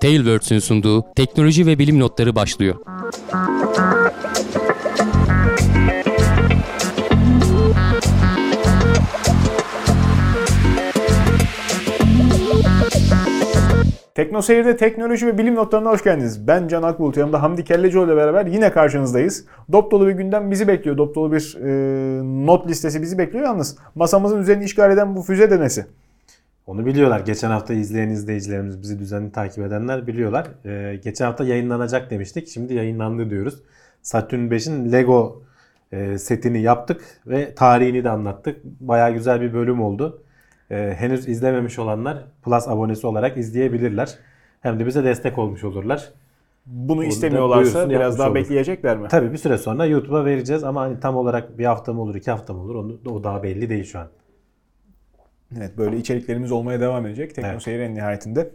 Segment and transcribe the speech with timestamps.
[0.00, 2.74] Tailwords'ün sunduğu teknoloji ve bilim notları başlıyor.
[14.14, 16.48] Tekno Seyir'de teknoloji ve bilim notlarına hoş geldiniz.
[16.48, 19.44] Ben Can Akbulut, yanımda Hamdi Kellecioğlu ile beraber yine karşınızdayız.
[19.72, 20.98] Dop dolu bir gündem bizi bekliyor.
[20.98, 23.76] Dop dolu bir e, not listesi bizi bekliyor yalnız.
[23.94, 25.86] Masamızın üzerini işgal eden bu füze denesi.
[26.68, 27.20] Onu biliyorlar.
[27.20, 30.46] Geçen hafta izleyen izleyicilerimiz, bizi düzenli takip edenler biliyorlar.
[30.64, 32.48] Ee, geçen hafta yayınlanacak demiştik.
[32.48, 33.62] Şimdi yayınlandı diyoruz.
[34.02, 35.42] Saturn 5'in Lego
[35.92, 38.64] e, setini yaptık ve tarihini de anlattık.
[38.64, 40.22] Baya güzel bir bölüm oldu.
[40.70, 44.14] Ee, henüz izlememiş olanlar Plus abonesi olarak izleyebilirler.
[44.60, 46.12] Hem de bize destek olmuş olurlar.
[46.66, 48.34] Bunu da istemiyorlarsa biraz daha olur.
[48.34, 49.08] bekleyecekler mi?
[49.08, 52.30] Tabii bir süre sonra YouTube'a vereceğiz ama hani tam olarak bir hafta mı olur, iki
[52.30, 54.08] hafta mı olur onu, o daha belli değil şu an.
[55.56, 57.34] Evet böyle içeriklerimiz olmaya devam edecek.
[57.34, 57.62] Tekno Evet.
[57.62, 58.50] Seyir en nihayetinde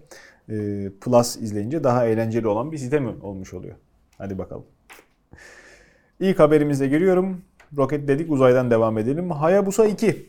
[0.49, 0.55] e,
[1.01, 3.75] Plus izleyince daha eğlenceli olan bir site mi olmuş oluyor?
[4.17, 4.63] Hadi bakalım.
[6.19, 7.41] İlk haberimizle giriyorum.
[7.77, 9.31] Roket dedik uzaydan devam edelim.
[9.31, 10.25] Hayabusa 2.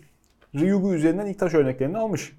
[0.54, 2.36] Ryugu üzerinden ilk taş örneklerini almış.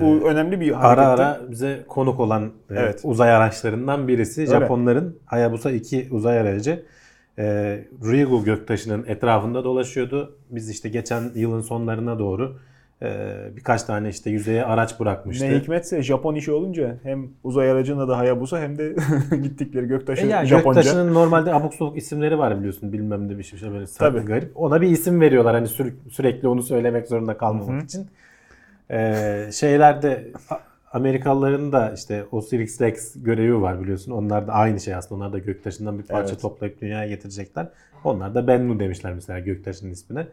[0.00, 1.22] Bu önemli bir Ara hareketti.
[1.22, 3.00] ara bize konuk olan e, Evet.
[3.04, 4.40] uzay araçlarından birisi.
[4.40, 4.50] Öyle.
[4.50, 6.82] Japonların Hayabusa 2 uzay aracı
[7.38, 7.44] e,
[8.04, 10.36] Ryugu göktaşının etrafında dolaşıyordu.
[10.50, 12.58] Biz işte geçen yılın sonlarına doğru
[13.56, 15.44] birkaç tane işte yüzeye araç bırakmıştı.
[15.44, 18.94] Ne hikmetse Japon işi olunca hem uzay aracının adı Hayabusa hem de
[19.42, 20.80] gittikleri göktaşı E yani Japonca.
[20.80, 24.18] göktaşının normalde abuk sabuk isimleri var biliyorsun bilmem ne bir şey böyle Tabii.
[24.20, 24.52] Garip.
[24.54, 28.06] Ona bir isim veriyorlar hani sür- sürekli onu söylemek zorunda kalmamak için.
[28.90, 30.28] Ee, şeylerde
[30.92, 34.12] Amerikalıların da işte Osiris Rex görevi var biliyorsun.
[34.12, 35.14] Onlar da aynı şey aslında.
[35.24, 36.42] Onlar da göktaşından bir parça Evet.
[36.42, 37.68] toplayıp dünyaya getirecekler.
[38.04, 40.26] Onlar da Bennu demişler mesela göktaşının ismine.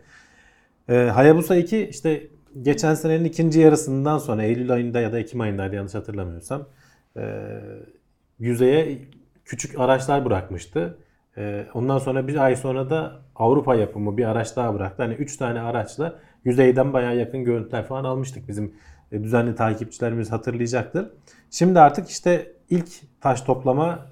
[0.89, 2.27] Ee, Hayabusa 2 işte
[2.61, 6.67] geçen senenin ikinci yarısından sonra Eylül ayında ya da Ekim ayındaydı yanlış hatırlamıyorsam
[7.17, 7.21] e,
[8.39, 8.99] yüzeye
[9.45, 10.97] küçük araçlar bırakmıştı.
[11.37, 15.03] E, ondan sonra bir ay sonra da Avrupa yapımı bir araç daha bıraktı.
[15.03, 18.47] Hani 3 tane araçla yüzeyden bayağı yakın görüntüler falan almıştık.
[18.47, 18.73] Bizim
[19.11, 21.09] e, düzenli takipçilerimiz hatırlayacaktır.
[21.51, 22.87] Şimdi artık işte ilk
[23.21, 24.05] taş toplama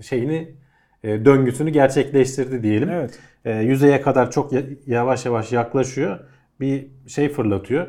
[0.00, 0.54] şeyini
[1.02, 2.90] e, döngüsünü gerçekleştirdi diyelim.
[2.90, 3.18] Evet.
[3.44, 6.20] E, yüzeye kadar çok ya- yavaş yavaş yaklaşıyor.
[6.62, 7.86] Bir şey fırlatıyor.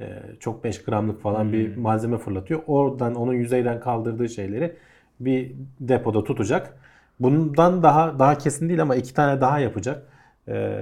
[0.00, 2.60] E, çok 5 gramlık falan bir malzeme fırlatıyor.
[2.66, 4.76] Oradan onun yüzeyden kaldırdığı şeyleri
[5.20, 6.76] bir depoda tutacak.
[7.20, 10.02] Bundan daha daha kesin değil ama iki tane daha yapacak.
[10.48, 10.78] E,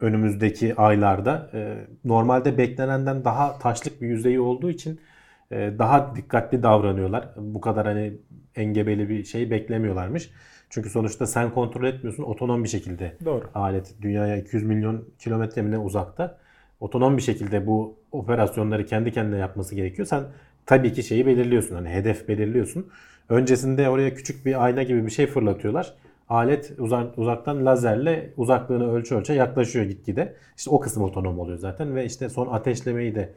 [0.00, 1.50] önümüzdeki aylarda.
[1.54, 1.74] E,
[2.04, 5.00] normalde beklenenden daha taşlık bir yüzeyi olduğu için
[5.50, 7.28] e, daha dikkatli davranıyorlar.
[7.36, 8.12] Bu kadar hani
[8.56, 10.30] engebeli bir şey beklemiyorlarmış.
[10.70, 12.22] Çünkü sonuçta sen kontrol etmiyorsun.
[12.22, 13.44] Otonom bir şekilde Doğru.
[13.54, 16.41] alet dünyaya 200 milyon kilometre mi ne uzakta.
[16.82, 20.08] Otonom bir şekilde bu operasyonları kendi kendine yapması gerekiyor.
[20.08, 20.24] Sen
[20.66, 21.74] tabii ki şeyi belirliyorsun.
[21.74, 22.86] Hani hedef belirliyorsun.
[23.28, 25.94] Öncesinde oraya küçük bir ayna gibi bir şey fırlatıyorlar.
[26.28, 30.34] Alet uzak, uzaktan lazerle uzaklığını ölçü ölçe yaklaşıyor gitgide.
[30.56, 33.32] İşte o kısım otonom oluyor zaten ve işte son ateşlemeyi de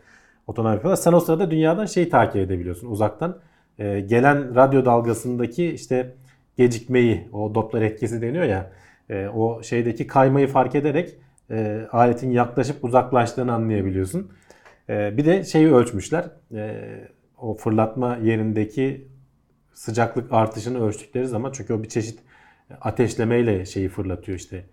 [0.48, 0.98] otonom yapıyorlar.
[0.98, 3.38] Sen o sırada dünyadan şeyi takip edebiliyorsun uzaktan.
[3.80, 6.14] Ee, gelen radyo dalgasındaki işte
[6.58, 8.72] gecikmeyi, o Doppler etkisi deniyor ya,
[9.10, 11.16] e, o şeydeki kaymayı fark ederek
[11.52, 14.32] e, aletin yaklaşıp uzaklaştığını anlayabiliyorsun.
[14.90, 16.26] E, bir de şeyi ölçmüşler.
[16.54, 16.84] E,
[17.38, 19.08] o fırlatma yerindeki
[19.74, 22.20] sıcaklık artışını ölçtükleri zaman çünkü o bir çeşit
[22.82, 24.66] ateşlemeyle şeyi fırlatıyor işte.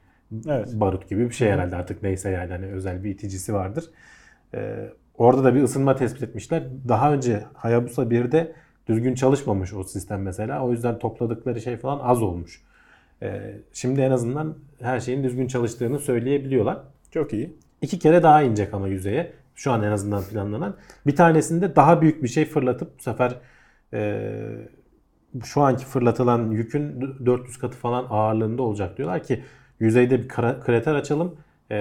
[0.48, 0.68] Evet.
[0.74, 3.84] Barut gibi bir şey herhalde artık neyse yani hani özel bir iticisi vardır.
[4.54, 6.62] E, orada da bir ısınma tespit etmişler.
[6.88, 8.52] Daha önce Hayabusa 1'de
[8.88, 10.64] düzgün çalışmamış o sistem mesela.
[10.64, 12.62] O yüzden topladıkları şey falan az olmuş.
[13.22, 16.78] Ee, şimdi en azından her şeyin düzgün çalıştığını söyleyebiliyorlar.
[17.10, 17.56] Çok iyi.
[17.82, 19.32] İki kere daha inecek ama yüzeye.
[19.54, 20.76] Şu an en azından planlanan.
[21.06, 23.34] Bir tanesinde daha büyük bir şey fırlatıp bu sefer
[23.92, 24.30] e,
[25.44, 29.44] şu anki fırlatılan yükün 400 katı falan ağırlığında olacak diyorlar ki
[29.80, 31.36] yüzeyde bir krater açalım.
[31.70, 31.76] E,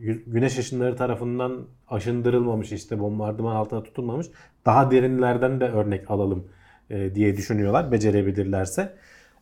[0.00, 4.26] gü- güneş ışınları tarafından aşındırılmamış işte bombardıman altına tutulmamış
[4.66, 6.48] daha derinlerden de örnek alalım
[6.90, 8.94] e, diye düşünüyorlar becerebilirlerse.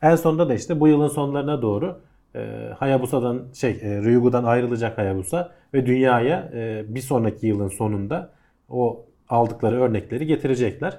[0.03, 1.99] En sonunda da işte bu yılın sonlarına doğru
[2.35, 8.31] e, Hayabusa'dan şey e, Ryugu'dan ayrılacak Hayabusa ve dünyaya e, bir sonraki yılın sonunda
[8.71, 10.99] o aldıkları örnekleri getirecekler.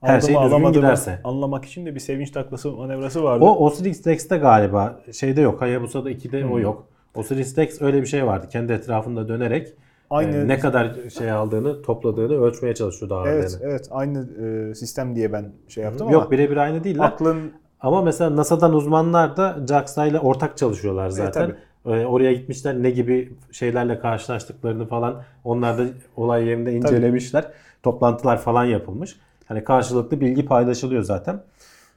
[0.00, 1.20] Her Aldım, şey düzgün giderse.
[1.24, 3.44] Anlamak için de bir sevinç taklası manevrası vardı.
[3.44, 5.60] O Osiris Rex'te galiba şeyde yok.
[5.60, 6.52] Hayabusa'da 2'de Hmm.
[6.52, 6.86] o yok.
[7.14, 8.46] Osiris Rex öyle bir şey vardı.
[8.52, 9.68] Kendi etrafında dönerek
[10.10, 13.34] Aynı- e, ne kadar şey aldığını, topladığını ölçmeye çalışıyordu ağırlığını.
[13.34, 13.88] evet, evet.
[13.90, 14.28] Aynı
[14.70, 17.04] e, sistem diye ben şey yaptım Yok ama birebir aynı değiller.
[17.04, 17.52] aklın
[17.82, 21.56] Ama mesela NASA'dan uzmanlar da JAXA ile ortak çalışıyorlar zaten.
[21.86, 25.84] Ee, oraya gitmişler ne gibi şeylerle karşılaştıklarını falan onlar da
[26.16, 27.44] olay yerinde incelemişler.
[27.82, 29.16] Toplantılar falan yapılmış.
[29.46, 31.42] Hani karşılıklı bilgi paylaşılıyor zaten.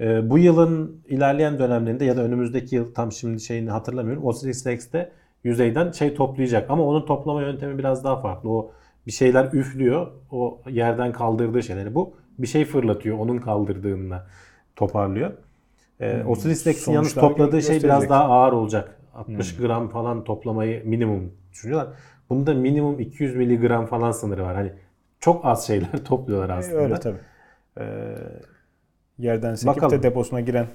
[0.01, 4.25] Ee, bu yılın ilerleyen dönemlerinde ya da önümüzdeki yıl tam şimdi şeyini hatırlamıyorum.
[4.25, 5.11] Osiris Rex'te
[5.43, 8.49] yüzeyden şey toplayacak ama onun toplama yöntemi biraz daha farklı.
[8.49, 8.71] O
[9.07, 10.07] bir şeyler üflüyor.
[10.31, 11.95] O yerden kaldırdığı şeyleri.
[11.95, 13.17] Bu bir şey fırlatıyor.
[13.17, 14.27] Onun kaldırdığında
[14.75, 15.31] toparlıyor.
[15.99, 18.97] Ee, Hmm, Osiris Rex'in yalnız sonuçlar topladığı şey biraz daha ağır olacak.
[19.13, 19.65] 60 Hmm.
[19.65, 21.89] gram falan toplamayı minimum düşünüyorlar.
[22.29, 24.55] Bunda minimum 200 miligram falan sınırı var.
[24.55, 24.73] Hani
[25.19, 26.77] çok az şeyler topluyorlar E, aslında.
[26.77, 27.17] Öyle tabii.
[27.79, 28.15] Ee,
[29.19, 29.97] Yerden sekip Bakalım.
[29.99, 30.67] de deposuna giren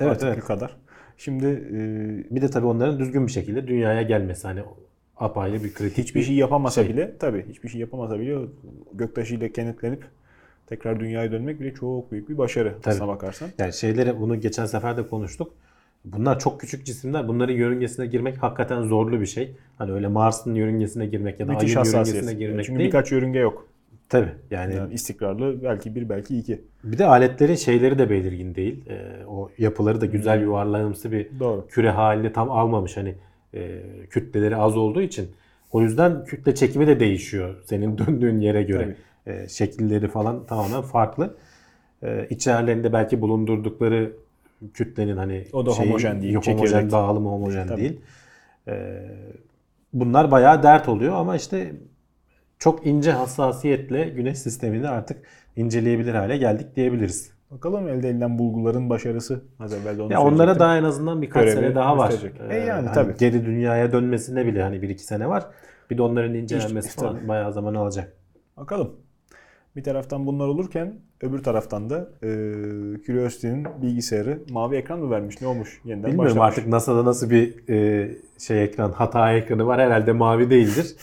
[0.00, 0.44] Evet, evet.
[0.44, 0.76] kadar.
[1.16, 4.60] Şimdi e, bir de tabii onların düzgün bir şekilde dünyaya gelmesi hani
[5.16, 6.92] apayrı bir kritik hiçbir şey yapamasa şey.
[6.92, 8.38] bile tabii hiçbir şey yapamasa bile
[8.92, 10.04] göktaşıyla kenetlenip
[10.68, 12.94] tekrar dünyaya dönmek bile çok büyük bir başarı Tabii.
[12.94, 13.48] aslına bakarsan.
[13.58, 15.52] Yani şeyleri bunu geçen sefer de konuştuk.
[16.04, 17.28] Bunlar çok küçük cisimler.
[17.28, 19.56] Bunların yörüngesine girmek hakikaten zorlu bir şey.
[19.78, 22.88] Hani öyle Mars'ın yörüngesine girmek ya da Müthiş Ay'ın yörüngesine girmek Çünkü değil.
[22.88, 23.68] birkaç yörünge yok.
[24.08, 26.60] Tabii yani, Yani istikrarlı belki bir belki iki.
[26.84, 28.84] bir de aletlerin şeyleri de belirgin değil.
[28.88, 31.66] Ee, o yapıları da güzel yuvarlanımsı bir Doğru.
[31.68, 32.96] küre halini tam almamış.
[32.96, 33.14] Hani
[33.54, 33.80] e,
[34.10, 35.28] kütleleri az olduğu için.
[35.72, 38.96] O yüzden kütle çekimi de değişiyor senin döndüğün yere göre.
[39.28, 41.36] E, şekilleri falan tamamen farklı.
[42.02, 44.12] E, içerilerinde belki bulundurdukları
[44.74, 46.92] kütlenin hani O da homojen değil, Homojen çekirdek.
[46.92, 47.80] dağılımı homojen Tabii.
[47.80, 48.00] değil.
[48.68, 49.02] E,
[49.92, 51.72] bunlar bayağı dert oluyor ama işte
[52.58, 55.22] çok ince hassasiyetle güneş sistemini artık
[55.56, 57.32] inceleyebilir hale geldik diyebiliriz.
[57.50, 59.40] Bakalım elde edilen bulguların başarısı.
[59.60, 62.14] Az evvel de onu Ya onlara daha en azından birkaç Görevi sene daha var.
[62.50, 63.14] E Ee, yani hani tabii.
[63.18, 65.46] Geri dünyaya dönmesine bile hani bir iki sene var.
[65.90, 67.28] Bir de onların incelenmesi İşte, falan tabii.
[67.28, 68.12] bayağı zaman alacak.
[68.56, 68.96] Bakalım.
[69.78, 72.28] Bir taraftan bunlar olurken öbür taraftan da e,
[73.06, 75.40] Curiosity'nin bilgisayarı mavi ekran mı vermiş?
[75.40, 75.80] Ne olmuş?
[75.84, 76.58] Yeniden Bilmiyorum başlamış.
[76.58, 79.80] artık NASA'da nasıl bir e, şey ekran, hata ekranı var.
[79.80, 80.96] Herhalde mavi değildir.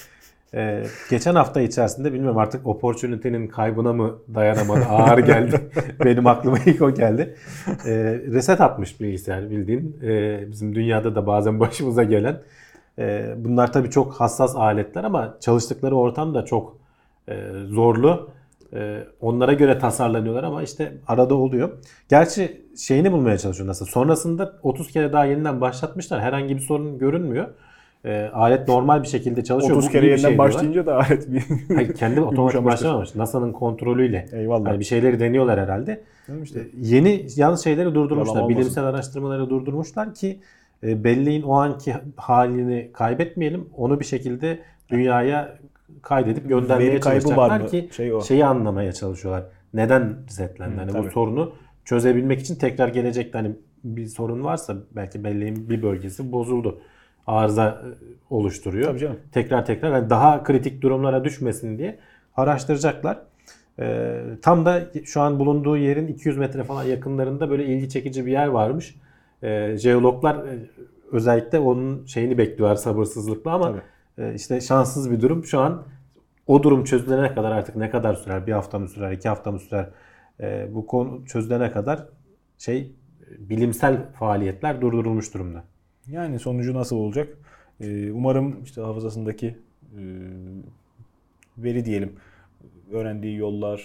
[0.53, 5.61] E, geçen hafta içerisinde bilmiyorum artık Opportunity'nin kaybına mı dayanamadı, ağır geldi.
[6.05, 7.35] Benim aklıma ilk o geldi.
[7.85, 7.93] E,
[8.31, 9.97] reset atmış bilgisayar bildiğin.
[10.03, 12.41] E, bizim dünyada da bazen başımıza gelen.
[12.99, 16.77] E, bunlar tabii çok hassas aletler ama çalıştıkları ortam da çok
[17.29, 17.35] e,
[17.65, 18.34] zorlu.
[18.73, 21.69] E, onlara göre tasarlanıyorlar ama işte arada oluyor.
[22.09, 23.85] Gerçi şeyini bulmaya çalışıyor NASA.
[23.85, 26.21] Sonrasında 30 kere daha yeniden başlatmışlar.
[26.21, 27.47] Herhangi bir sorun görünmüyor.
[28.05, 29.77] E, alet normal bir şekilde çalışıyor.
[29.77, 31.43] 30 Bu kere yeniden şey başlayınca da alet bir
[31.75, 33.15] Hayır, kendi otomatik başlamamış.
[33.15, 34.25] NASA'nın kontrolüyle.
[34.31, 34.69] Eyvallah.
[34.69, 36.03] Hani bir şeyleri deniyorlar herhalde.
[36.27, 36.59] Mi işte?
[36.59, 38.35] E, Yeni yalnız şeyleri durdurmuşlar.
[38.35, 38.59] Yalan olmasın.
[38.59, 40.39] Bilimsel araştırmaları durdurmuşlar ki
[40.83, 43.69] e, belleğin o anki halini kaybetmeyelim.
[43.77, 44.59] Onu bir şekilde
[44.89, 45.57] dünyaya
[46.01, 47.67] kaydedip göndermeye Veri çalışacaklar var mı?
[47.67, 48.21] ki Şey o.
[48.21, 49.43] şeyi anlamaya çalışıyorlar.
[49.73, 50.75] Neden resetlendi?
[50.75, 51.11] Hani bu tabii.
[51.11, 51.53] sorunu
[51.85, 53.51] çözebilmek için tekrar gelecekte hani
[53.83, 56.81] bir sorun varsa belki belleğin bir bölgesi bozuldu.
[57.27, 57.87] Arıza e,
[58.29, 58.87] oluşturuyor.
[58.89, 59.17] Tabii canım.
[59.31, 61.99] Tekrar tekrar hani daha kritik durumlara düşmesin diye
[62.35, 63.17] araştıracaklar.
[63.79, 68.31] Ee, tam da şu an bulunduğu yerin 200 metre falan yakınlarında böyle ilgi çekici bir
[68.31, 68.95] yer varmış.
[69.43, 70.59] Ee, jeologlar e,
[71.11, 73.73] özellikle onun şeyini bekliyorlar sabırsızlıkla ama e,
[74.35, 75.45] işte şanssız bir durum.
[75.45, 75.83] Şu an
[76.47, 78.47] o durum çözülene kadar artık ne kadar sürer?
[78.47, 79.11] Bir hafta mı sürer?
[79.11, 79.89] iki hafta mı sürer?
[80.39, 82.05] Ee, bu konu çözülene kadar
[82.57, 82.91] şey
[83.37, 85.63] bilimsel faaliyetler durdurulmuş durumda.
[86.07, 87.37] Yani sonucu nasıl olacak?
[87.81, 89.47] Ee, umarım işte hafızasındaki
[89.97, 90.03] e,
[91.57, 92.15] veri diyelim
[92.91, 93.83] öğrendiği yollar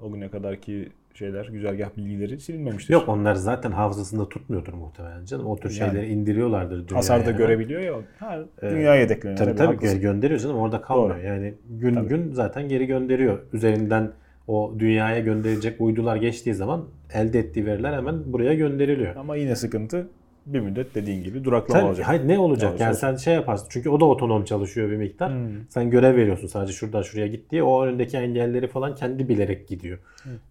[0.00, 2.94] o güne kadarki şeyler, güzergah bilgileri silinmemiştir.
[2.94, 5.46] Yok onlar zaten hafızasında tutmuyordur muhtemelen canım.
[5.46, 5.90] O tür Yani.
[5.92, 6.96] şeyleri indiriyorlardır dünyaya.
[6.96, 7.36] Hasarda hemen.
[7.38, 7.94] görebiliyor ya.
[8.18, 9.38] Ha, Ee, dünyaya yedekleniyor.
[9.38, 10.00] Tabii tabii haklısın.
[10.00, 11.16] gönderiyor canım orada kalmıyor.
[11.16, 11.26] Doğru.
[11.26, 12.08] Yani gün Tabii.
[12.08, 13.38] gün zaten geri gönderiyor.
[13.52, 14.10] Üzerinden
[14.48, 19.16] o dünyaya gönderecek uydular geçtiği zaman elde ettiği veriler hemen buraya gönderiliyor.
[19.16, 20.08] Ama yine sıkıntı
[20.46, 22.08] bir müddet dediğin gibi duraklama Tabii, olacak.
[22.08, 22.80] hayır, ne olacak?
[22.80, 23.00] Yani olsun.
[23.00, 23.66] sen şey yaparsın.
[23.70, 25.30] Çünkü o da otonom çalışıyor bir miktar.
[25.32, 25.48] Hmm.
[25.68, 27.62] Sen görev veriyorsun sadece şuradan şuraya git diye.
[27.62, 29.98] O önündeki engelleri falan kendi bilerek gidiyor.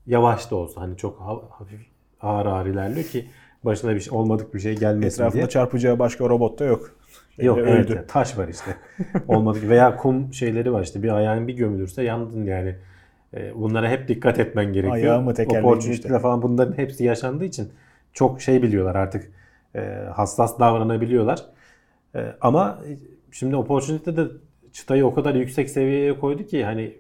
[0.08, 1.80] Yavaş da olsa hani çok ha- hafif
[2.22, 3.26] ağır ağır ilerliyor ki
[3.64, 5.50] başına bir şey olmadık bir şey gelmesin Etrafında diye.
[5.50, 6.92] çarpacağı başka robot da yok.
[7.36, 7.94] Şeyde Yok öldü.
[7.98, 8.76] evet taş var işte.
[9.28, 12.76] Olmadık veya kum şeyleri var işte bir ayağın bir gömülürse yandın yani.
[13.34, 14.94] Ee, Bunlara hep dikkat etmen gerekiyor.
[14.96, 16.20] Ayağı mı, tekerleği mi Opportunity'de işte.
[16.20, 17.70] falan bunların hepsi yaşandığı için
[18.14, 19.32] çok şey biliyorlar artık.
[19.76, 19.80] E,
[20.16, 21.46] hassas davranabiliyorlar.
[22.16, 22.80] E, ama
[23.32, 24.32] şimdi Opportunity'de de
[24.74, 26.98] çıtayı o kadar yüksek seviyeye koydu ki hani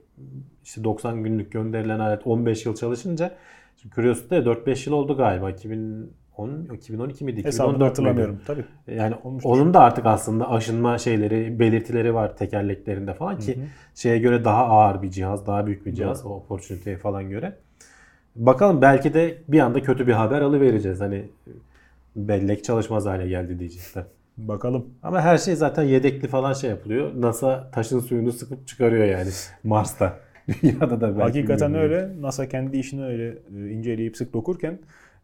[0.64, 3.36] işte 90 günlük gönderilen alet 15 yıl çalışınca
[3.82, 5.52] şimdi Curiosity'de 4-5 yıl oldu galiba.
[5.52, 7.44] 2010 2012 miydi?
[7.44, 7.90] Hesabını 2014 müydü?
[7.90, 8.40] hatırlamıyorum.
[8.48, 8.66] Tabii.
[8.88, 9.50] Yani Olmuştur.
[9.50, 13.60] onun da artık aslında aşınma şeyleri, belirtileri var tekerleklerinde falan ki
[13.96, 17.58] şeye göre daha ağır bir cihaz, daha büyük bir cihaz o Opportunity'ye falan göre.
[18.36, 21.02] Bakalım belki de bir anda kötü bir haber alıvereceğiz.
[21.02, 21.26] Hani
[22.16, 24.04] bellek çalışmaz hale geldi diyecekler.
[24.38, 24.86] Bakalım.
[25.04, 27.12] Ama her şey zaten yedekli falan şey yapılıyor.
[27.16, 29.30] NASA taşın suyunu sıkıp çıkarıyor yani
[29.64, 30.20] Mars'ta.
[30.64, 32.10] Dünyada da belki Hakikaten öyle.
[32.22, 34.80] NASA kendi işini öyle e, inceleyip sık dokurken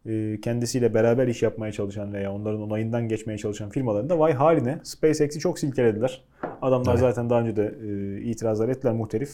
[0.06, 4.78] e, kendisiyle beraber iş yapmaya çalışan veya onların onayından geçmeye çalışan firmaların da vay haline
[4.82, 6.24] SpaceX'i çok silkelediler.
[6.62, 7.00] Adamlar Evet.
[7.00, 9.30] zaten daha önce de e, itirazlar ettiler muhtelif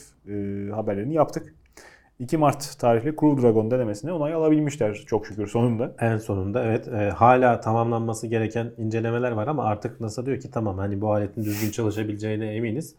[0.74, 1.54] haberlerini yaptık.
[2.20, 5.94] 2 Mart tarihli Crew Dragon denemesine onay alabilmişler çok şükür sonunda.
[6.00, 10.78] En sonunda evet e, hala tamamlanması gereken incelemeler var ama artık NASA diyor ki tamam
[10.78, 12.94] hani bu aletin düzgün çalışabileceğine eminiz.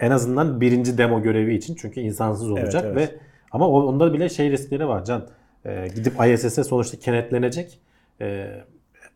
[0.00, 2.96] En azından birinci demo görevi için çünkü insansız olacak evet.
[2.96, 3.18] ve
[3.50, 5.26] ama onda bile şey riskleri var Can.
[5.64, 7.80] E, gidip ISS'e sonuçta kenetlenecek
[8.20, 8.50] e,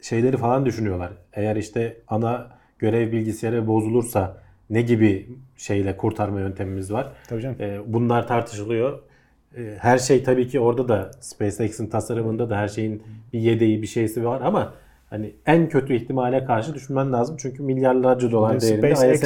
[0.03, 1.13] şeyleri falan düşünüyorlar.
[1.33, 4.37] Eğer işte ana görev bilgisayarı bozulursa
[4.71, 7.13] ne gibi şeyle kurtarma yöntemimiz var?
[7.29, 7.57] Tabii canım.
[7.61, 9.08] E, bunlar tartışılıyor.
[9.57, 13.03] E, Her şey tabii ki orada da SpaceX'in tasarımında da her şeyin
[13.33, 14.75] bir yedeği bir şeysi var ama
[15.11, 17.37] hani en kötü ihtimale karşı düşünmen lazım.
[17.39, 19.23] Çünkü milyarlarca dolar Şimdi değerinde SpaceX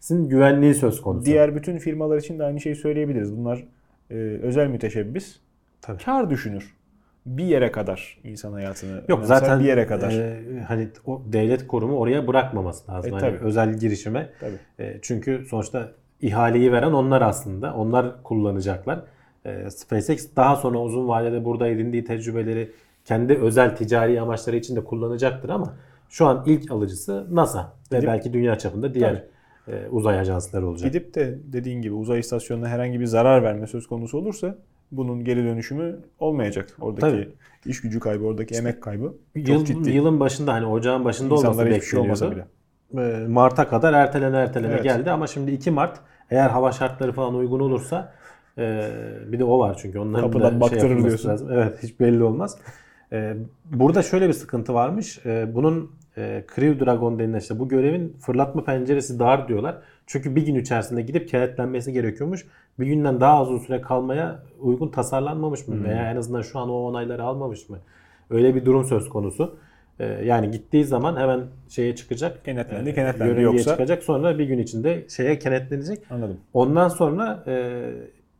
[0.00, 1.26] ISS'in güvenliği söz konusu.
[1.26, 3.36] Diğer bütün firmalar için de aynı şeyi söyleyebiliriz.
[3.36, 3.64] Bunlar
[4.10, 5.36] e, özel müteşebbis.
[5.82, 6.02] Tabii.
[6.02, 6.76] Kar düşünür.
[7.26, 10.10] Bir yere kadar insan hayatını Yok zaten bir yere kadar.
[10.12, 13.10] e, hani o devlet kurumu oraya bırakmaması lazım.
[13.10, 13.44] E, Hani tabii.
[13.46, 14.28] özel girişime.
[14.40, 14.86] Tabii.
[14.88, 15.88] E, çünkü sonuçta
[16.20, 17.74] ihaleyi veren onlar aslında.
[17.74, 19.00] Onlar kullanacaklar.
[19.46, 22.72] E, SpaceX daha sonra uzun vadede burada edindiği tecrübeleri
[23.04, 25.74] kendi özel ticari amaçları için de kullanacaktır ama
[26.08, 29.24] şu an ilk alıcısı NASA ve Gidip- belki dünya çapında diğer
[29.68, 30.92] e, uzay ajansları olacak.
[30.92, 34.54] Gidip de dediğin gibi uzay istasyonuna herhangi bir zarar verme söz konusu olursa
[34.92, 36.76] bunun geri dönüşümü olmayacak.
[36.80, 37.28] Oradaki Tabii.
[37.70, 39.90] iş gücü kaybı, oradaki emek kaybı çok Yıl, ciddi.
[39.90, 42.24] yılın başında hani ocağın başında olması İnsanlara hiçbir şey bekleniyordu.
[42.24, 42.46] olmasa
[42.94, 43.22] bile.
[43.24, 44.84] E, Mart'a kadar ertelene ertelene Evet.
[44.84, 46.00] geldi ama şimdi 2 Mart
[46.30, 48.12] eğer hava şartları falan uygun olursa
[48.58, 48.90] e,
[49.26, 51.28] bir de o var çünkü onların Kapıdan da şey baktırır yapılması diyorsun.
[51.28, 51.48] lazım.
[51.52, 52.58] Evet hiç belli olmaz.
[53.12, 53.34] E,
[53.64, 55.26] burada şöyle bir sıkıntı varmış.
[55.26, 59.78] E, bunun e, Crew Dragon denilen işte bu görevin fırlatma penceresi dar diyorlar.
[60.06, 62.46] Çünkü bir gün içerisinde gidip kenetlenmesi gerekiyormuş.
[62.80, 65.74] Bir günden daha uzun süre kalmaya uygun tasarlanmamış mı?
[65.74, 65.84] Hmm.
[65.84, 67.78] Veya en azından şu an o onayları almamış mı?
[68.30, 69.56] Öyle bir durum söz konusu.
[70.00, 72.44] E, yani gittiği zaman hemen şeye çıkacak.
[72.44, 73.40] Kenetlendi, e, kenetlendi.
[73.40, 74.02] Yoksa- çıkacak.
[74.02, 75.98] Sonra bir gün içinde şeye kenetlenecek.
[76.10, 76.36] Anladım.
[76.54, 77.82] Ondan sonra e,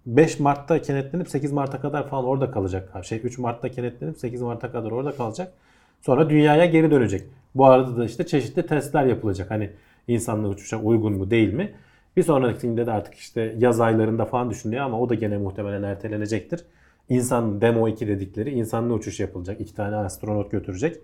[0.06, 3.04] 5 Mart'ta kenetlenip 8 Mart'a kadar falan orada kalacak.
[3.04, 5.52] Şey 3 Mart'ta kenetlenip 8 Mart'a kadar orada kalacak.
[6.02, 7.22] Sonra dünyaya geri dönecek.
[7.54, 9.50] Bu arada da işte çeşitli testler yapılacak.
[9.50, 9.70] Hani
[10.08, 11.75] insanla uçuşa uygun mu değil mi?
[12.16, 16.64] Bir sonrakinde de artık işte yaz aylarında falan düşünülüyor ama o da gene muhtemelen ertelenecektir.
[17.08, 19.60] İnsan Demo 2 dedikleri insanlı uçuş yapılacak.
[19.60, 20.96] İki tane astronot götürecek.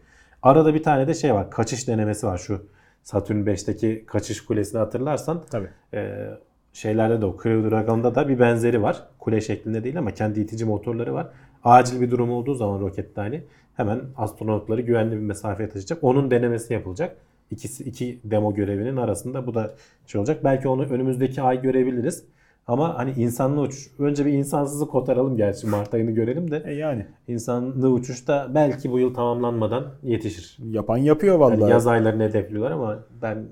[0.42, 1.50] Arada bir tane de şey var.
[1.50, 2.66] Kaçış denemesi var şu
[3.02, 5.42] Satürn 5'teki kaçış kulesini hatırlarsan.
[5.50, 5.68] Tabii.
[5.94, 6.28] Ee,
[6.72, 9.02] şeylerde de o Crew Dragon'da da bir benzeri var.
[9.18, 11.28] Kule şeklinde değil ama kendi itici motorları var.
[11.64, 13.42] Acil bir durum olduğu zaman rokette hani
[13.76, 16.04] hemen astronotları güvenli bir mesafeye taşıyacak.
[16.04, 17.16] Onun denemesi yapılacak.
[17.50, 19.74] İkisi iki demo görevinin arasında bu da
[20.06, 20.44] şey olacak.
[20.44, 22.24] Belki onu önümüzdeki ay görebiliriz.
[22.66, 23.90] Ama hani insanlı uçuş.
[23.98, 26.62] Önce bir insansızı kotaralım gerçi Mart ayını görelim de.
[26.66, 30.58] E yani İnsanlı uçuşta belki bu yıl tamamlanmadan yetişir.
[30.64, 31.70] yapan yapıyor Yani vallahi.
[31.70, 33.44] yaz aylarını hedefliyorlar ama ben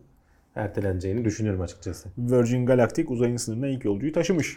[0.57, 2.09] erteleneceğini düşünüyorum açıkçası.
[2.19, 4.57] Virgin Galactic uzayın sınırına ilk yolcuyu taşımış.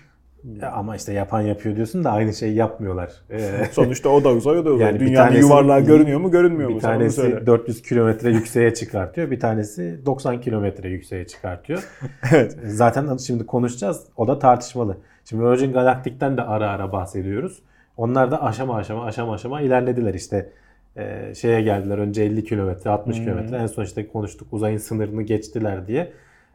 [0.61, 3.11] Ya ama işte yapan yapıyor diyorsun da aynı şeyi yapmıyorlar.
[3.31, 4.87] Ee, Sonuçta o da uzay, o da uzay.
[4.87, 6.75] Yani bir Dünyanın tanesi- yuvarlağı görünüyor mu, görünmüyor mu?
[6.75, 7.45] bir Sen onu tanesi söyle.
[7.45, 9.31] 400 kilometre yükseğe çıkartıyor.
[9.31, 11.83] Bir tanesi 90 kilometre yükseğe çıkartıyor.
[12.33, 12.57] Evet.
[12.65, 14.03] Zaten şimdi konuşacağız.
[14.17, 14.97] O da tartışmalı.
[15.25, 17.59] Şimdi Virgin Galactic'ten de ara ara bahsediyoruz.
[17.97, 20.49] Onlar da aşama aşama aşama aşama ilerlediler işte.
[20.97, 23.23] Ee, şeye geldiler önce 50 kilometre 60 Hmm.
[23.23, 26.11] kilometre en son işte konuştuk uzayın sınırını geçtiler diye.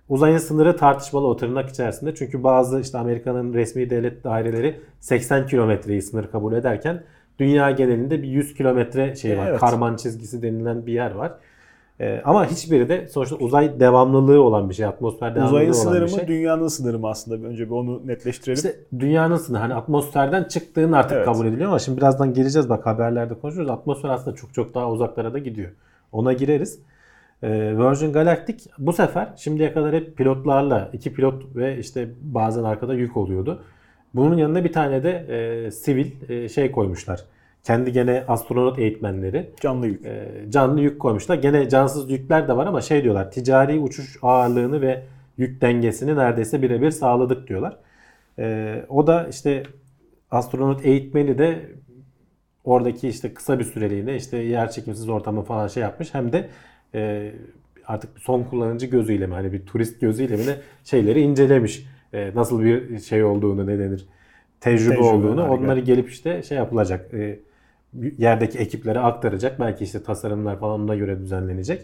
[0.09, 2.15] Uzayın sınırı tartışmalı o tırnak içerisinde.
[2.15, 7.03] Çünkü bazı işte Amerika'nın resmi devlet daireleri 80 kilometreyi sınır kabul ederken
[7.39, 9.47] dünya genelinde bir 100 kilometre şey var.
[9.49, 9.61] Evet.
[9.61, 11.33] Karman çizgisi denilen bir yer var.
[12.01, 14.87] Ee, ama hiçbiri de sonuçta uzay devamlılığı olan bir şey.
[14.87, 16.29] Atmosfer devamlılığı Uzayın olan sınırı bir mı, şey.
[16.29, 17.47] dünyanın sınırı mı aslında?
[17.47, 18.55] Önce bir onu netleştirelim.
[18.57, 21.25] İşte dünyanın sınırı hani atmosferden çıktığın artık Evet.
[21.25, 23.71] kabul ediliyor ama şimdi birazdan geleceğiz bak haberlerde konuşuyoruz.
[23.71, 25.71] Atmosfer aslında çok çok daha uzaklara da gidiyor.
[26.13, 26.79] Ona gireriz.
[27.43, 32.95] Ee, Virgin Galactic bu sefer şimdiye kadar hep pilotlarla iki pilot ve işte bazen arkada
[32.95, 33.63] yük oluyordu.
[34.15, 35.11] Bunun yanına bir tane de
[35.67, 37.25] e, sivil e, şey koymuşlar.
[37.69, 40.07] Kendi gene astronot eğitmenleri Canlı yük.
[40.07, 41.37] e, canlı yük koymuşlar.
[41.37, 45.03] Gene cansız yükler de var ama şey diyorlar ticari uçuş ağırlığını ve
[45.39, 47.77] yük dengesini neredeyse birebir sağladık diyorlar.
[48.39, 49.63] E, o da işte
[50.31, 51.59] astronot eğitmeni de
[52.65, 56.15] oradaki işte kısa bir süreliğine işte yer çekimsiz ortamı falan şey yapmış.
[56.15, 56.49] Hem de
[56.95, 57.33] e,
[57.87, 61.87] artık son kullanıcı gözüyle mi hani bir turist gözüyle mi şeyleri incelemiş.
[62.13, 64.07] E, nasıl bir şey olduğunu ne denir
[64.61, 65.55] tecrübe, Tecrübe, olduğunu harika.
[65.55, 67.15] onları gelip işte şey yapılacak.
[67.15, 67.39] E,
[68.19, 69.61] yerdeki ekiplere aktaracak.
[69.61, 71.83] Belki işte tasarımlar falan ona göre düzenlenecek.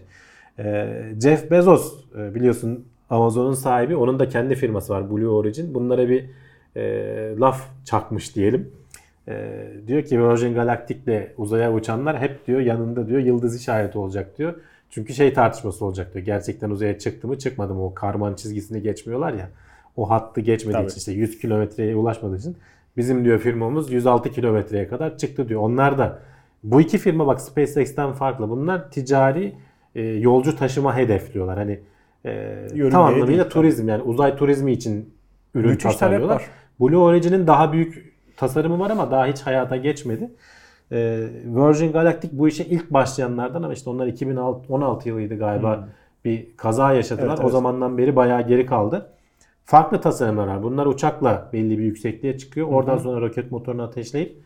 [0.59, 0.89] E,
[1.23, 3.97] Jeff Bezos e, biliyorsun Amazon'un sahibi.
[3.97, 5.75] Onun da kendi firması var Blue Origin.
[5.75, 6.25] Bunlara bir
[6.77, 8.71] e, laf çakmış diyelim.
[9.29, 14.55] E, diyor ki Virgin Galactic'le uzaya uçanlar hep diyor yanında diyor yıldız işareti olacak diyor.
[14.91, 16.25] Çünkü şey tartışması olacak diyor.
[16.25, 19.51] Gerçekten uzaya çıktı mı çıkmadı mı o karman çizgisini geçmiyorlar ya.
[19.97, 20.87] O hattı geçmediği Tabii.
[20.87, 22.57] için işte 100 kilometreye ulaşmadığı için
[22.97, 25.61] bizim diyor firmamız 106 kilometreye kadar çıktı diyor.
[25.61, 26.19] Onlar da
[26.63, 28.51] bu iki firma bak SpaceX'ten farklı.
[28.51, 29.55] Bunlar ticari
[29.95, 31.59] e, yolcu taşıma hedefliyorlar.
[31.59, 31.81] Hani
[32.25, 35.15] e, Yörüngeye tam anlamıyla turizm yani uzay turizmi için
[35.55, 36.35] ürün Müthiş tasarlıyorlar.
[36.35, 36.45] var.
[36.81, 40.31] Blue Origin'in daha büyük tasarımı var ama daha hiç hayata geçmedi.
[40.93, 45.89] Ee, Virgin Galactic bu işe ilk başlayanlardan ama işte onlar 2016 yılıydı galiba
[46.25, 47.27] bir kaza yaşadılar.
[47.27, 47.31] Hmm.
[47.31, 47.53] Evet, O evet.
[47.53, 49.11] zamandan beri bayağı geri kaldı.
[49.65, 50.63] Farklı tasarımlar var.
[50.63, 52.69] Bunlar uçakla belli bir yüksekliğe çıkıyor.
[52.69, 54.37] Oradan sonra roket motorunu ateşleyip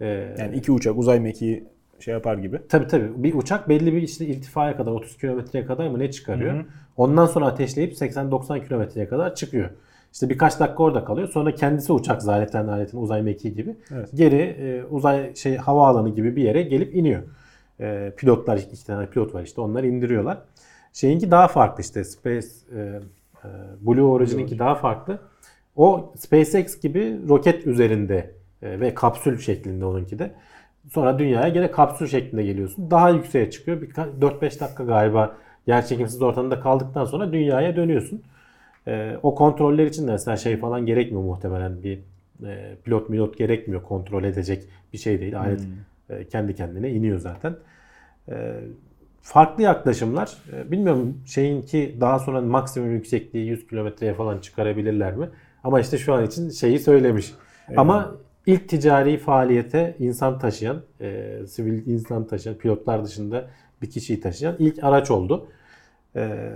[0.00, 0.06] e,
[0.38, 1.64] Yani iki uçak uzay mekiği
[2.00, 2.60] şey yapar gibi.
[2.68, 3.10] Tabii tabii.
[3.16, 6.64] Bir uçak belli bir işte irtifaya kadar 30 kilometreye kadar mı ne çıkarıyor?
[6.96, 9.70] Ondan sonra ateşleyip 80-90 kilometreye kadar çıkıyor.
[10.12, 11.28] İşte birkaç dakika orada kalıyor.
[11.28, 13.76] Sonra kendisi uçak zaten aletin uzay mekiği gibi.
[13.94, 14.08] Evet.
[14.14, 17.22] Geri e, uzay şey havaalanı gibi bir yere gelip iniyor.
[17.80, 20.38] E, pilotlar iki tane pilot var işte onlar indiriyorlar.
[20.92, 22.46] Şeyinki daha farklı işte Space
[22.76, 23.00] e,
[23.80, 25.18] Blue Origin'inki daha farklı.
[25.76, 30.34] O SpaceX gibi roket üzerinde e, ve kapsül şeklinde onunki de.
[30.90, 32.90] Sonra dünyaya gene kapsül şeklinde geliyorsun.
[32.90, 33.82] Daha yükseğe çıkıyor.
[33.82, 38.22] Bir 4-5 dakika galiba yer çekimsiz ortamda kaldıktan sonra dünyaya dönüyorsun.
[38.86, 41.98] E, o kontroller için de mesela şey falan gerekmiyor muhtemelen bir
[42.46, 45.40] e, pilot milot gerekmiyor kontrol edecek bir şey değil.
[45.40, 45.60] Alet
[46.10, 47.56] e, kendi kendine iniyor zaten.
[49.28, 50.32] Farklı yaklaşımlar.
[50.52, 55.28] E, bilmiyorum şeyinki daha sonra maksimum yüksekliği 100 kilometreye falan çıkarabilirler mi?
[55.64, 57.32] Ama işte şu an için şeyi söylemiş.
[57.76, 58.14] Ama
[58.46, 63.48] ilk ticari faaliyete insan taşıyan, e, sivil insan taşıyan, pilotlar dışında
[63.82, 65.46] bir kişiyi taşıyan ilk araç oldu.
[66.16, 66.50] E,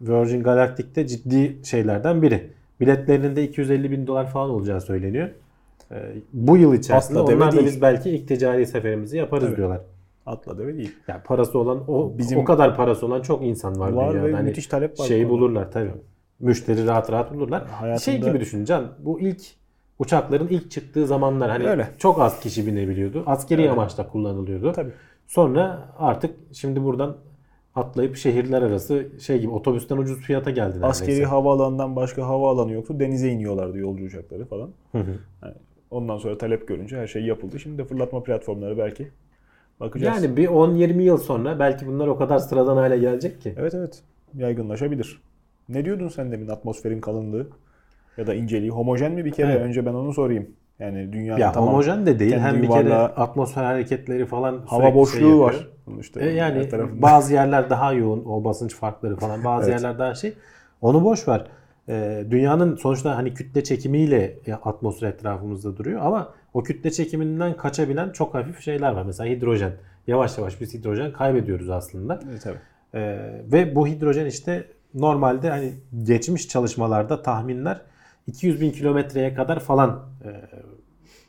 [0.00, 2.50] Virgin Galactic'te ciddi şeylerden biri.
[2.80, 5.28] Biletlerinin de 250 bin dolar falan olacağı söyleniyor.
[5.90, 5.96] E,
[6.32, 7.66] bu yıl içerisinde Asla deve onlar da değil.
[7.66, 9.56] biz belki ilk ticari seferimizi yaparız Tabii.
[9.56, 9.80] diyorlar.
[10.26, 10.96] Atla deve değil.
[11.08, 14.28] Yani parası olan o Bizim- o kadar parası olan çok insan var, Var dünyada.
[14.28, 15.90] ve Hani müthiş talep var Şeyi bulurlar tabii.
[16.40, 17.66] Müşteri rahat rahat bulurlar.
[17.66, 18.92] Hayatında- Şey gibi düşün Can.
[18.98, 19.40] Bu ilk
[19.98, 21.88] uçakların ilk çıktığı zamanlar hani Öyle.
[21.98, 23.22] çok az kişi binebiliyordu.
[23.26, 24.72] Askeri amaçla kullanılıyordu.
[24.72, 24.92] Tabii.
[25.26, 27.16] Sonra artık şimdi buradan
[27.74, 30.86] atlayıp şehirler arası şey gibi otobüsten ucuz fiyata geldi neredeyse.
[30.86, 33.00] Askeri havaalanından başka havaalanı yoktu.
[33.00, 34.70] Denize iniyorlardı yolcu uçakları falan.
[34.92, 35.14] Hı hı.
[35.42, 35.54] Yani
[35.90, 37.60] ondan sonra talep görünce her şey yapıldı.
[37.60, 39.08] Şimdi de fırlatma platformları belki.
[39.82, 40.22] Bakacağız.
[40.22, 43.54] Yani bir 10-20 yıl sonra belki bunlar o kadar sıradan hale gelecek ki.
[43.58, 44.02] Evet evet.
[44.34, 45.22] Yaygınlaşabilir.
[45.68, 47.46] Ne diyordun sen demin atmosferin kalınlığı
[48.16, 48.70] ya da inceliği?
[48.70, 49.52] Homojen mi bir kere?
[49.52, 49.60] Evet.
[49.62, 50.50] Önce ben onu sorayım.
[50.78, 52.36] Yani dünyanın Ya tamam homojen de değil.
[52.38, 55.46] Hem bir kere atmosfer hareketleri falan hava boşluğu şey yapıyor.
[55.46, 55.68] var.
[56.00, 56.68] İşte E yani
[57.02, 59.44] bazı yerler daha yoğun o basınç farkları falan.
[59.44, 59.82] Bazı Evet.
[59.82, 60.34] yerler daha şey.
[60.80, 61.46] Onu boş ver.
[61.88, 68.10] E, dünyanın sonuçta hani kütle çekimiyle e, atmosfer etrafımızda duruyor ama o kütle çekiminden kaçabilen
[68.10, 69.02] çok hafif şeyler var.
[69.02, 69.72] Mesela hidrojen.
[70.06, 72.20] Yavaş yavaş biz hidrojen kaybediyoruz aslında.
[72.30, 72.58] Evet, tabii.
[72.94, 73.00] E,
[73.52, 77.80] ve bu hidrojen işte normalde hani geçmiş çalışmalarda tahminler
[78.26, 80.30] 200 bin kilometreye kadar falan e,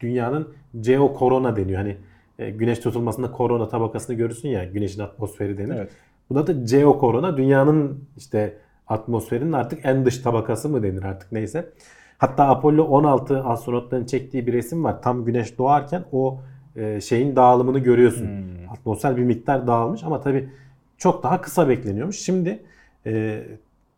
[0.01, 1.77] dünyanın geo korona deniyor.
[1.77, 1.97] Hani
[2.39, 5.75] e, güneş tutulmasında korona tabakasını görürsün ya güneşin atmosferi denir.
[5.75, 5.89] Evet.
[6.29, 11.69] Buna da geo korona dünyanın işte atmosferinin artık en dış tabakası mı denir artık neyse.
[12.17, 15.01] Hatta Apollo 16 astronotların çektiği bir resim var.
[15.01, 16.41] Tam güneş doğarken o
[16.75, 18.29] e, şeyin dağılımını görüyorsun.
[18.71, 20.49] Atmosfer bir miktar dağılmış ama tabii
[20.97, 22.19] çok daha kısa bekleniyormuş.
[22.19, 22.63] Şimdi
[23.05, 23.43] e,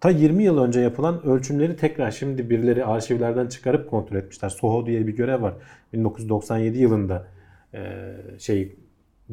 [0.01, 4.49] ta 20 yıl önce yapılan ölçümleri tekrar şimdi birileri arşivlerden çıkarıp kontrol etmişler.
[4.49, 5.53] SOHO diye bir görev var.
[5.93, 7.27] 1997 yılında
[7.73, 8.01] e,
[8.39, 8.75] şey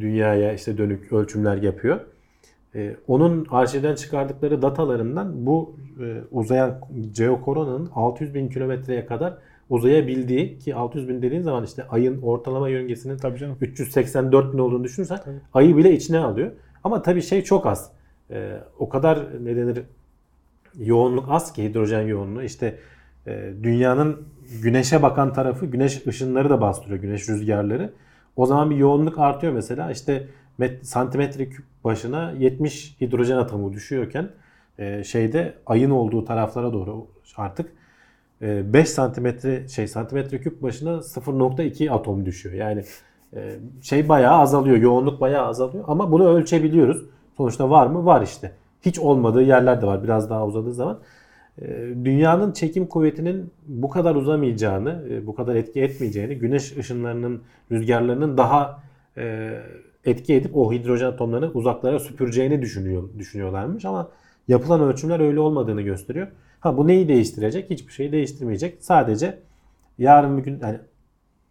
[0.01, 2.01] dünyaya işte dönük ölçümler yapıyor.
[2.75, 6.81] E, onun arşivden çıkardıkları datalarından bu e, uzayan
[7.13, 9.35] geokoronanın 600 bin kilometreye kadar
[9.71, 13.57] uzayabildiği ki 600 bin dediğin zaman işte ayın ortalama yörüngesinin Tabii canım.
[13.61, 15.19] 384 bin olduğunu düşünürsen
[15.55, 16.53] ayı bile içine alıyor.
[16.85, 17.91] Ama tabii şey çok az.
[18.31, 19.83] Ee, o kadar ne denir
[20.79, 22.43] yoğunluk az ki hidrojen yoğunluğu.
[22.43, 22.79] İşte
[23.27, 24.23] e, dünyanın
[24.63, 27.01] güneşe bakan tarafı güneş ışınları da bastırıyor.
[27.01, 27.93] Güneş rüzgarları.
[28.37, 29.91] O zaman bir yoğunluk artıyor mesela.
[29.91, 34.31] İşte met, santimetre küp başına 70 hidrojen atomu düşüyorken
[34.79, 37.73] e, şeyde ayın olduğu taraflara doğru artık
[38.41, 42.55] 5 santimetre şey santimetre küp başına 0.2 atom düşüyor.
[42.55, 42.85] Yani
[43.37, 44.77] e, şey bayağı azalıyor.
[44.77, 45.85] Yoğunluk bayağı azalıyor.
[45.87, 47.05] Ama bunu ölçebiliyoruz.
[47.37, 48.05] Sonuçta var mı?
[48.05, 48.53] Var işte.
[48.83, 50.05] Hiç olmadığı yerler de var.
[50.05, 50.99] Biraz daha uzadığı zaman.
[51.63, 51.67] E,
[52.05, 58.83] Dünyanın çekim kuvvetinin bu kadar uzamayacağını, e, bu kadar etki etmeyeceğini, güneş ışınlarının, rüzgarlarının daha
[59.17, 59.59] e,
[60.05, 64.11] etki edip o hidrojen atomlarını uzaklara süpüreceğini düşünüyor, düşünüyorlarmış ama
[64.49, 66.29] yapılan ölçümler öyle olmadığını gösteriyor.
[66.61, 67.71] Ha bu neyi değiştirecek?
[67.71, 68.77] Hiçbir şeyi değiştirmeyecek.
[68.81, 69.39] Sadece
[69.99, 70.79] yarın bir gün hani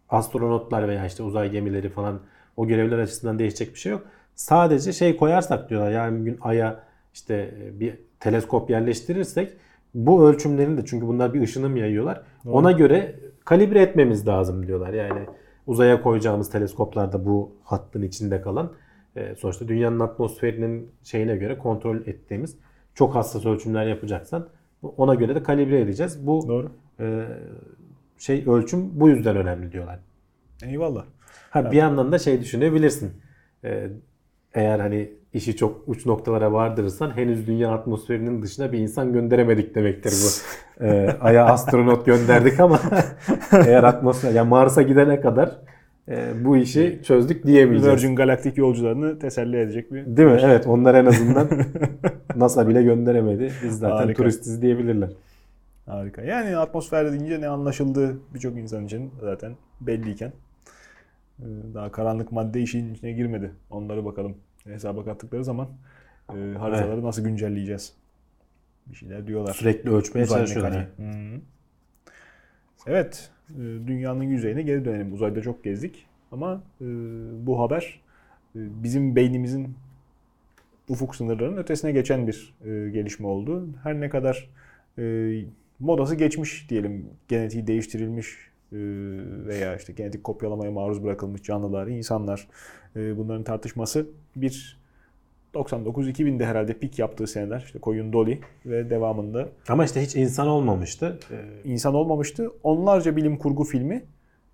[0.08, 2.20] astronotlar veya işte uzay gemileri falan
[2.56, 4.02] o görevler açısından değişecek bir şey yok.
[4.34, 6.84] Sadece şey koyarsak diyorlar yarın bir gün Ay'a
[7.14, 9.52] işte bir teleskop yerleştirirsek
[9.94, 12.22] bu ölçümlerin de çünkü bunlar bir ışınım yayıyorlar.
[12.46, 14.92] Ona göre kalibre etmemiz lazım diyorlar.
[14.92, 15.26] Yani
[15.66, 18.72] uzaya koyacağımız teleskoplarda bu hattın içinde kalan
[19.16, 22.56] e, sonuçta dünyanın atmosferinin şeyine göre kontrol ettiğimiz
[22.94, 24.48] çok hassas ölçümler yapacaksan
[24.82, 26.26] ona göre de kalibre edeceğiz.
[26.26, 26.72] Bu Doğru.
[27.00, 27.26] e,
[28.18, 29.98] şey ölçüm bu yüzden önemli diyorlar.
[30.64, 31.04] Eyvallah.
[31.50, 33.12] Ha bir yandan da şey düşünebilirsin.
[33.64, 33.90] Ee,
[34.54, 40.12] eğer hani işi çok uç noktalara vardırırsan henüz dünya atmosferinin dışına bir insan gönderemedik demektir
[40.12, 40.28] bu.
[40.80, 42.80] Ee, Ay'a astronot gönderdik ama
[43.66, 45.58] eğer atmosfer ya Mars'a gidene kadar
[46.08, 47.96] e, bu işi çözdük diyemeyeceğiz.
[47.96, 50.40] Virgin Galactic yolcularını teselli edecek bir Değil mi?
[50.42, 51.48] Evet onlar en azından
[52.36, 53.52] NASA bile gönderemedi.
[53.64, 54.22] Biz zaten Harika.
[54.22, 55.10] turistiz diyebilirler.
[55.86, 56.22] Harika.
[56.22, 60.32] Yani atmosfer deyince ne anlaşıldığı birçok insan için zaten belliyken
[61.38, 63.50] e, daha karanlık madde işin içine girmedi.
[63.70, 65.68] Onları bakalım hesaba kattıkları zaman
[66.28, 67.92] e, haritaları nasıl güncelleyeceğiz?
[68.86, 69.54] Bir şeyler diyorlar.
[69.54, 70.88] Sürekli ölçmeye çalışıyorlar.
[72.86, 75.12] Evet, e, dünyanın yüzeyine geri dönelim.
[75.12, 76.86] Uzayda çok gezdik ama e,
[77.46, 78.00] bu haber
[78.56, 79.74] e, bizim beynimizin
[80.88, 83.68] ufuk sınırlarının ötesine geçen bir e, gelişme oldu.
[83.82, 84.48] Her ne kadar
[84.98, 85.34] e,
[85.80, 88.51] modası geçmiş diyelim, genetiği değiştirilmiş
[89.46, 92.48] veya işte genetik kopyalamaya maruz bırakılmış canlılar, insanlar
[92.96, 94.06] e, bunların tartışması
[94.36, 94.82] bir
[95.54, 101.18] 99-2000'de herhalde pik yaptığı seneler işte koyun Dolly ve devamında Ama işte hiç insan olmamıştı.
[101.30, 102.52] Ee, insan olmamıştı.
[102.62, 104.04] Onlarca bilim kurgu filmi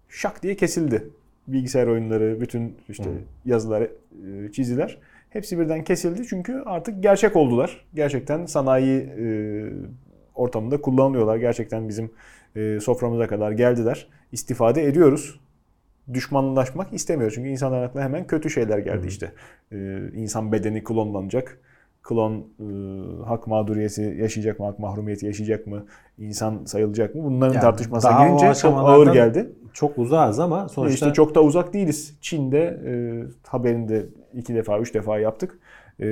[0.09, 1.11] şak diye kesildi.
[1.49, 3.11] Bilgisayar oyunları, bütün işte
[3.45, 4.99] yazılar, e, çiziler
[5.31, 7.85] hepsi birden kesildi çünkü artık gerçek oldular.
[7.95, 9.27] Gerçekten sanayi e,
[10.35, 11.37] ortamında kullanılıyorlar.
[11.37, 12.11] Gerçekten bizim
[12.59, 14.09] e, soframıza kadar geldiler.
[14.33, 15.41] İstifade ediyoruz.
[16.13, 19.33] Düşmanlaşmak istemiyor çünkü insanların aklına hemen kötü şeyler geldi işte.
[19.73, 21.59] E, insan bedeni klonlanacak.
[22.03, 22.67] Klon e,
[23.25, 25.87] hak mağduriyeti yaşayacak mı, hak mahrumiyeti yaşayacak mı,
[26.19, 27.25] insan sayılacak mı?
[27.25, 29.51] Bunların Yani tartışmasına girince çok ağır geldi.
[29.73, 32.19] çok uzağız ama İşte sonuçta çok da uzak değiliz.
[32.21, 32.93] Çin'de e,
[33.47, 35.59] haberini de iki defa, üç defa yaptık.
[36.01, 36.07] E,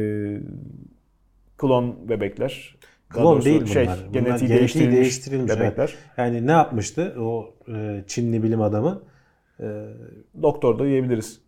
[1.58, 2.76] klon bebekler.
[3.08, 3.72] Klon değil bunlar.
[3.72, 5.60] Şey, Bunlar genetiği, genetiği değiştirilmiş, değiştirilmiş, evet.
[5.60, 5.94] bebekler.
[6.16, 9.02] Yani ne yapmıştı o e, Çinli bilim adamı?
[9.60, 9.64] E,
[10.42, 11.40] Doktor da diyebiliriz.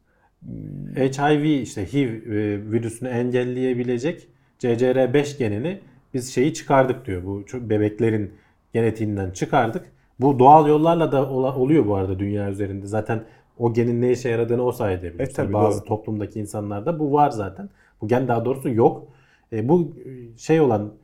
[0.97, 4.29] HIV işte HIV e, virüsünü engelleyebilecek
[4.61, 5.81] CCR5 genini
[6.14, 7.25] biz şeyi çıkardık diyor.
[7.25, 8.35] Bu bebeklerin
[8.73, 9.85] genetiğinden çıkardık.
[10.21, 12.87] Bu doğal yollarla da oluyor bu arada dünya üzerinde.
[12.87, 13.25] Zaten
[13.59, 15.21] o genin ne işe yaradığını o sayede biliyoruz.
[15.21, 15.88] Evet, tabii, Bazı doğru.
[15.88, 17.71] toplumdaki insanlarda bu var zaten.
[18.01, 19.09] Bu gen daha doğrusu yok.
[19.53, 20.98] E, bu e, şey olan e,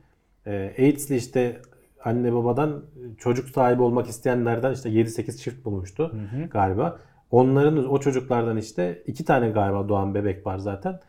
[0.51, 1.61] AIDS'li işte
[2.03, 2.83] anne babadan
[3.17, 6.15] çocuk sahibi olmak isteyenlerden işte 7-8 çift bulmuştu
[6.51, 6.99] galiba.
[7.31, 10.99] Onların o çocuklardan işte iki tane galiba doğan bebek var zaten.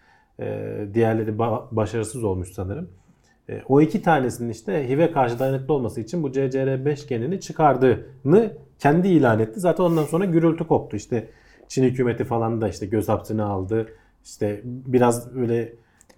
[0.41, 2.89] Ee, diğerleri ba- başarısız olmuş sanırım.
[3.49, 9.09] Ee, o iki tanesinin işte HIV'e karşı dayanıklı olması için bu CCR5 genini çıkardığını kendi
[9.09, 9.61] ilan etti.
[9.61, 10.97] Zaten ondan sonra gürültü koptu.
[10.97, 11.29] İşte
[11.69, 13.87] Çin hükümeti falan da işte göz hapsine aldı.
[14.25, 15.73] İşte biraz öyle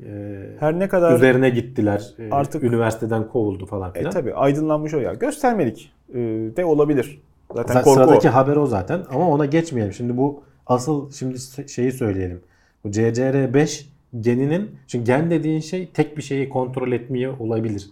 [0.05, 2.15] e, Her ne kadar üzerine gittiler.
[2.19, 4.11] E, Artık- üniversiteden kovuldu falan e, filan.
[4.11, 5.15] tabii aydınlanmış o ya.
[5.15, 6.15] Göstermelik e,
[6.57, 7.21] de olabilir.
[7.55, 8.35] Zaten Zaten korku sıradaki o.
[8.35, 9.93] haber o zaten ama ona geçmeyelim.
[9.95, 12.41] Şimdi bu asıl şimdi şeyi söyleyelim.
[12.85, 13.85] Bu CCR5
[14.21, 17.91] geninin çünkü gen dediğin şey tek bir şeyi kontrol etmiyor olabilir.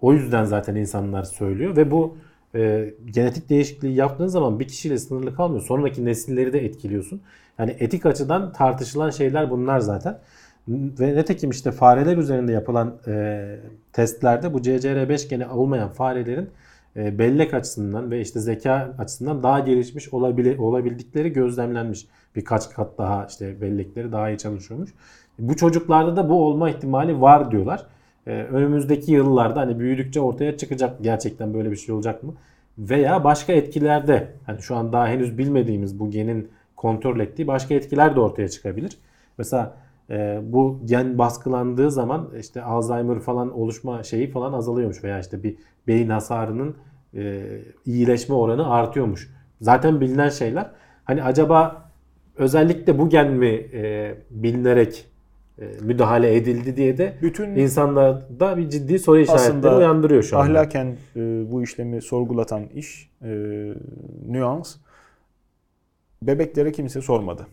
[0.00, 2.16] O yüzden zaten insanlar söylüyor ve bu
[2.54, 5.62] e, genetik değişikliği yaptığın zaman bir kişiyle sınırlı kalmıyor.
[5.62, 7.20] Sonraki nesilleri de etkiliyorsun.
[7.58, 10.18] Yani etik açıdan tartışılan şeyler bunlar zaten.
[10.68, 13.56] Ve nitekim işte fareler üzerinde yapılan e,
[13.92, 16.50] testlerde bu CCR5 geni olmayan farelerin
[16.96, 22.06] e, bellek açısından ve işte zeka açısından daha gelişmiş olabile, olabildikleri gözlemlenmiş.
[22.36, 24.90] Birkaç kat daha işte bellekleri daha iyi çalışıyormuş.
[25.38, 27.86] Bu çocuklarda da bu olma ihtimali var diyorlar.
[28.26, 32.34] E, önümüzdeki yıllarda hani büyüdükçe ortaya çıkacak gerçekten böyle bir şey olacak mı?
[32.78, 38.16] Veya başka etkilerde hani şu an daha henüz bilmediğimiz bu genin kontrol ettiği başka etkiler
[38.16, 38.98] de ortaya çıkabilir.
[39.38, 39.74] Mesela
[40.10, 45.56] e, bu gen baskılandığı zaman işte Alzheimer falan oluşma şeyi falan azalıyormuş veya işte bir
[45.86, 46.76] beyin hasarının
[47.14, 47.46] e,
[47.84, 49.30] iyileşme oranı artıyormuş.
[49.60, 50.70] Zaten bilinen şeyler.
[51.04, 51.90] Hani acaba
[52.36, 55.06] özellikle bu gen mi e, bilinerek
[55.58, 60.58] e, müdahale edildi diye de Bütün insanlarda bir ciddi soru işaretleri uyandırıyor şu anda.
[60.58, 63.28] ahlaken e, bu işlemi sorgulatan iş, e,
[64.28, 64.76] nüans,
[66.22, 67.46] bebeklere kimse sormadı.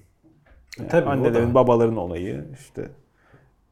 [0.89, 2.89] Tabii, annelerin, babaların onayı işte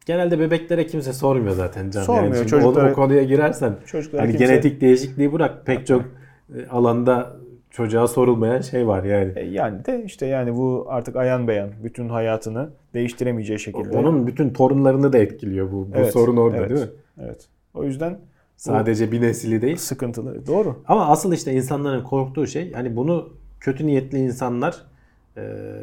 [0.05, 2.03] Genelde bebeklere kimse sormuyor zaten can.
[2.03, 6.67] Sormuyor, Yani çocuklara- o konuya girersen çocuklara hani kimse genetik değişikliği bırak pek çok e,
[6.69, 7.35] alanda
[7.69, 9.33] çocuğa sorulmayan şey var yani.
[9.35, 13.97] E, yani de işte yani bu artık ayan beyan bütün hayatını değiştiremeyeceği şekilde.
[13.97, 15.75] Onun bütün torunlarını da etkiliyor bu.
[15.75, 16.87] Bu Evet, sorun orada evet, değil mi?
[17.21, 17.47] Evet.
[17.73, 18.19] O yüzden
[18.57, 19.77] Sadece bir nesili değil.
[19.77, 20.47] sıkıntılı.
[20.47, 20.75] Doğru.
[20.87, 24.85] Ama asıl işte insanların korktuğu şey hani bunu kötü niyetli insanlar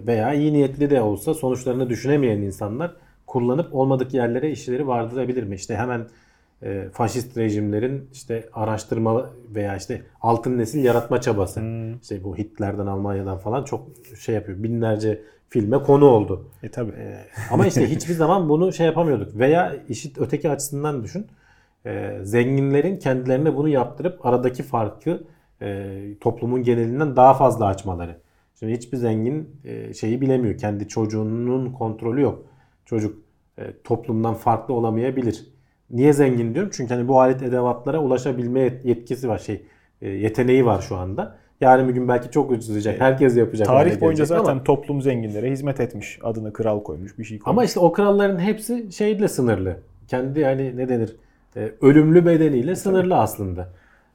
[0.07, 2.93] veya iyi niyetli de olsa sonuçlarını düşünemeyen insanlar
[3.27, 5.55] kullanıp olmadık yerlere işleri vardırabilir mi?
[5.55, 6.07] İşte hemen
[6.63, 11.61] e, faşist rejimlerin işte araştırma veya işte altın nesil yaratma çabası.
[11.61, 11.99] Hmm.
[11.99, 14.63] İşte bu Hitler'den Almanya'dan falan çok şey yapıyor.
[14.63, 16.49] Binlerce filme konu oldu.
[16.63, 16.91] E tabi.
[16.91, 17.19] Ee,
[17.51, 19.39] ama işte hiçbir zaman bunu şey yapamıyorduk.
[19.39, 21.27] Veya işit öteki açısından düşün.
[21.87, 25.23] Ee, zenginlerin kendilerine bunu yaptırıp aradaki farkı
[25.63, 28.17] e, toplumun genelinden daha fazla açmaları.
[28.59, 30.59] Şimdi hiçbir zengin e, şeyi bilemiyor.
[30.59, 32.45] Kendi çocuğunun kontrolü yok.
[32.85, 33.19] Çocuk
[33.59, 35.47] e, toplumdan farklı olamayabilir.
[35.91, 36.71] Niye zengin diyorum?
[36.75, 39.39] Çünkü hani bu alet edevatlara ulaşabilme yet- yetkisi var.
[39.39, 39.63] Şey
[40.03, 41.37] e, yeteneği var şu anda.
[41.61, 43.01] Yarın bir gün belki çok ucuzlayacak.
[43.01, 43.67] Herkes yapacak.
[43.67, 46.19] Tarih boyunca zaten ama- toplum zenginlere hizmet etmiş.
[46.23, 47.51] Adını kral koymuş bir şey koymuş.
[47.51, 49.77] Ama işte o kralların hepsi şeyle sınırlı.
[50.09, 51.17] Kendi hani ne denir?
[51.81, 53.69] ölümlü bedeniyle sınırlı aslında.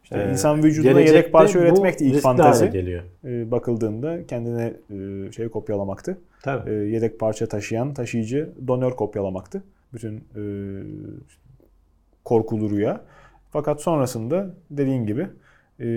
[0.04, 2.70] İşte Ee, insan vücuduna yedek parça üretmek de ilk fantezi.
[2.70, 3.04] geliyor.
[3.26, 4.74] E, bakıldığında kendine
[5.28, 6.18] e, şey kopyalamaktı.
[6.44, 6.70] Tabii.
[6.70, 9.64] E, yedek parça taşıyan taşıyıcı donör kopyalamaktı.
[9.94, 10.44] Bütün e,
[12.26, 13.02] korkulu rüya.
[13.52, 15.28] Fakat sonrasında dediğin gibi
[15.80, 15.88] e,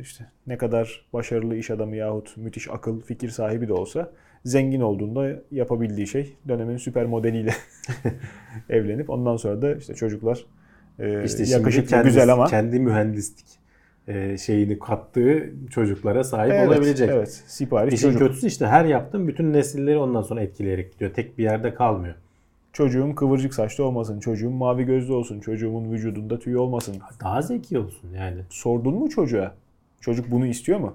[0.00, 4.10] işte ne kadar başarılı iş adamı yahut müthiş akıl, fikir sahibi de olsa
[4.44, 7.54] zengin olduğunda yapabildiği şey dönemin süper modeliyle
[8.68, 10.44] evlenip ondan sonra da işte çocuklar
[11.00, 13.46] e, İşte yakışıklı, kendisi- güzel ama kendi mühendislik
[14.08, 17.10] e, şeyini kattığı çocuklara sahip evet, olabilecek.
[17.10, 18.20] Evet, sipariş İşin çocuk.
[18.20, 21.14] kötüsü işte her yaptığın bütün nesilleri ondan sonra etkileyerek gidiyor.
[21.14, 22.14] Tek bir yerde kalmıyor.
[22.72, 26.96] Çocuğum kıvırcık saçlı olmasın, çocuğum mavi gözlü olsun, çocuğumun vücudunda tüy olmasın.
[27.20, 28.40] Daha zeki olsun yani.
[28.50, 29.54] Sordun mu çocuğa?
[30.00, 30.94] Çocuk bunu istiyor mu?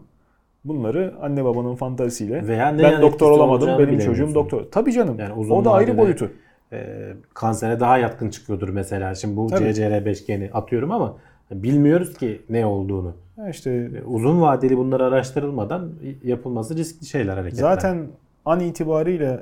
[0.65, 4.65] Bunları anne babanın fantazisiyle Veya ne ben doktor olamadım, benim çocuğum doktor.
[4.71, 5.19] Tabii canım.
[5.19, 6.31] Yani o da ayrı boyutu.
[6.75, 9.15] E, kansere daha yatkın çıkıyordur mesela.
[9.15, 9.63] Şimdi bu Tabii.
[9.63, 11.17] CCR5 geni atıyorum ama
[11.51, 13.13] bilmiyoruz ki ne olduğunu.
[13.35, 15.91] Ha işte E, Uzun vadeli bunlar araştırılmadan
[16.23, 17.61] yapılması riskli şeyler hareketler.
[17.61, 18.07] zaten
[18.45, 19.39] an itibariyle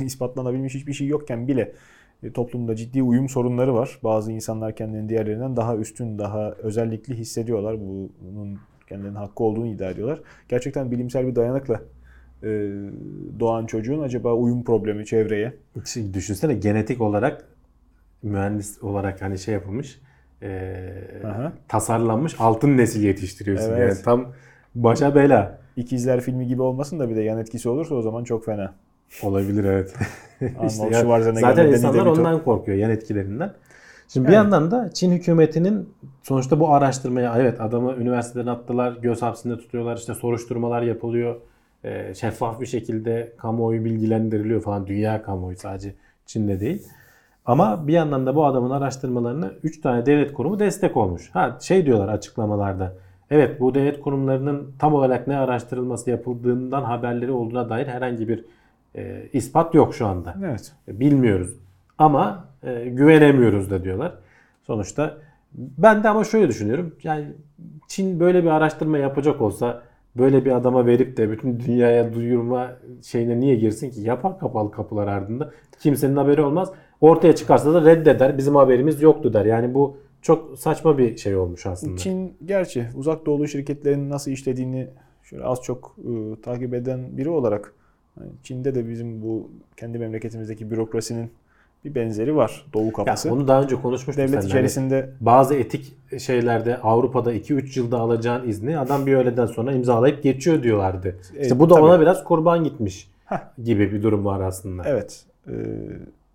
[0.00, 1.72] e, ispatlanabilmiş hiçbir şey yokken bile
[2.22, 3.98] e, toplumda ciddi uyum sorunları var.
[4.04, 7.76] Bazı insanlar kendini diğerlerinden daha üstün, daha özellikli hissediyorlar.
[7.80, 10.20] Bunun kendilerinin hakkı olduğunu iddia ediyorlar.
[10.48, 11.80] Gerçekten bilimsel bir dayanıkla e,
[13.40, 15.54] doğan çocuğun acaba uyum problemi çevreye
[15.84, 17.44] Şimdi düşünsene genetik olarak
[18.22, 20.00] mühendis olarak hani şey yapılmış
[20.42, 20.82] e,
[21.24, 21.52] Aha.
[21.68, 23.72] tasarlanmış altın nesil yetiştiriyorsun.
[23.72, 23.90] Evet.
[23.90, 24.32] Yani tam
[24.74, 25.58] başa bela.
[25.76, 28.74] İkizler filmi gibi olmasın da bir de yan etkisi olursa o zaman çok fena.
[29.22, 29.94] Olabilir evet.
[30.66, 33.52] İşte ya- zaten insanlar ondan korkuyor yan etkilerinden.
[34.08, 34.42] Şimdi bir Yani.
[34.42, 35.88] yandan da Çin hükümetinin
[36.22, 41.36] sonuçta bu araştırmaya evet adamı üniversiteden attılar, göz hapsinde tutuyorlar, işte soruşturmalar yapılıyor.
[41.84, 44.86] Ee, şeffaf bir şekilde kamuoyu bilgilendiriliyor falan.
[44.86, 45.94] Dünya kamuoyu sadece
[46.26, 46.82] Çin'de değil.
[47.46, 51.30] Ama bir yandan da bu adamın araştırmalarına 3 tane devlet kurumu destek olmuş.
[51.32, 52.92] Ha şey diyorlar açıklamalarda.
[53.30, 58.44] Evet bu devlet kurumlarının tam olarak ne araştırılması yapıldığından haberleri olduğuna dair herhangi bir
[58.96, 60.34] e, ispat yok şu anda.
[60.44, 60.72] Evet.
[60.88, 61.54] Bilmiyoruz.
[61.98, 64.12] Ama e, güvenemiyoruz da diyorlar.
[64.62, 65.16] Sonuçta
[65.54, 66.94] ben de ama şöyle düşünüyorum.
[67.02, 67.26] Yani
[67.88, 69.82] Çin böyle bir araştırma yapacak olsa
[70.16, 74.00] böyle bir adama verip de bütün dünyaya duyurma şeyine niye girsin ki?
[74.00, 75.50] Yapar kapalı kapılar ardında.
[75.80, 76.72] Kimsenin haberi olmaz.
[77.00, 78.38] Ortaya çıkarsa da reddeder.
[78.38, 79.44] Bizim haberimiz yoktu der.
[79.44, 81.96] Yani bu çok saçma bir şey olmuş aslında.
[81.96, 84.88] Çin gerçi uzak doğulu şirketlerin nasıl işlediğini
[85.22, 87.74] şöyle az çok e, takip eden biri olarak
[88.42, 91.30] Çin'de de bizim bu kendi memleketimizdeki bürokrasinin
[91.84, 92.66] bir benzeri var.
[92.74, 93.32] Doğu Ya kafası.
[93.32, 94.40] onu daha önce konuşmuştuk Devlet seninle.
[94.42, 100.22] Hani içerisinde bazı etik şeylerde Avrupa'da 2-3 yılda alacağın izni adam bir öğleden sonra imzalayıp
[100.22, 101.16] geçiyor diyorlardı.
[101.36, 101.84] E, işte bu da tabii.
[101.84, 103.38] ona biraz kurban gitmiş Heh.
[103.64, 104.82] gibi bir durum var aslında.
[104.86, 105.52] evet e,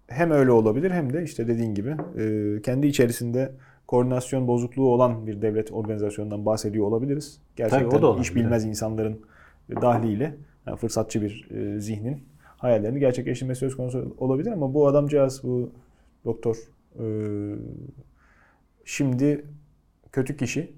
[0.08, 3.52] hem öyle olabilir hem de işte dediğin gibi e, kendi içerisinde
[3.88, 7.40] koordinasyon bozukluğu olan bir devlet organizasyonundan bahsediyor olabiliriz.
[7.56, 9.20] Gerçekten o da olabilir, iş bilmez insanların
[9.82, 10.36] dahliyle
[10.68, 12.24] yani fırsatçı bir e, zihnin
[12.60, 15.72] hayallerini gerçekleştirmesi söz konusu olabilir ama bu adamcağız bu
[16.26, 16.56] doktor
[17.00, 17.06] e,
[18.86, 19.46] şimdi
[20.12, 20.74] kötü kişi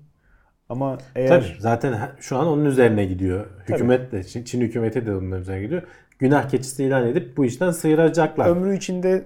[0.69, 3.45] ama eğer Tabii zaten şu an onun üzerine gidiyor.
[3.69, 5.83] Hükümet de Çin, Çin hükümeti de onun üzerine gidiyor.
[6.19, 8.49] Günah keçisi ilan edip bu işten sıyıracaklar.
[8.49, 9.25] ömrü içinde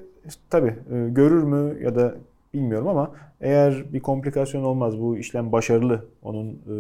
[0.50, 0.76] tabi
[1.10, 2.16] görür mü ya da
[2.54, 6.72] bilmiyorum ama eğer bir komplikasyon olmaz bu işlem başarılı onun e,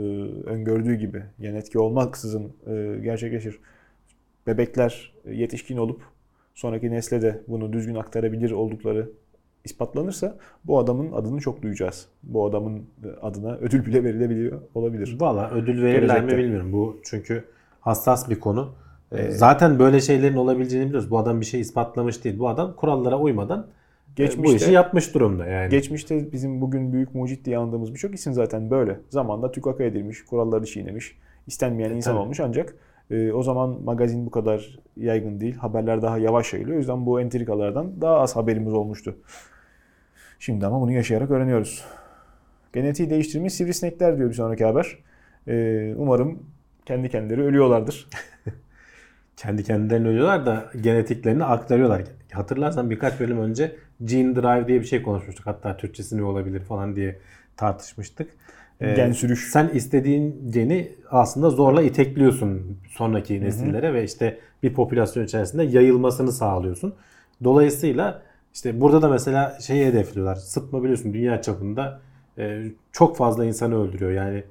[0.49, 3.59] öngördüğü gibi yan etki olmaksızın e, gerçekleşir.
[4.47, 6.01] Bebekler yetişkin olup
[6.55, 9.09] sonraki nesle de bunu düzgün aktarabilir oldukları
[9.65, 12.07] ispatlanırsa bu adamın adını çok duyacağız.
[12.23, 12.83] Bu adamın
[13.21, 15.17] adına ödül bile verilebiliyor olabilir.
[15.19, 16.73] Valla ödül verirler mi bilmiyorum.
[16.73, 17.43] Bu çünkü
[17.81, 18.73] hassas bir konu.
[19.11, 21.11] Ee, Zaten böyle şeylerin olabileceğini biliyoruz.
[21.11, 22.39] Bu adam bir şey ispatlamış değil.
[22.39, 23.63] Bu adam kurallara uymadan e,
[24.11, 25.69] bu Geçmişte- işi yapmış durumda yani.
[25.69, 28.99] Geçmişte bizim bugün büyük mucit diye andığımız birçok isim zaten böyle.
[29.09, 32.21] Zamanda tükaka edilmiş, kuralları çiğnemiş, istenmeyen insan tabii.
[32.21, 32.75] olmuş ancak
[33.11, 35.55] e, o zaman magazin bu kadar yaygın değil.
[35.55, 36.75] Haberler daha yavaş yayılıyor.
[36.75, 39.15] O yüzden bu entrikalardan daha az haberimiz olmuştu.
[40.39, 41.85] Şimdi ama bunu yaşayarak öğreniyoruz.
[42.73, 44.97] Genetiği değiştirmiş sivrisinekler diyor bir sonraki haber.
[45.47, 46.43] E, umarım
[46.85, 48.07] kendi kendileri ölüyorlardır.
[49.37, 52.03] Kendi kendilerine ölüyorlar da genetiklerini aktarıyorlar.
[52.31, 55.47] Hatırlarsan birkaç bölüm önce Gene Drive diye bir şey konuşmuştuk.
[55.47, 57.19] Hatta Türkçesi ne olabilir falan diye
[57.57, 58.29] tartışmıştık.
[58.81, 59.49] Ee, Gen sürüş.
[59.51, 66.95] Sen istediğin geni aslında zorla itekliyorsun sonraki nesillere ve işte bir popülasyon içerisinde yayılmasını sağlıyorsun.
[67.43, 68.21] Dolayısıyla
[68.53, 70.35] işte burada da mesela şeyi hedefliyorlar.
[70.35, 71.99] Sıtma biliyorsun dünya çapında
[72.37, 74.11] e, çok fazla insanı öldürüyor.
[74.11, 74.43] Yani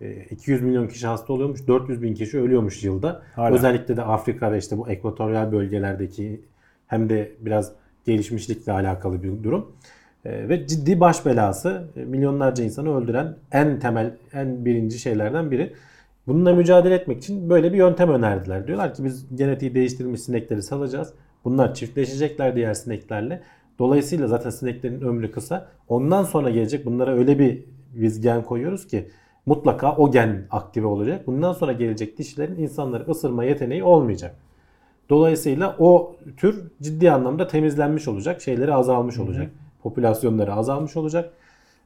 [0.00, 3.22] e, 200 milyon kişi hasta oluyormuş, 400 bin kişi ölüyormuş yılda.
[3.34, 3.54] Hala.
[3.54, 6.40] Özellikle de Afrika ve işte bu ekvatoryal bölgelerdeki
[6.86, 7.72] hem de biraz
[8.04, 9.72] gelişmişlikle alakalı bir durum.
[10.24, 15.72] E, ve ciddi baş belası e, milyonlarca insanı öldüren en temel, en birinci şeylerden biri.
[16.26, 18.66] Bununla mücadele etmek için böyle bir yöntem önerdiler.
[18.66, 21.14] Diyorlar ki biz genetiği değiştirilmiş sinekleri salacağız.
[21.44, 23.42] Bunlar çiftleşecekler diğer sineklerle.
[23.78, 25.68] Dolayısıyla zaten sineklerin ömrü kısa.
[25.88, 29.08] Ondan sonra gelecek bunlara öyle bir biz gen koyuyoruz ki
[29.46, 31.26] mutlaka o gen aktive olacak.
[31.26, 34.34] Bundan sonra gelecek dişilerin insanları ısırma yeteneği olmayacak.
[35.10, 38.42] Dolayısıyla o tür ciddi anlamda temizlenmiş olacak.
[38.42, 39.50] Şeyleri azalmış olacak.
[39.82, 41.32] Popülasyonları azalmış olacak.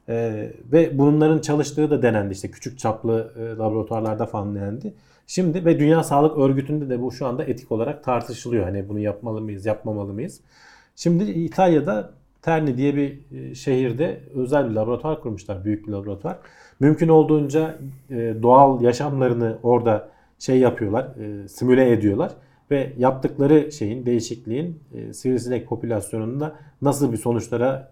[0.09, 2.33] Ee, ve bunların çalıştığı da denendi.
[2.33, 4.93] işte küçük çaplı e, laboratuvarlarda falan denendi.
[5.27, 8.63] Şimdi ve Dünya Sağlık Örgütü'nde de bu şu anda etik olarak tartışılıyor.
[8.63, 10.39] Hani bunu yapmalı mıyız, yapmamalı mıyız?
[10.95, 15.65] Şimdi İtalya'da Terni diye bir e, şehirde özel bir laboratuvar kurmuşlar.
[15.65, 16.37] Büyük bir laboratuvar.
[16.79, 17.77] Mümkün olduğunca
[18.09, 22.31] e, doğal yaşamlarını orada şey yapıyorlar, e, simüle ediyorlar
[22.71, 27.91] ve yaptıkları şeyin, değişikliğin e, sivrisinek popülasyonunda nasıl bir sonuçlara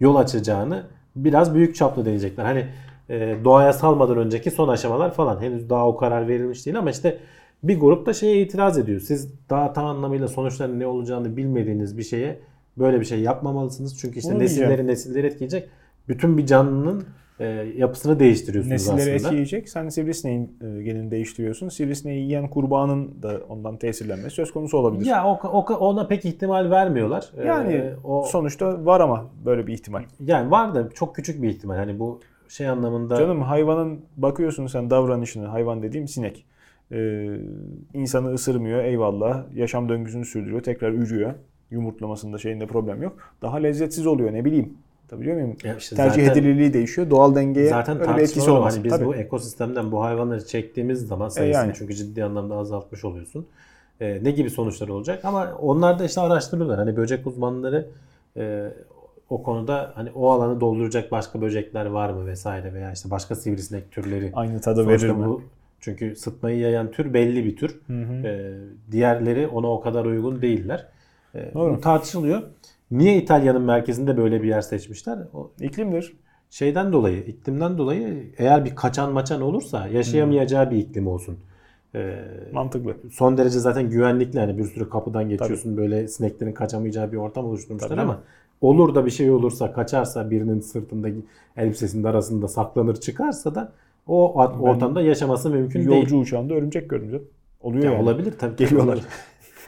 [0.00, 2.44] yol açacağını biraz büyük çaplı deneyecekler.
[2.44, 2.66] Hani
[3.08, 5.40] e, doğaya salmadan önceki son aşamalar falan.
[5.42, 7.18] Henüz daha o karar verilmiş değil ama işte
[7.62, 9.00] bir grup da şeye itiraz ediyor.
[9.00, 12.40] Siz daha tam anlamıyla sonuçların ne olacağını bilmediğiniz bir şeye
[12.78, 13.98] böyle bir şey yapmamalısınız.
[13.98, 14.70] Çünkü işte Onu diyeceğim.
[14.70, 15.68] nesilleri nesilleri etkileyecek.
[16.08, 17.04] Bütün bir canlının
[17.40, 17.44] e,
[17.76, 19.14] yapısını değiştiriyorsunuz Nesilleri aslında.
[19.14, 19.68] etkileyecek.
[19.68, 21.68] Sen sivrisineğin e, genini değiştiriyorsun.
[21.68, 25.06] Sivrisineği yiyen kurbanın da ondan tesirlenmesi söz konusu olabilir.
[25.06, 27.32] Ya o, o, ona pek ihtimal vermiyorlar.
[27.46, 30.02] yani Ee, o sonuçta var ama böyle bir ihtimal.
[30.26, 31.76] yani var da çok küçük bir ihtimal.
[31.76, 36.44] Hani bu şey anlamında Canım hayvanın bakıyorsun sen davranışını hayvan dediğim sinek.
[36.92, 37.26] Ee,
[37.94, 39.44] insanı ısırmıyor eyvallah.
[39.54, 40.62] Yaşam döngüsünü sürdürüyor.
[40.62, 41.34] Tekrar ürüyor.
[41.70, 43.16] Yumurtlamasında şeyinde problem yok.
[43.42, 44.74] Daha lezzetsiz oluyor ne bileyim.
[45.10, 45.56] Tabii biliyor muyum?
[45.64, 47.10] Ya işte Tercih zaten- edilirliği değişiyor.
[47.10, 48.76] Doğal dengeye Zaten öyle bir etkisi olmaz.
[48.76, 49.04] hani biz Tabii.
[49.04, 51.72] E, bu ekosistemden bu hayvanları çektiğimiz zaman sayısını yani.
[51.76, 53.46] çünkü ciddi anlamda azaltmış oluyorsun.
[54.00, 55.24] Ee, ne gibi sonuçlar olacak?
[55.24, 56.78] Ama onlar da işte araştırıyorlar.
[56.78, 57.86] Hani böcek uzmanları
[58.36, 58.68] e,
[59.30, 63.92] o konuda hani o alanı dolduracak başka böcekler var mı vesaire veya işte başka sivrisinek
[63.92, 64.30] türleri.
[64.34, 65.26] Aynı tadı Sonuçta verir mi?
[65.26, 65.42] bu
[65.80, 67.80] çünkü sıtmayı yayan tür belli bir tür.
[68.24, 68.52] Ee,
[68.92, 70.86] diğerleri ona o kadar uygun değiller.
[71.34, 71.76] Ee, Doğru.
[71.76, 72.42] bu tartışılıyor.
[72.90, 75.18] Niye İtalya'nın merkezinde böyle bir yer seçmişler?
[75.34, 76.16] O İklimdir.
[76.50, 81.36] şeyden dolayı, iklimden dolayı eğer bir kaçan maçan olursa yaşayamayacağı bir iklim olsun.
[81.94, 82.96] Ee, Mantıklı.
[83.12, 87.88] son derece zaten güvenlikli hani bir sürü kapıdan geçiyorsun böyle sineklerin kaçamayacağı bir ortam oluşturmuşlar
[87.88, 88.18] Tabii ama
[88.60, 91.08] olur da bir şey olursa kaçarsa birinin sırtında
[91.56, 93.72] elbisesinin arasında saklanır çıkarsa da
[94.06, 95.90] o ortamda yaşaması mümkün değil.
[96.00, 97.22] Yolcu uçağında örümcek canım.
[97.60, 98.02] Oluyor Ya yani.
[98.02, 98.56] olabilir tabii.
[98.64, 99.00] Geliyorlar.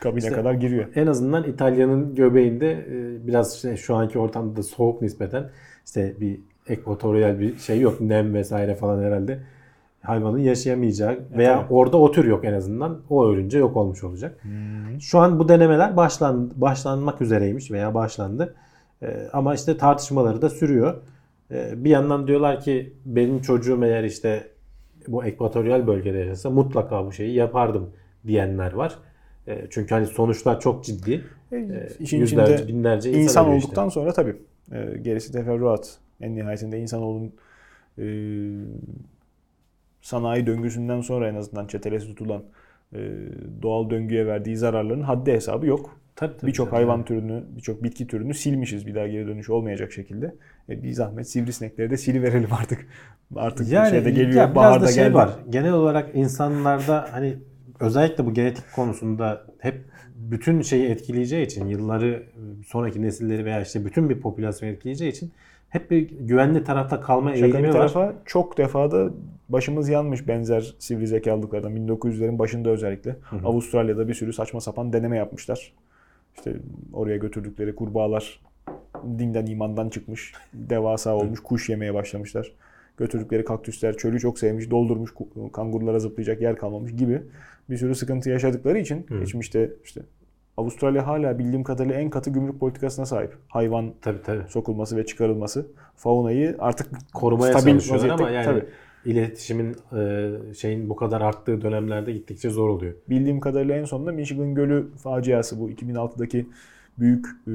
[0.02, 0.86] Kabine İşte- kadar giriyor.
[0.94, 5.50] En azından İtalya'nın göbeğinde e, biraz şey, şu anki ortamda da soğuk nispeten
[5.86, 8.00] işte bir ekvatoryal bir şey yok.
[8.00, 9.38] Nem vesaire falan herhalde.
[10.02, 11.74] Hayvanın yaşayamayacağı veya tabii.
[11.74, 13.00] orada o tür yok en azından.
[13.10, 14.40] O ölünce yok olmuş olacak.
[15.00, 18.54] Şu an bu denemeler başlan, başlanmak üzereymiş veya başlandı.
[19.02, 20.94] E, ama işte tartışmaları da sürüyor.
[21.50, 24.48] E, bir yandan diyorlar ki benim çocuğum eğer işte
[25.08, 27.90] bu ekvatoryal bölgede yaşasa mutlaka bu şeyi yapardım
[28.26, 28.98] diyenler var.
[29.48, 31.24] E, çünkü hani sonuçlar çok ciddi.
[31.52, 34.36] E, E, işin yüzlerce, içinde binlerce insan, İnsan olduktan sonra tabii
[34.72, 35.98] e, gerisi teferruat.
[36.20, 37.32] En nihayetinde insanoğlunun
[37.98, 38.04] e,
[40.02, 42.42] sanayi döngüsünden sonra en azından çetelesi tutulan
[42.94, 42.98] e,
[43.62, 45.98] doğal döngüye verdiği zararların haddi hesabı yok.
[46.42, 50.34] Birçok hayvan türünü, birçok bitki türünü silmişiz bir daha geri dönüş olmayacak şekilde.
[50.68, 52.86] E, bir zahmet sivrisinekleri de siliverelim artık.
[53.36, 55.14] Artık Yani şeyde geliyor, ya baharda da şey geldi.
[55.14, 55.30] var.
[55.50, 57.34] Genel olarak insanlarda hani
[57.82, 59.84] özellikle bu genetik konusunda hep
[60.16, 62.22] bütün şeyi etkileyeceği için yılları
[62.66, 65.32] sonraki nesilleri veya işte bütün bir popülasyonu etkileyeceği için
[65.68, 67.72] hep bir güvenli tarafta kalma Şaka eğilimi bir var.
[67.72, 69.10] tarafa çok defada
[69.48, 73.16] başımız yanmış benzer sivri zekalıklardan 1900'lerin başında özellikle.
[73.44, 75.72] Avustralya'da bir sürü saçma sapan deneme yapmışlar.
[76.36, 76.56] İşte
[76.92, 78.40] oraya götürdükleri kurbağalar
[79.18, 82.52] dinden imandan çıkmış, devasa olmuş, kuş yemeye başlamışlar.
[82.96, 85.14] Götürdükleri kaktüsler çölü çok sevmiş, doldurmuş,
[85.52, 87.22] kangurulara zıplayacak yer kalmamış gibi
[87.70, 90.02] bir sürü sıkıntı yaşadıkları için geçmişte işte
[90.56, 93.36] Avustralya hala bildiğim kadarıyla en katı gümrük politikasına sahip.
[93.48, 94.42] Hayvan Tabii tabii.
[94.48, 98.64] sokulması ve çıkarılması faunayı artık Korumaya stabil çalışıyorlar ama yani tabii.
[99.04, 102.94] iletişimin e, şeyin bu kadar arttığı dönemlerde gittikçe zor oluyor.
[103.08, 106.46] bildiğim kadarıyla en sonunda Michigan Gölü faciası bu 2006'daki
[106.98, 107.52] büyük e,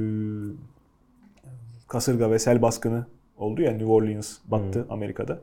[1.87, 3.05] kasırga ve sel baskını
[3.37, 5.41] oldu ya New Orleans battı Amerika'da.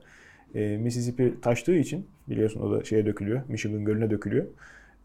[0.54, 3.42] E, Mississippi taştığı için biliyorsun o da şeye dökülüyor.
[3.48, 4.46] Michigan Gölü'ne dökülüyor.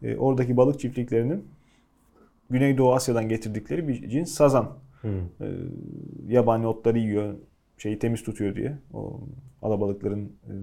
[0.02, 1.44] E, oradaki balık çiftliklerinin
[2.50, 4.72] Güneydoğu Asya'dan getirdikleri bir cins sazan.
[5.02, 5.08] Hı.
[5.40, 5.46] E,
[6.28, 7.34] yabani otları yiyor,
[7.78, 8.78] şeyi temiz tutuyor diye.
[8.92, 9.20] O
[9.62, 10.54] alabalıkların e,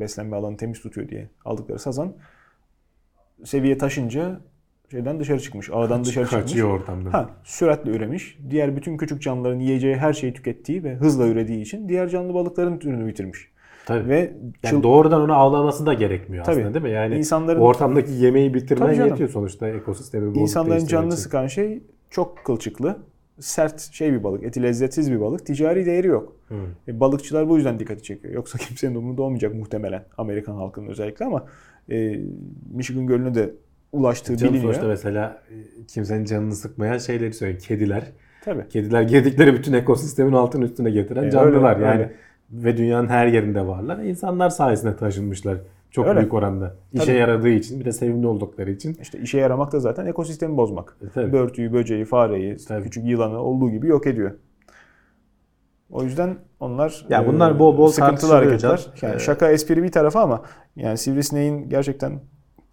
[0.00, 2.16] beslenme alanı temiz tutuyor diye aldıkları sazan
[3.44, 4.40] seviye taşınca
[4.90, 5.70] şeyden dışarı çıkmış.
[5.72, 6.42] Ağdan dışarı çıkmış.
[6.42, 7.12] Kaçıyor ortamda.
[7.12, 8.38] Ha, süratle üremiş.
[8.50, 12.78] Diğer bütün küçük canlıların yiyeceği her şeyi tükettiği ve hızla ürediği için diğer canlı balıkların
[12.78, 13.50] türünü bitirmiş.
[13.86, 14.08] Tabii.
[14.08, 14.18] Ve
[14.64, 16.60] Yani çıl- doğrudan onu avlaması da gerekmiyor Tabii.
[16.60, 16.90] aslında değil mi?
[16.90, 21.16] Yani İnsanların- ortamdaki yemeği bitirmen yetiyor sonuçta ekosistemi bozup insanların canını için.
[21.22, 22.96] sıkan şey çok kılçıklı,
[23.40, 25.46] sert şey bir balık, eti lezzetsiz bir balık.
[25.46, 26.36] Ticari değeri yok.
[26.48, 26.54] Hı.
[26.88, 28.34] E, balıkçılar bu yüzden dikkati çekiyor.
[28.34, 31.44] Yoksa kimsenin umurunda olmayacak muhtemelen Amerikan halkının özellikle ama
[31.90, 32.20] e,
[32.74, 33.54] Michigan Gölü'ne de
[33.92, 34.74] ulaştığı Canım biliniyor.
[34.74, 37.60] sonuçta mesela e, kimsenin canını sıkmayan şeyleri söylüyor.
[37.60, 38.02] Kediler.
[38.44, 38.68] Tabii.
[38.68, 41.74] Kediler girdikleri bütün ekosistemin altın üstüne getiren E, canlılar.
[41.76, 42.12] öyle, yani öyle.
[42.50, 43.98] Ve dünyanın her yerinde varlar.
[43.98, 45.58] İnsanlar sayesinde taşınmışlar.
[45.90, 46.18] Çok Öyle.
[46.18, 46.74] büyük oranda.
[46.92, 47.16] İşe Tabii.
[47.16, 48.96] yaradığı için bir de sevimli oldukları için.
[49.02, 50.96] İşte işe yaramak da zaten ekosistemi bozmak.
[51.02, 51.32] E, tabii.
[51.32, 52.82] Börtüyü, böceği, fareyi, Tabii.
[52.84, 54.30] küçük yılanı olduğu gibi yok ediyor.
[55.90, 58.86] O yüzden onlar Ya bunlar bol bol sıkıntılı hareketler.
[59.02, 60.42] Yani Ee, şaka espri bir tarafa ama
[60.76, 62.20] yani sivrisineğin gerçekten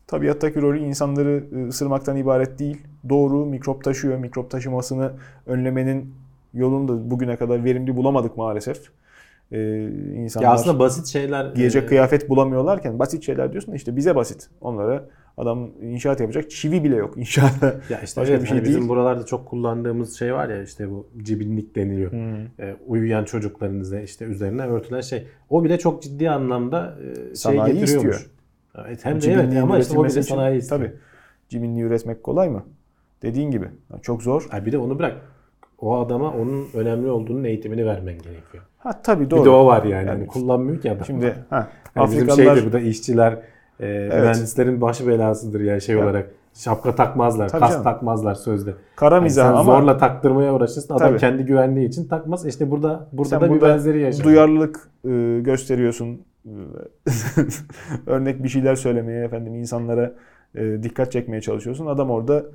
[0.07, 2.81] tabiattaki rolü insanları e, ısırmaktan ibaret değil.
[3.09, 4.17] Doğru mikrop taşıyor.
[4.17, 5.11] Mikrop taşımasını
[5.45, 6.13] önlemenin
[6.53, 8.77] yolunu da bugüne kadar verimli bulamadık maalesef.
[9.51, 14.15] Ee, insanlar Ya aslında basit şeyler giyecek e, kıyafet bulamıyorlarken basit şeyler diyorsun işte bize
[14.15, 14.49] basit.
[14.61, 15.05] Onlara
[15.37, 17.65] adam inşaat yapacak çivi bile yok inşaatta.
[17.89, 18.89] Ya işte Başka evet, bir şey hani bizim değil.
[18.89, 22.11] buralarda çok kullandığımız şey var ya işte bu cibinlik deniliyor.
[22.59, 25.27] Ee, uyuyan çocuklarınıza işte üzerine örtülen şey.
[25.49, 28.15] O bile çok ciddi anlamda e, şey Sanayi getiriyormuş.
[28.15, 28.29] istiyor.
[28.87, 30.81] Evet, hem de evet ama işte o bile üretilmesi için- sanayi istiyor.
[30.81, 30.93] Tabii.
[31.49, 32.63] Cibinliği üretmek kolay mı?
[33.21, 33.65] Dediğin gibi.
[34.01, 34.47] Çok zor.
[34.49, 35.21] Ha, bir de onu bırak.
[35.79, 38.63] O adama onun önemli olduğunun eğitimini vermen gerekiyor.
[38.77, 39.39] Ha tabii doğru.
[39.39, 39.93] Bir de o var yani.
[39.93, 41.05] Yani Hani kullanmıyor ki adam.
[41.05, 43.39] Şimdi ha, Yani bizim Afrikalılar şeydir bu da işçiler,
[43.79, 46.03] e, mühendislerin başı belasıdır yani şey Ya.
[46.03, 46.31] olarak.
[46.53, 47.83] Şapka takmazlar, Tabii kas canım.
[47.83, 48.73] takmazlar sözde.
[48.95, 50.93] kara Yani mizah sen ama zorla taktırmaya uğraşırsın.
[50.93, 51.19] Adam Tabii.
[51.19, 52.45] kendi güvenliği için takmaz.
[52.45, 54.29] İşte burada burada sen da bir burada benzeri yaşanıyor.
[54.29, 56.21] duyarlılık e, gösteriyorsun.
[58.07, 60.11] Örnek bir şeyler söylemeye efendim insanlara
[60.55, 61.85] e, dikkat çekmeye çalışıyorsun.
[61.85, 62.45] Adam orada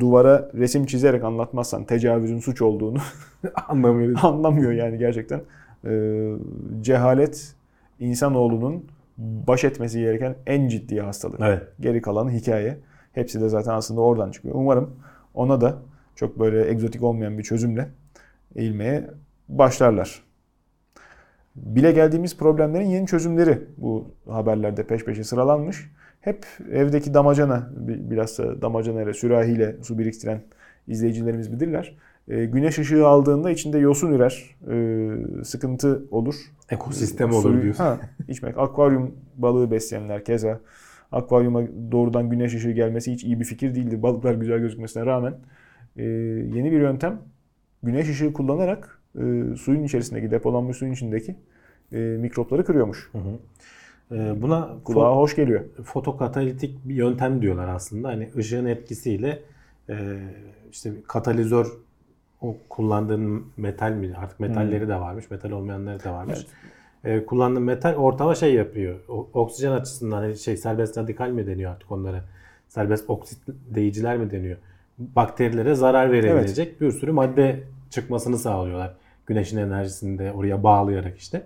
[0.00, 2.98] duvara resim çizerek anlatmazsan tecavüzün suç olduğunu
[3.68, 4.20] Anlamıyoruz.
[4.24, 5.40] anlamıyor yani gerçekten.
[5.84, 6.32] Ee,
[6.80, 7.54] cehalet
[8.00, 8.84] insanoğlunun
[9.18, 11.40] baş etmesi gereken en ciddi hastalık.
[11.40, 11.62] Evet.
[11.80, 12.78] Geri kalan hikaye.
[13.12, 14.54] Hepsi de zaten aslında oradan çıkıyor.
[14.58, 14.90] Umarım
[15.34, 15.76] ona da
[16.16, 17.88] çok böyle egzotik olmayan bir çözümle
[18.56, 19.10] eğilmeye
[19.48, 20.22] başlarlar.
[21.56, 25.90] Bile geldiğimiz problemlerin yeni çözümleri bu haberlerde peş peşe sıralanmış.
[26.28, 30.40] Hep evdeki damacana, bi- bilhassa damacanayla, sürahiyle su biriktiren
[30.88, 31.96] izleyicilerimiz bilirler.
[32.28, 36.34] Ee, güneş ışığı aldığında içinde yosun ürer, ee, sıkıntı olur.
[36.70, 37.84] Ekosistem Suyu- olur diyorsun.
[37.84, 37.98] Ha,
[38.28, 38.58] içmek.
[38.58, 40.60] Akvaryum balığı besleyenler keza.
[41.12, 41.62] Akvaryuma
[41.92, 44.02] doğrudan güneş ışığı gelmesi hiç iyi bir fikir değildi.
[44.02, 45.34] Balıklar güzel gözükmesine rağmen.
[45.96, 46.02] Ee,
[46.54, 47.18] yeni bir yöntem.
[47.82, 49.22] Güneş ışığı kullanarak e,
[49.56, 51.36] suyun içerisindeki, depolanmış suyun içindeki
[51.92, 53.10] e, mikropları kırıyormuş.
[53.14, 53.18] Ee,
[54.10, 55.64] buna Kulağa hoş geliyor.
[55.84, 58.08] fotokatalitik bir yöntem diyorlar aslında.
[58.08, 59.42] Hani ışığın etkisiyle
[59.88, 60.18] e,
[60.72, 61.66] işte katalizör
[62.40, 66.46] o kullandığın metal mi artık metalleri de varmış, metal olmayanları da varmış.
[67.04, 68.96] E, kullandığın metal ortama şey yapıyor.
[69.32, 72.24] Oksijen açısından hani şey serbest radikal mi deniyor artık onlara?
[72.68, 74.56] Serbest oksitleyiciler mi deniyor?
[74.98, 78.94] Bakterilere zarar verebilecek bir sürü madde çıkmasını sağlıyorlar.
[79.26, 81.42] Güneşin enerjisini de oraya bağlayarak işte.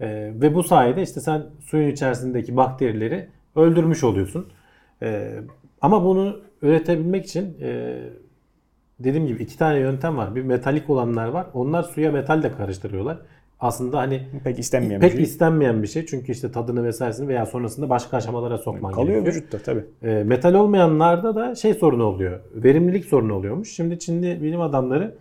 [0.00, 4.46] Ee, ve bu sayede işte sen suyun içerisindeki bakterileri öldürmüş oluyorsun.
[5.02, 5.34] Ee,
[5.80, 7.98] ama bunu üretebilmek için e,
[9.00, 10.34] dediğim gibi iki tane yöntem var.
[10.34, 11.46] Bir metalik olanlar var.
[11.54, 13.18] Onlar suya metal de karıştırıyorlar.
[13.60, 15.24] aslında hani Pek istenmeyen pek bir şey.
[15.24, 16.06] istenmeyen bir şey.
[16.06, 19.34] Çünkü işte tadını vesairesini veya sonrasında başka aşamalara sokman Kalıyor gerekiyor.
[19.36, 19.84] vücutta tabii.
[20.02, 22.40] E, metal olmayanlarda da şey sorunu oluyor.
[22.54, 23.72] Verimlilik sorunu oluyormuş.
[23.72, 25.14] Şimdi Çinli bilim adamları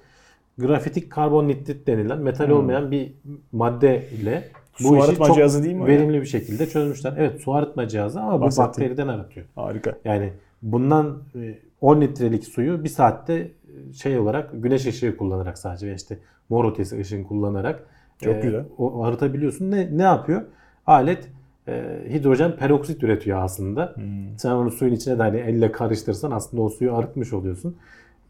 [0.58, 3.14] grafitik karbonitrit denilen metal olmayan bir
[3.52, 4.44] madde ile
[4.80, 4.84] bu.
[4.84, 7.14] Su işi arıtma çok cihazı değil mi verimli bir şekilde çözmüşler.
[7.18, 8.68] Evet su arıtma cihazı ama bu Bahsettiğim.
[8.68, 9.46] bakteriden aratıyor.
[9.56, 9.94] Harika.
[10.06, 15.88] Yani bundan e, 10 litrelik suyu bir saatte e, şey olarak güneş ışığı kullanarak sadece
[15.88, 16.20] ve işte
[16.50, 17.84] mor ötesi ışın kullanarak
[18.22, 18.66] Çok güzel.
[18.78, 19.72] o arıtabiliyorsun.
[19.72, 20.42] Ne ne yapıyor?
[20.88, 21.30] Alet
[21.68, 23.92] e, hidrojen peroksit üretiyor aslında.
[23.96, 24.38] Hmm.
[24.38, 27.78] Sen onu suyun içine de hani elle karıştırsan aslında o suyu arıtmış oluyorsun.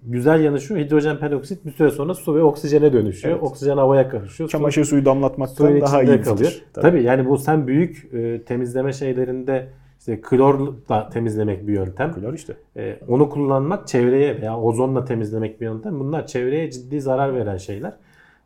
[0.04, 3.34] Güzel yanı şu hidrojen peroksit bir süre sonra su ve oksijene dönüşüyor.
[3.36, 3.43] Evet.
[3.43, 4.50] Oksijen havaya karışıyor.
[4.50, 6.50] Su- Çamaşır suyu damlatmaktan suyun daha iyi kalıyor.
[6.52, 6.66] fikir.
[6.74, 7.04] Tabii.
[7.04, 9.68] yani bu sen büyük e, temizleme şeylerinde
[10.00, 12.14] işte klorla temizlemek bir yöntem.
[12.14, 12.58] Klor işte.
[12.78, 16.00] E, onu kullanmak çevreye veya ozonla temizlemek bir yöntem.
[16.00, 17.93] Bunlar çevreye ciddi zarar veren şeyler.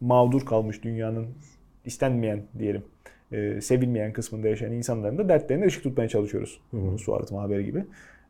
[0.00, 1.26] mağdur kalmış dünyanın
[1.84, 2.82] istenmeyen diyelim
[3.32, 6.60] e, sevilmeyen kısmında yaşayan insanların da dertlerine ışık tutmaya çalışıyoruz.
[6.70, 6.98] hı.
[6.98, 7.84] Su arıtma haberi gibi.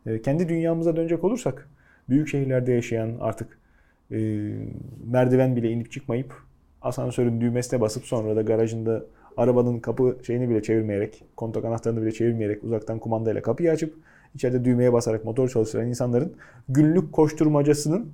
[0.06, 1.68] E, Kendi dünyamıza dönecek olursak
[2.08, 3.58] büyük şehirlerde yaşayan artık
[4.10, 4.18] e,
[5.06, 6.34] merdiven bile inip çıkmayıp
[6.82, 9.04] asansörün düğmesine basıp sonra da garajında
[9.36, 13.94] arabanın kapı şeyini bile çevirmeyerek, kontak anahtarını bile çevirmeyerek uzaktan kumandayla kapıyı açıp
[14.34, 16.32] içeride düğmeye basarak motor çalıştıran insanların
[16.68, 18.12] günlük koşturmacasının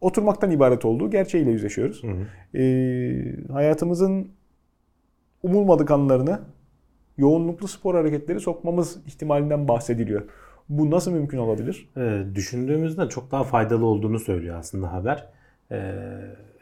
[0.00, 2.02] oturmaktan ibaret olduğu gerçeğiyle yüzleşiyoruz.
[2.02, 2.58] Hı hı.
[2.58, 4.28] Ee, hayatımızın
[5.42, 6.40] umulmadık anlarına
[7.18, 10.22] yoğunluklu spor hareketleri sokmamız ihtimalinden bahsediliyor.
[10.70, 11.88] Bu nasıl mümkün olabilir?
[11.96, 15.26] e, düşündüğümüzden çok daha faydalı olduğunu söylüyor aslında haber.
[15.70, 15.94] E,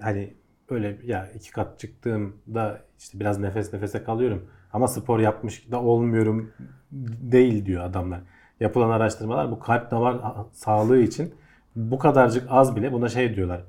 [0.00, 0.34] hani
[0.70, 6.50] öyle ya iki kat çıktığımda işte biraz nefes nefese kalıyorum ama spor yapmış da olmuyorum
[7.32, 8.20] değil diyor adamlar.
[8.60, 10.16] Yapılan araştırmalar bu kalp damar
[10.52, 11.34] sağlığı için
[11.76, 13.64] bu kadarcık az bile buna şey diyorlar.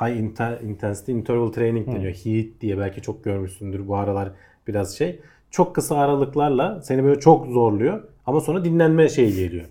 [0.00, 0.16] High
[0.62, 2.12] intensity interval training deniyor.
[2.12, 4.30] HIIT diye belki çok görmüşsündür bu aralar
[4.66, 5.20] biraz şey.
[5.50, 9.64] Çok kısa aralıklarla seni böyle çok zorluyor ama sonra dinlenme şeyi geliyor.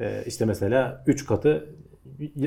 [0.00, 1.66] Ee, işte mesela 3 katı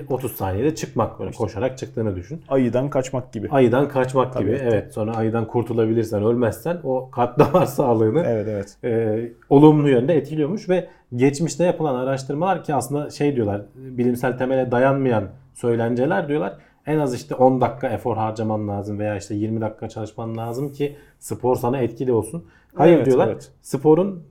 [0.09, 2.41] 30 saniyede çıkmak böyle koşarak çıktığını düşün.
[2.49, 3.49] Ayıdan kaçmak gibi.
[3.49, 4.57] Ayıdan kaçmak gibi.
[4.57, 4.70] Tabii.
[4.74, 8.78] Evet sonra ayıdan kurtulabilirsen ölmezsen o kalp damar sağlığını Evet evet.
[8.84, 15.24] e, olumlu yönde etkiliyormuş ve geçmişte yapılan araştırmalar ki aslında şey diyorlar bilimsel temele dayanmayan
[15.53, 16.57] söylenceler diyorlar.
[16.86, 20.95] En az işte 10 dakika efor harcaman lazım veya işte 20 dakika çalışman lazım ki
[21.20, 22.45] spor sana etkili olsun.
[22.76, 23.28] Hayır Evet, diyorlar.
[23.28, 23.51] evet.
[23.62, 24.24] Sporun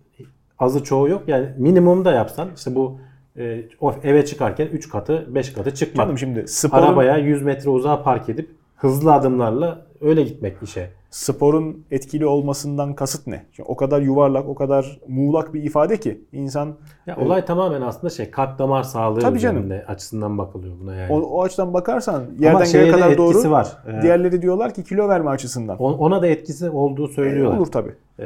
[0.61, 1.23] azı çoğu yok.
[1.27, 3.01] Yani minimum da yapsan işte bu
[3.37, 3.63] e,
[4.03, 6.07] eve çıkarken 3 katı 5 katı çıkmak.
[6.07, 10.91] Canım şimdi sporun, Arabaya 100 metre uzağa park edip hızlı adımlarla öyle gitmek işe.
[11.11, 13.47] sporun etkili olmasından kasıt ne?
[13.53, 16.75] Şimdi o kadar yuvarlak, o kadar muğlak bir ifade ki insan
[17.07, 19.71] Ya olay tamamen aslında şey kalp damar sağlığı Tabii canım.
[19.87, 21.13] açısından bakılıyor buna yani.
[21.13, 23.51] o, o açıdan bakarsan yerden göğe kadar etkisi doğru.
[23.51, 23.69] var.
[23.89, 25.77] Ee, Diğerleri diyorlar ki kilo verme açısından.
[25.79, 27.59] on- ona da etkisi olduğu söylüyorlar.
[27.59, 27.95] Olur tabii.
[28.19, 28.25] Ee,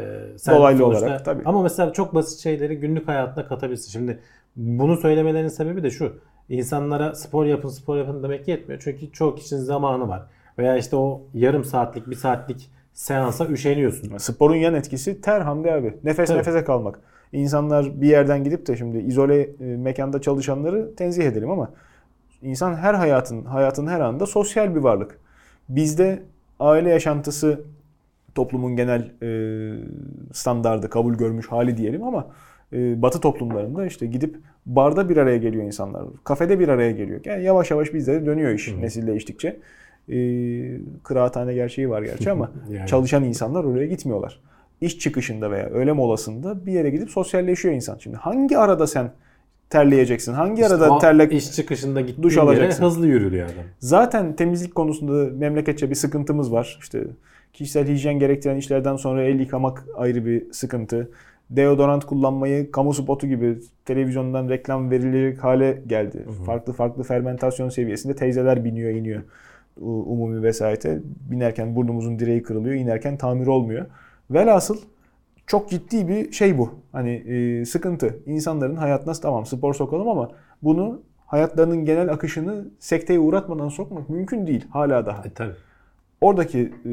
[0.50, 1.42] Dolaylı sonuçta- olarak, tabii.
[1.44, 3.90] Ama mesela çok basit şeyleri günlük hayatına katabilirsin.
[3.90, 4.18] Şimdi
[4.56, 6.12] Bunu söylemelerinin sebebi de şu.
[6.48, 8.80] İnsanlara spor yapın spor yapın demek yetmiyor.
[8.84, 10.22] Çünkü çoğu kişinin zamanı var.
[10.58, 14.16] Veya işte o yarım saatlik bir saatlik seansa üşeniyorsun.
[14.16, 15.94] Sporun yan etkisi ter Hamdi abi.
[16.04, 16.38] Nefes Tabii.
[16.38, 17.00] nefese kalmak.
[17.32, 21.70] İnsanlar bir yerden gidip de şimdi izole e, mekanda çalışanları tenzih edelim ama
[22.42, 25.18] insan her hayatın hayatın her anında sosyal bir varlık.
[25.68, 26.22] Bizde
[26.60, 27.60] aile yaşantısı
[28.34, 29.28] toplumun genel e,
[30.32, 32.26] standardı kabul görmüş hali diyelim ama
[32.72, 34.36] e, Batı toplumlarında işte gidip
[34.66, 36.02] barda bir araya geliyor insanlar.
[36.24, 37.20] Kafede bir araya geliyor.
[37.24, 39.60] Yani yavaş yavaş bizde de dönüyor iş nesil değiştikçe.
[40.08, 40.16] E,
[41.02, 42.88] kıraathane gerçeği var gerçi ama Yani.
[42.88, 44.40] çalışan insanlar oraya gitmiyorlar.
[44.80, 47.98] İş çıkışında veya öğle molasında bir yere gidip sosyalleşiyor insan.
[47.98, 49.10] Şimdi hangi arada sen
[49.70, 50.32] terleyeceksin?
[50.32, 52.84] Hangi İşte arada o terle iş çıkışında gittiğin duş yere alacaksın.
[52.84, 53.64] hızlı yürülüyor adam.
[53.78, 56.78] Zaten temizlik konusunda memleketçe bir sıkıntımız var.
[56.80, 57.04] İşte
[57.52, 61.10] kişisel hijyen gerektiren işlerden sonra el yıkamak ayrı bir sıkıntı.
[61.50, 66.24] Deodorant kullanmayı kamu spotu gibi televizyondan reklam verilecek hale geldi.
[66.46, 69.22] Farklı farklı fermentasyon seviyesinde teyzeler biniyor iniyor
[69.80, 71.00] umumi vesayete.
[71.30, 73.86] Binerken burnumuzun direği kırılıyor, inerken tamir olmuyor.
[74.30, 74.76] Velhasıl
[75.46, 76.70] çok ciddi bir şey bu.
[76.92, 78.18] Hani e, sıkıntı.
[78.26, 80.30] İnsanların hayatına tamam spor sokalım ama
[80.62, 85.22] bunu hayatlarının genel akışını sekteye uğratmadan sokmak mümkün değil hala daha.
[85.24, 85.54] E tabii.
[86.20, 86.92] Oradaki e,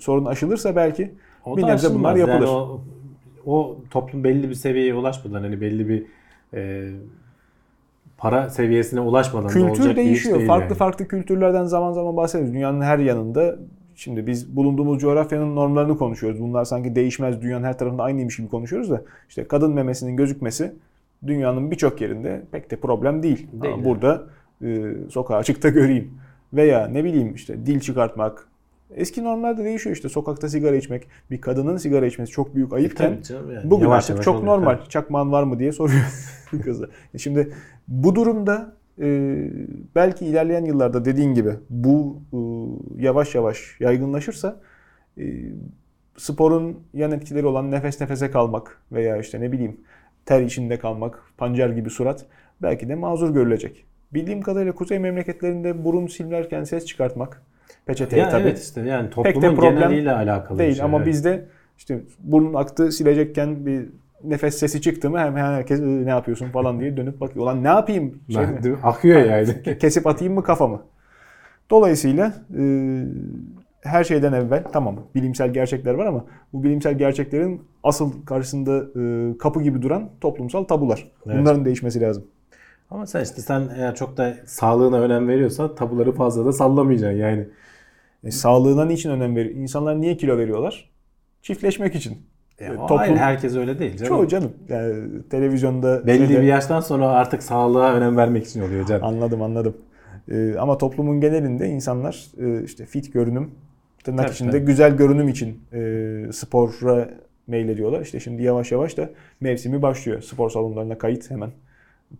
[0.00, 1.14] sorun aşılırsa belki
[1.46, 2.46] O bir nebze bunlar yapılır.
[2.46, 2.80] Yani o,
[3.46, 6.06] o toplum belli bir seviyeye ulaşmadan hani belli bir
[6.54, 6.90] e,
[8.20, 10.36] para seviyesine ulaşmadan da olacak Kültür bir iş değişiyor.
[10.36, 10.74] değil farklı yani.
[10.74, 12.54] farklı kültürlerden zaman zaman bahsediyoruz.
[12.54, 13.56] Dünyanın her yanında
[13.94, 16.40] şimdi biz bulunduğumuz coğrafyanın normlarını konuşuyoruz.
[16.40, 20.72] Bunlar sanki değişmez dünyanın her tarafında aynıymış gibi konuşuyoruz da işte kadın memesinin gözükmesi
[21.26, 23.46] dünyanın birçok yerinde pek de problem değil.
[23.52, 24.22] Değil, Ama burada
[24.64, 26.10] e, sokağa açıkta göreyim.
[26.52, 28.49] Veya ne bileyim işte dil çıkartmak.
[28.94, 31.08] Eski normlarda değişiyor işte sokakta sigara içmek.
[31.30, 33.70] Bir kadının sigara içmesi çok büyük ayıpken canım yani.
[33.70, 34.52] Bugün Yavaş artık yavaş çok oluyor.
[34.52, 34.76] normal.
[34.76, 34.88] Tabii.
[34.88, 36.04] Çakmağın var mı diye soruyor
[36.64, 36.90] kızı.
[37.16, 37.52] Şimdi
[37.88, 39.38] bu durumda e,
[39.94, 42.38] belki ilerleyen yıllarda dediğin gibi bu e,
[43.02, 44.60] yavaş yavaş yaygınlaşırsa
[45.18, 45.24] e,
[46.16, 49.80] sporun yan etkileri olan nefes nefese kalmak veya işte ne bileyim
[50.26, 52.26] ter içinde kalmak, pancar gibi surat
[52.62, 53.84] belki de mazur görülecek.
[54.14, 57.42] Bildiğim kadarıyla kuzey memleketlerinde burun silerken ses çıkartmak
[57.90, 60.84] peçeteye Ya tabii evet işte yani de toplumun problem geneliyle alakalı değil şey.
[60.84, 61.06] ama evet.
[61.06, 61.44] bizde
[61.78, 63.86] işte burnun aktı silecekken bir
[64.24, 67.44] nefes sesi çıktı mı hemen herkes "Iı, ne yapıyorsun falan diye dönüp bakıyor.
[67.44, 68.20] Ulan ne yapayım?
[68.28, 68.42] Şey?
[68.42, 68.76] Ben- mi?
[68.82, 69.78] akıyor yani.
[69.78, 70.82] Kesip atayım mı kafamı?
[71.70, 72.62] Dolayısıyla e,
[73.82, 79.62] her şeyden evvel tamam bilimsel gerçekler var ama bu bilimsel gerçeklerin asıl karşısında e, kapı
[79.62, 81.10] gibi duran toplumsal tabular.
[81.26, 81.36] Evet.
[81.40, 82.24] Bunların değişmesi lazım.
[82.90, 87.48] Ama sen işte sen eğer çok da sağlığına önem veriyorsan tabuları fazla da sallamayacaksın yani.
[88.24, 89.54] E, sağlığına niçin önem veriyor?
[89.54, 90.90] İnsanlar niye kilo veriyorlar?
[91.42, 92.18] Çiftleşmek için.
[92.58, 94.08] E, E, toplum- hayır, herkes öyle değil canım.
[94.08, 94.52] Çoğu canım.
[94.68, 99.04] Yani televizyonda Belli şeyde- bir yaştan sonra artık sağlığa önem vermek için oluyor canım.
[99.04, 99.76] Anladım anladım.
[100.30, 103.50] Ee, ama toplumun genelinde insanlar e, işte fit görünüm,
[104.04, 104.64] tırnak Tabii, içinde tabii.
[104.64, 107.08] güzel görünüm için e, spora
[107.46, 108.00] meylediyorlar.
[108.00, 109.10] İşte şimdi yavaş yavaş da
[109.40, 110.20] mevsimi başlıyor.
[110.22, 111.50] Spor salonlarına kayıt hemen.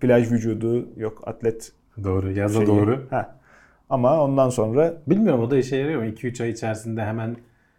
[0.01, 1.73] Plaj vücudu yok atlet
[2.05, 2.33] Doğru.
[2.33, 2.67] Yaza şeyi.
[2.67, 3.07] doğru.
[3.11, 3.37] Ha.
[3.91, 6.09] Ama ondan sonra Bilmiyorum o da işe yarıyor mu?
[6.09, 7.37] 2-3 ay içerisinde hemen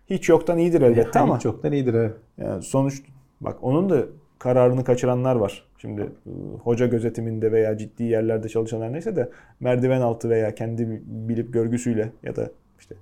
[0.09, 2.09] hiç yoktan iyidir elbette ama hiç çoktan iyidir ha.
[2.38, 3.01] Yani sonuç
[3.41, 4.05] bak onun da
[4.39, 5.66] kararını kaçıranlar var.
[5.78, 6.32] Şimdi e,
[6.64, 12.36] hoca gözetiminde veya ciddi yerlerde çalışanlar neyse de merdiven altı veya kendi bilip görgüsüyle ya
[12.36, 12.49] da
[12.80, 12.95] işte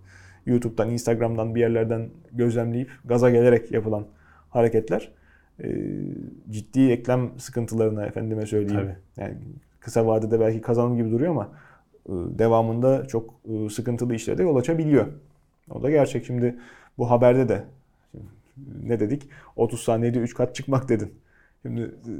[0.45, 4.05] YouTube'dan, Instagram'dan bir yerlerden gözlemleyip gaza gelerek yapılan
[4.49, 5.11] hareketler
[6.49, 8.95] ciddi eklem sıkıntılarına efendime söyleyeyim.
[9.17, 9.35] Yani
[9.79, 11.49] kısa vadede belki kazanım gibi duruyor ama
[12.39, 15.05] devamında çok e, sıkıntılı işlere de yol açabiliyor.
[15.71, 16.25] O da gerçek.
[16.25, 16.55] Şimdi
[16.97, 17.63] bu haberde de
[18.83, 19.29] ne dedik?
[19.55, 21.13] 30 saniyede 3 kat çıkmak dedin.
[21.61, 22.11] Şimdi e,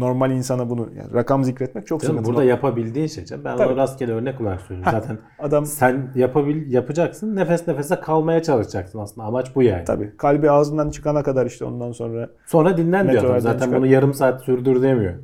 [0.00, 2.26] normal insana bunu yani rakam zikretmek çok sıkıntılı.
[2.26, 3.24] burada yapabildiğin şey.
[3.44, 3.76] Ben Tabii.
[3.76, 4.92] rastgele örnek olarak söylüyorum.
[5.00, 7.36] Zaten Adam sen yapabil yapacaksın.
[7.36, 9.26] Nefes nefese kalmaya çalışacaksın aslında.
[9.26, 9.84] Amaç bu yani.
[9.84, 13.40] tabii kalbi ağzından çıkana kadar işte ondan sonra Sonra dinlen diyor adam.
[13.40, 13.78] Zaten çıkar.
[13.78, 15.14] bunu yarım saat sürdür demiyor.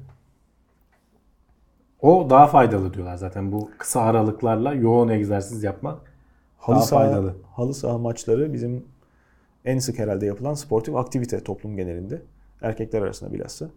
[2.03, 6.01] O daha faydalı diyorlar zaten bu kısa aralıklarla yoğun egzersiz yapmak.
[6.59, 7.37] halı Daha saha, faydalı.
[7.53, 8.85] halı saha maçları bizim
[9.65, 12.23] en sık herhalde yapılan sportif aktivite toplum genelinde.
[12.63, 13.69] Erkekler arasında bilhassa.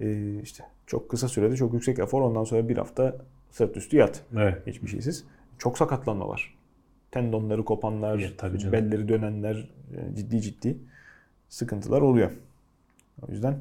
[0.00, 3.16] Ee, işte çok kısa sürede çok yüksek efor ondan sonra bir hafta
[3.50, 4.20] sırt üstü yat.
[4.36, 4.66] Evet.
[4.66, 5.24] Hiçbir şeysiz.
[5.58, 6.54] Çok sakatlanma var.
[7.10, 8.72] Tendonları kopanlar, Ya, tabii canım.
[8.72, 10.78] belleri dönenler e, ciddi ciddi
[11.48, 12.30] sıkıntılar oluyor.
[13.28, 13.56] O yüzden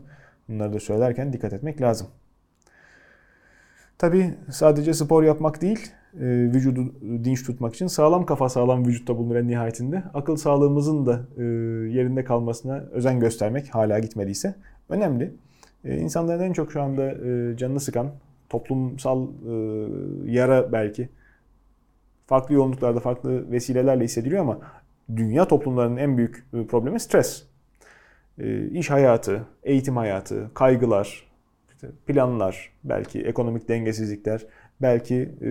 [0.49, 2.07] bunları da söylerken dikkat etmek lazım.
[4.04, 9.36] Tabii sadece spor yapmak değil, e, vücudu dinç tutmak için sağlam kafa sağlam vücutta bulunur
[9.36, 10.04] en nihayetinde.
[10.14, 11.43] Akıl sağlığımızın da e,
[11.97, 14.56] yerinde kalmasına özen göstermek hala gitmediyse
[14.89, 15.34] önemli.
[15.86, 17.14] E, insanların en çok şu anda
[17.58, 18.12] canını sıkan
[18.49, 19.28] toplumsal
[20.26, 21.10] yara belki
[22.28, 24.60] farklı yoğunluklarda, farklı vesilelerle hissediliyor ama
[25.16, 27.43] dünya toplumlarının en büyük problemi stres.
[28.72, 31.33] İş hayatı, eğitim hayatı, kaygılar,
[31.84, 34.46] işte planlar, belki ekonomik dengesizlikler,
[34.82, 35.50] belki e,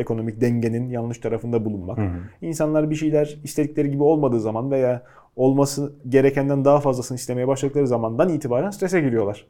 [0.00, 1.98] ekonomik dengenin yanlış tarafında bulunmak.
[2.40, 5.02] İnsanlar bir şeyler istedikleri gibi olmadığı zaman veya
[5.36, 9.46] olması gerekenden daha fazlasını istemeye başladıkları zamandan itibaren strese giriyorlar.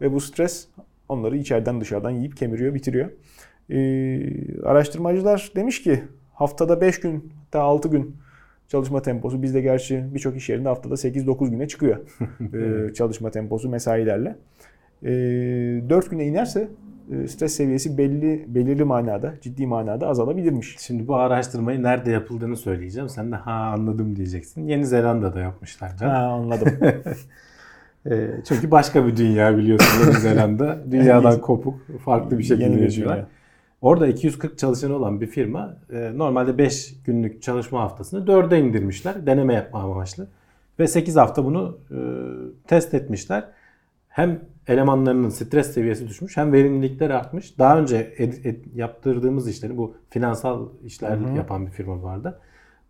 [0.00, 0.68] Ve bu stres
[1.08, 3.10] onları içeriden dışarıdan yiyip kemiriyor, bitiriyor.
[3.70, 6.02] Ee, araştırmacılar demiş ki
[6.32, 8.16] haftada 5 gün hatta 6 gün
[8.68, 11.98] çalışma temposu bizde gerçi birçok iş yerinde haftada 8-9 güne çıkıyor
[12.54, 14.36] ee, çalışma temposu mesailerle.
[15.04, 15.08] Ee,
[15.90, 16.68] 4 güne inerse
[17.12, 20.76] e, stres seviyesi belli belirli manada, ciddi manada azalabilirmiş.
[20.78, 23.08] Şimdi bu araştırmayı nerede yapıldığını söyleyeceğim.
[23.08, 24.66] Sen de ha anladım diyeceksin.
[24.68, 25.96] Yeni Zelanda'da yapmışlar.
[25.96, 26.12] canım.
[26.14, 26.68] Ha anladım.
[28.10, 30.78] Ee, çünkü başka bir dünya biliyorsun Yeni Zelanda.
[30.90, 33.16] Dünyadan kopuk, farklı bir şekilde Yeni yaşıyorlar.
[33.16, 33.26] dünya.
[33.80, 39.54] Orada 240 çalışanı olan bir firma e, normalde 5 günlük çalışma haftasını 4'e indirmişler deneme
[39.54, 40.26] yapma amaçlı.
[40.78, 41.98] Ve 8 hafta bunu e,
[42.66, 43.44] test etmişler.
[44.08, 47.58] Hem elemanlarının stres seviyesi düşmüş hem verimlilikleri artmış.
[47.58, 52.40] Daha önce ed- ed- yaptırdığımız işleri bu finansal işler yapan bir firma vardı.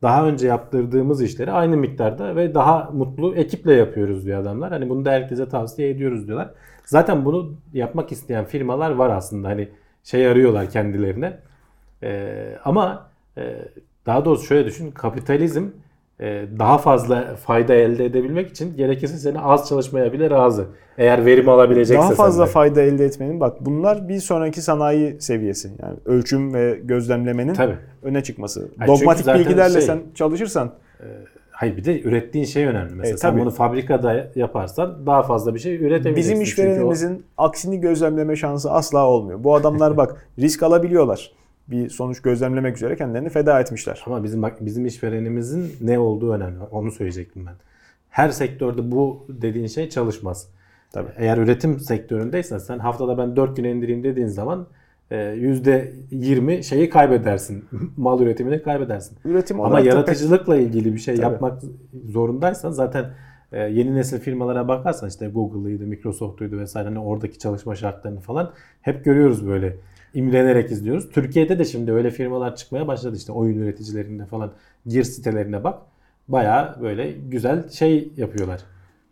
[0.02, 4.72] Daha önce yaptırdığımız işleri aynı miktarda ve daha mutlu ekiple yapıyoruz diyor adamlar.
[4.72, 6.50] Hani bunu da herkese tavsiye ediyoruz diyorlar.
[6.84, 9.48] Zaten bunu yapmak isteyen firmalar var aslında.
[9.48, 9.68] Hani
[10.04, 11.38] şey arıyorlar kendilerine.
[12.02, 13.56] Ee, ama e,
[14.06, 14.90] daha doğrusu şöyle düşün.
[14.90, 15.66] Kapitalizm
[16.58, 20.64] daha fazla fayda elde edebilmek için gerekirse seni az çalışmaya bile razı.
[20.98, 22.52] Eğer verim alabilecekse Daha fazla senden.
[22.52, 25.70] fayda elde etmenin bak bunlar bir sonraki sanayi seviyesi.
[25.82, 27.76] Yani ölçüm ve gözlemlemenin Tabii.
[28.02, 28.68] öne çıkması.
[28.74, 30.70] çünkü Dogmatik zaten bilgilerle şey- sen çalışırsan
[31.54, 32.94] Hayır bir de ürettiğin şey önemli.
[32.94, 36.16] Mesela E, sen bunu fabrikada yaparsan daha fazla bir şey üretemeyeceksin.
[36.16, 39.44] bizim Çünkü o- işverenimizin aksini gözlemleme şansı asla olmuyor.
[39.44, 41.32] Bu adamlar bak risk alabiliyorlar.
[41.72, 44.02] Bir sonuç gözlemlemek üzere kendilerini feda etmişler.
[44.06, 46.62] Ama bizim bak bizim işverenimizin ne olduğu önemli.
[46.70, 47.54] Onu söyleyecektim ben.
[48.10, 50.48] Her sektörde bu dediğin şey çalışmaz.
[50.92, 51.10] Tabii.
[51.16, 54.66] Eğer üretim sektöründeysen sen haftada ben 4 güne indireyim dediğin zaman
[55.10, 57.64] e, %20 şeyi kaybedersin.
[57.96, 59.18] Mal üretimini kaybedersin.
[59.24, 61.24] Üretim Ama yaratıcılıkla ilgili bir şey Tabii.
[61.24, 61.62] yapmak
[62.08, 63.10] zorundaysan zaten
[63.52, 68.52] e, yeni nesil firmalara bakarsan işte Google'ıydı, Microsoft'uydu vesaire hani oradaki çalışma şartlarını falan
[68.82, 69.76] hep görüyoruz böyle
[70.14, 71.10] imrenerek izliyoruz.
[71.10, 74.52] Türkiye'de de şimdi öyle firmalar çıkmaya başladı işte oyun üreticilerinde falan
[74.86, 75.78] gir sitelerine bak.
[76.28, 78.60] Bayağı böyle güzel şey yapıyorlar.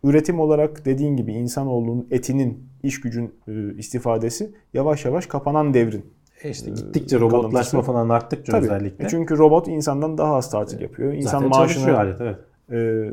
[0.03, 6.05] üretim olarak dediğin gibi insanoğlunun etinin, iş gücün e, istifadesi yavaş yavaş kapanan devrin.
[6.43, 7.81] E işte gittikçe robotlaşma kalıntısı.
[7.81, 8.65] falan arttıkça Tabii.
[8.65, 9.05] özellikle.
[9.05, 11.13] E çünkü robot insandan daha az tatil yapıyor.
[11.13, 12.37] İnsan Zaten maaşını çalışıyor alet evet.
[12.71, 13.09] e,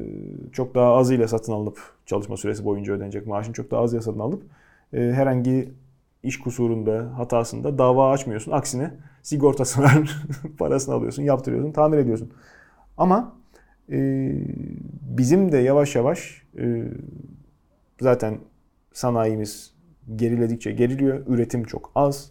[0.53, 4.43] çok daha azıyla satın alınıp çalışma süresi boyunca ödenecek maaşın çok daha azıyla satın alıp
[4.93, 5.69] e, herhangi
[6.29, 8.53] iş kusurunda, hatasında dava açmıyorsun.
[8.53, 10.23] Aksine sigortası var,
[10.59, 12.31] parasını alıyorsun, yaptırıyorsun, tamir ediyorsun.
[12.99, 13.37] Ama
[13.93, 13.99] e,
[15.19, 16.85] bizim de yavaş yavaş e,
[18.01, 18.39] zaten
[18.93, 19.75] sanayimiz
[20.17, 21.27] geriledikçe geriliyor.
[21.27, 22.31] Üretim çok az.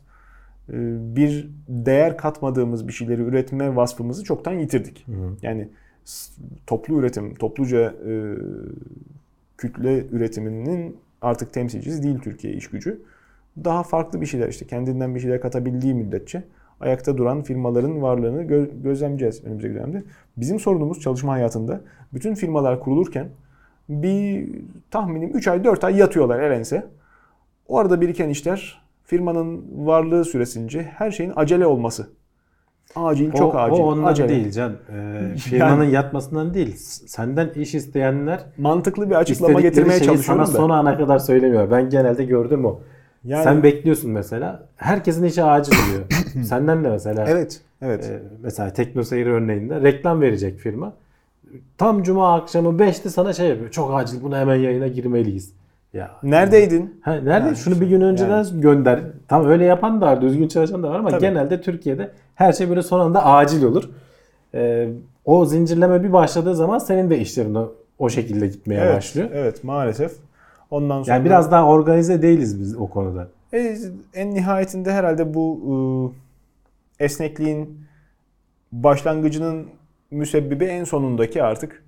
[0.69, 0.73] E,
[1.15, 5.05] bir değer katmadığımız bir şeyleri üretme vasfımızı çoktan yitirdik.
[5.41, 5.69] Yani
[6.05, 8.35] s- toplu üretim, topluca e,
[9.57, 13.01] kütle üretiminin artık temsilcisi değil Türkiye iş gücü.
[13.63, 16.43] Daha farklı bir şeyler işte kendinden bir şeyler katabildiği müddetçe
[16.79, 20.03] ayakta duran firmaların varlığını gö- gözlemleyeceğiz önümüzdeki dönemde.
[20.37, 21.81] Bizim sorunumuz çalışma hayatında
[22.13, 23.27] bütün firmalar kurulurken
[23.89, 24.49] bir
[24.91, 26.85] tahminim 3 ay 4 ay yatıyorlar elense.
[27.67, 32.07] O arada biriken işler firmanın varlığı süresince her şeyin acele olması.
[32.95, 33.81] Acil, çok acil.
[33.81, 34.29] O ondan acele.
[34.29, 34.71] değil Can.
[34.71, 36.75] Ee, firmanın yatmasından değil.
[37.07, 40.57] Senden iş isteyenler Mantıklı bir açıklama getirmeye çalışıyorum sana da.
[40.57, 41.71] son ana kadar söylemiyor.
[41.71, 42.79] Ben genelde gördüm o.
[43.23, 44.63] Yani- Sen bekliyorsun mesela.
[44.75, 46.05] Herkesin işi acil oluyor.
[46.45, 47.25] Senden de mesela.
[47.27, 48.05] Evet, evet.
[48.05, 50.93] e, mesela TeknoSeyir örneğinde reklam verecek firma.
[51.77, 53.71] Tam cuma akşamı 5'te sana şey yapıyor.
[53.71, 55.53] Çok acil buna hemen yayına girmeliyiz.
[55.93, 56.99] Ya Neredeydin?
[57.01, 57.47] Ha, nerede?
[57.47, 58.99] Yani Şunu bir gün önceden gönder.
[59.27, 61.21] Tam öyle yapan da var, düzgün çalışan da var ama Tabii.
[61.21, 63.89] genelde Türkiye'de her şey böyle son anda acil olur.
[64.53, 64.89] Ee,
[65.25, 69.29] o zincirleme bir başladığı zaman senin de işlerin o, o şekilde gitmeye Evet, başlıyor.
[69.33, 70.11] evet maalesef.
[70.71, 73.27] Ondan sonra Yani biraz daha organize değiliz biz o konuda.
[73.53, 73.77] E,
[74.13, 76.13] en nihayetinde herhalde bu
[76.99, 77.79] e, esnekliğin
[78.71, 79.67] başlangıcının
[80.11, 81.83] müsebbibi en sonundaki artık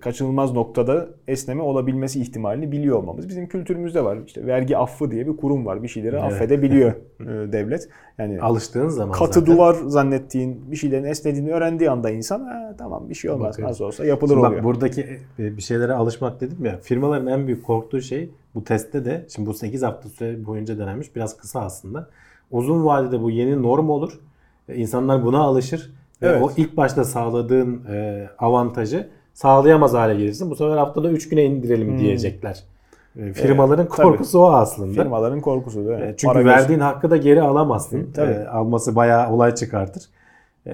[0.00, 3.28] kaçınılmaz noktada esneme olabilmesi ihtimalini biliyor olmamız.
[3.28, 4.18] Bizim kültürümüzde var.
[4.26, 5.82] İşte vergi affı diye bir kurum var.
[5.82, 6.24] Bir şeyleri Evet.
[6.24, 7.88] affedebiliyor e, devlet.
[8.18, 9.54] Yani Alıştığın zaman katı zaten.
[9.56, 13.68] duvar zannettiğin bir şeylerin esnediğini öğrendiği anda insan "Ha, tamam bir şey olmaz Bakıyor.
[13.68, 14.56] nasıl olsa yapılır Şimdi oluyor.
[14.58, 15.00] bak buradaki
[15.38, 16.78] e, bir şeylere alışmak dedim ya.
[16.82, 21.16] Firmaların en büyük korktuğu şey bu testte de şimdi bu 8 hafta süre boyunca denenmiş
[21.16, 22.08] biraz kısa aslında.
[22.50, 24.20] Uzun vadede bu yeni norm olur.
[24.68, 25.92] E, İnsanlar buna alışır.
[26.22, 26.42] Ve Evet.
[26.42, 29.08] o ilk başta sağladığın e, avantajı
[29.40, 30.50] sağlayamaz hale gelirsin.
[30.50, 31.98] Bu sefer haftada 3 güne indirelim Hmm.
[31.98, 32.62] diyecekler.
[33.18, 34.06] E, Firmaların Evet, tabii.
[34.06, 35.02] korkusu o aslında.
[35.02, 35.92] Firmaların korkusu da.
[35.92, 36.18] E, evet.
[36.18, 37.98] Çünkü Para verdiğin hakkı da geri alamazsın.
[38.02, 38.32] Hı, tabii.
[38.32, 40.02] E, alması bayağı olay çıkartır.
[40.66, 40.72] E,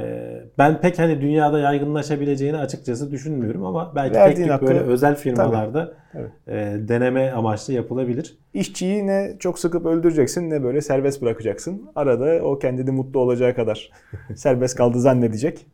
[0.58, 5.14] ben pek hani dünyada yaygınlaşabileceğini açıkçası düşünmüyorum ama belki Verdiğin tek tük hakkı- böyle özel
[5.16, 6.56] firmalarda Tabii.
[6.56, 8.38] e, deneme amaçlı yapılabilir.
[8.54, 11.82] İşçiyi ne çok sıkıp öldüreceksin ne böyle serbest bırakacaksın.
[11.96, 13.90] Arada o kendini mutlu olacağı kadar
[14.36, 15.66] serbest kaldı zannedecek.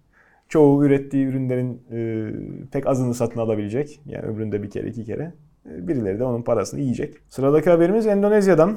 [0.49, 2.31] Çoğu ürettiği ürünlerin e,
[2.73, 4.01] pek azını satın alabilecek.
[4.07, 5.33] Yani ömründe bir kere iki kere.
[5.71, 7.15] E, birileri de onun parasını yiyecek.
[7.29, 8.77] Sıradaki haberimiz Endonezya'dan.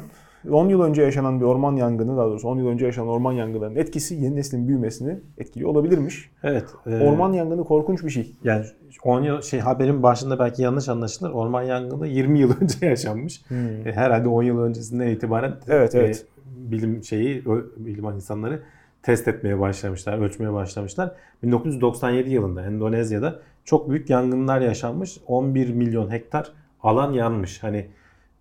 [0.52, 3.76] 10 yıl önce yaşanan bir orman yangını, daha doğrusu 10 yıl önce yaşanan orman yangınlarının
[3.76, 6.32] etkisi yeni neslin büyümesini etkiliyor olabilirmiş.
[6.44, 6.66] Evet.
[6.88, 8.36] e, Orman yangını korkunç bir şey.
[8.44, 8.66] yani
[9.04, 11.32] 10 yıl şey haberin başında belki yanlış anlaşılır.
[11.32, 13.42] Orman yangını 20 yıl önce yaşanmış.
[13.86, 16.26] E, herhalde 10 yıl öncesinden itibaren Evet, evet.
[16.68, 17.46] e, bilim şeyi
[17.78, 18.60] bilim insanları
[19.04, 21.12] test etmeye başlamışlar, ölçmeye başlamışlar.
[21.44, 25.18] 1997 yılında Endonezya'da çok büyük yangınlar yaşanmış.
[25.28, 26.52] 11 milyon hektar
[26.84, 27.64] alan yanmış.
[27.64, 27.88] Hani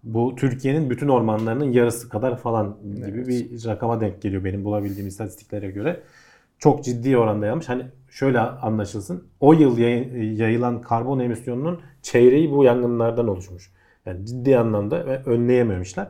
[0.03, 3.29] bu Türkiye'nin bütün ormanlarının yarısı kadar falan gibi Evet.
[3.29, 6.01] bir rakama denk geliyor benim bulabildiğim istatistiklere göre.
[6.59, 7.69] Çok ciddi oranda yanmış.
[7.69, 9.25] Hani şöyle anlaşılsın.
[9.41, 13.71] O yıl yay- yayılan karbon emisyonunun çeyreği bu yangınlardan oluşmuş.
[14.07, 16.09] Yani ciddi anlamda ve önleyememişler.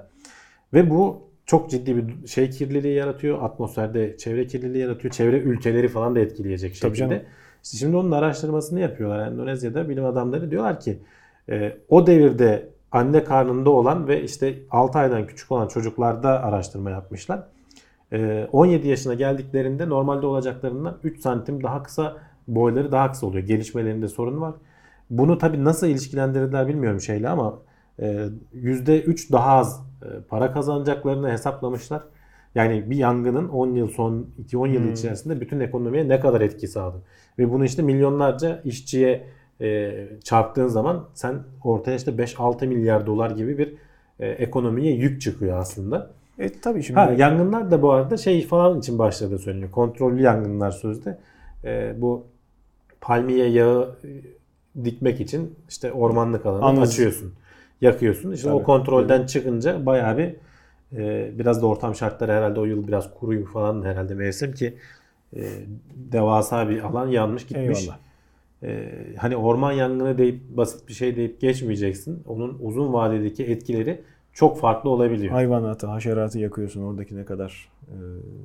[0.75, 3.43] Ve bu çok ciddi bir şey kirliliği yaratıyor.
[3.43, 5.15] Atmosferde çevre kirliliği yaratıyor.
[5.15, 7.15] Çevre ülkeleri falan da etkileyecek Tabii şekilde.
[7.15, 7.23] canım.
[7.65, 9.27] İşte şimdi onun araştırmasını yapıyorlar.
[9.27, 10.99] Endonezya'da bilim adamları diyorlar ki
[11.49, 17.43] e, o devirde anne karnında olan ve işte 6 aydan küçük olan çocuklarda araştırma yapmışlar.
[18.13, 22.17] E, 17 yaşına geldiklerinde normalde olacaklarından 3 santim daha kısa
[22.49, 23.47] boyları daha kısa oluyor.
[23.47, 24.55] Gelişmelerinde sorun var.
[25.11, 27.59] Bunu tabii nasıl ilişkilendirdiler bilmiyorum şeyle ama
[27.99, 29.90] e, %3 daha az e,
[30.29, 32.03] para kazanacaklarını hesaplamışlar.
[32.55, 34.93] Yani bir yangının 10 yıl son 2-10 yıl Hmm.
[34.93, 37.03] içerisinde bütün ekonomiye ne kadar etki sağladı.
[37.39, 39.27] Ve bunu işte milyonlarca işçiye
[39.61, 39.93] e,
[40.25, 41.35] çarptığın zaman sen
[41.65, 43.75] ortaya işte 5-6 milyar dolar gibi bir
[44.21, 46.11] e, ekonomiye yük çıkıyor aslında.
[46.39, 49.71] E tabii şimdi Ha, yangınlar da bu arada şey falan için başladığı söyleniyor.
[49.71, 51.19] Kontrollü yangınlar sözde.
[51.65, 52.25] Ee, bu
[53.01, 56.83] palmiye yağı e, dikmek için işte ormanlık alanı Anladım.
[56.83, 57.33] açıyorsun.
[57.81, 58.33] Yakıyorsun.
[58.33, 58.65] İşte o Tabii.
[58.67, 60.35] kontrolden çıkınca bayağı bir
[60.97, 64.75] e, biraz da ortam şartları herhalde o yıl biraz kuruyu falan herhalde mevsim ki
[65.37, 65.43] e,
[66.13, 67.81] devasa bir alan yanmış gitmiş.
[67.81, 67.99] Eyvallah.
[68.63, 72.23] E, hani orman yangını deyip basit bir şey deyip geçmeyeceksin.
[72.27, 74.01] Onun uzun vadedeki etkileri
[74.41, 75.33] çok farklı olabiliyor.
[75.33, 77.97] hayvanatı, haşeratı yakıyorsun oradaki ne kadar e,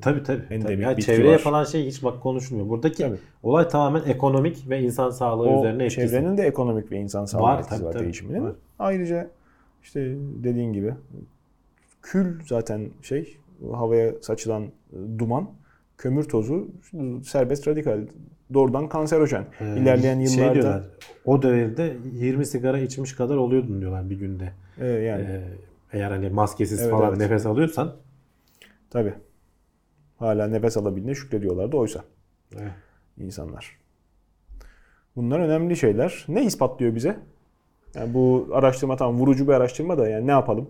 [0.02, 0.42] Tabii tabii.
[0.50, 0.82] Endemik tabii.
[0.82, 1.38] Yani çevreye var.
[1.40, 2.70] falan şey hiç bak konuşulmuyor.
[2.70, 3.18] Buradaki Tabii.
[3.44, 6.08] olay tamamen ekonomik ve insan sağlığı o üzerine etkisi.
[6.10, 8.04] çevrenin de ekonomik ve insan sağlığı Var, etkisi tabii, var tabii.
[8.04, 8.44] değişiminin.
[8.44, 8.52] Var.
[8.80, 9.30] Ayrıca
[9.84, 10.94] işte dediğin gibi
[12.02, 13.38] kül zaten şey
[13.74, 14.70] havaya saçılan e,
[15.20, 15.50] duman,
[15.98, 16.68] kömür tozu
[17.24, 18.00] serbest radikal
[18.54, 19.46] doğrudan kanserojen.
[19.62, 20.84] Ee, İlerleyen şey yıllarda diyorlar,
[21.26, 24.52] o devirde 20 sigara içmiş kadar oluyordun diyorlar bir günde.
[24.82, 25.42] e, yani Ee,
[25.94, 27.18] eğer hani maskesiz Evet, falan evet.
[27.18, 27.96] nefes alıyorsan
[28.90, 29.14] tabii
[30.20, 32.04] hala nefes alabildiğine şükrediyorlardı oysa
[32.56, 32.72] Evet.
[33.18, 33.78] insanlar.
[35.16, 36.26] Bunlar önemli şeyler.
[36.28, 37.18] Ne ispatlıyor bize?
[37.96, 40.70] Yani bu araştırma tam vurucu bir araştırma da yani ne yapalım?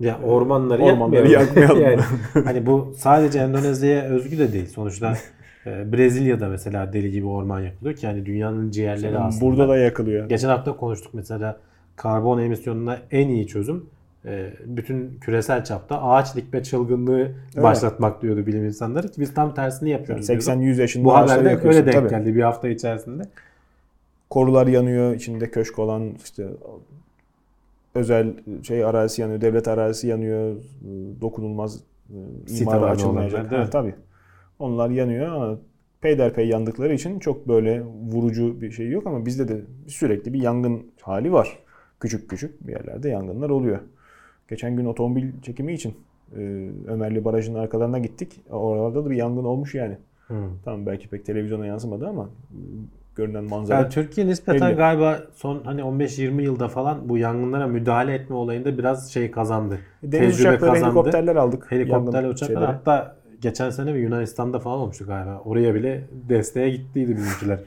[0.00, 1.80] ya ormanları, Ormanları yakmayalım.
[1.82, 2.00] yani,
[2.32, 4.66] hani bu sadece Endonezya'ya özgü de değil.
[4.66, 5.16] Sonuçta
[5.66, 9.44] e, Brezilya'da mesela deli gibi orman yakılıyor ki yani dünyanın ciğerleri aslında.
[9.44, 10.28] Burada da yakılıyor.
[10.28, 11.60] Geçen hafta konuştuk mesela
[11.96, 13.86] karbon emisyonuna en iyi çözüm
[14.66, 20.28] bütün küresel çapta ağaç dikme çılgınlığı başlatmak diyordu bilim insanları ki biz tam tersini yapıyoruz.
[20.28, 20.42] diyordu.
[20.42, 22.08] 80-100 yaşında Bu haberde öyle denk Tabii.
[22.08, 23.22] geldi bir hafta içerisinde.
[24.30, 26.46] Korular yanıyor, içinde köşk olan işte
[27.94, 30.56] özel şey arazisi yanıyor, devlet arazisi yanıyor,
[31.20, 31.80] dokunulmaz
[32.46, 33.52] Sit imara açılmayacak.
[33.52, 33.94] Ha, tabii.
[34.58, 35.58] Onlar yanıyor ama
[36.00, 40.86] peyderpey yandıkları için çok böyle vurucu bir şey yok ama bizde de sürekli bir yangın
[41.00, 41.58] hali var.
[42.00, 43.78] Küçük küçük bir yerlerde yangınlar oluyor.
[44.50, 45.94] Geçen gün otomobil çekimi için
[46.36, 48.40] e, Ömerli Barajı'nın arkalarına gittik.
[48.50, 49.96] Oralarda da bir yangın olmuş yani.
[50.64, 52.58] Tamam belki pek televizyona yansımadı ama e,
[53.16, 53.78] görünen manzara.
[53.78, 54.76] Yani Türkiye nispeten Belli.
[54.76, 59.78] galiba son hani 15-20 yılda falan bu yangınlara müdahale etme olayında biraz şey kazandı.
[60.02, 60.86] Deniz Tecrübe uçakları, kazandı.
[60.86, 61.66] helikopterler aldık.
[61.72, 62.72] Helikopterle Yangın uçaklar şeyleri.
[62.72, 65.42] hatta geçen sene bir Yunanistan'da falan olmuştu galiba.
[65.44, 67.58] Oraya bile desteğe gittiydi bizimkiler.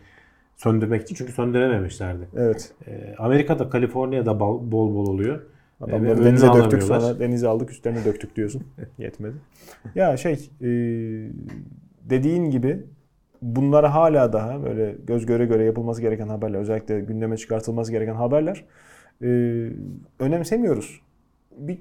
[0.57, 2.27] söndürmek için çünkü söndürememişlerdi.
[2.37, 2.73] Evet.
[2.87, 5.41] Ee, Amerika'da, Kaliforniya'da bol bol oluyor.
[5.83, 8.63] Adamları Evet, denize döktük sonra denize aldık üstlerine döktük diyorsun.
[8.97, 9.35] Yetmedi.
[9.95, 10.67] Ya şey e,
[12.09, 12.83] dediğin gibi
[13.41, 18.65] bunlara hala daha böyle göz göre göre yapılması gereken haberler özellikle gündeme çıkartılması gereken haberler
[19.21, 19.27] e,
[20.19, 21.01] önemsemiyoruz.
[21.57, 21.79] Bir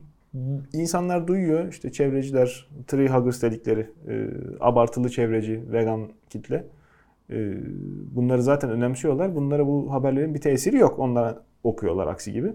[0.72, 4.28] insanlar duyuyor işte çevreciler, tree huggers dedikleri e,
[4.60, 6.64] abartılı çevreci, vegan kitle.
[7.30, 7.54] E,
[8.14, 9.34] bunları zaten önemsiyorlar.
[9.34, 10.98] Bunlara bu haberlerin bir tesiri yok.
[10.98, 12.52] Onlar okuyorlar aksi gibi.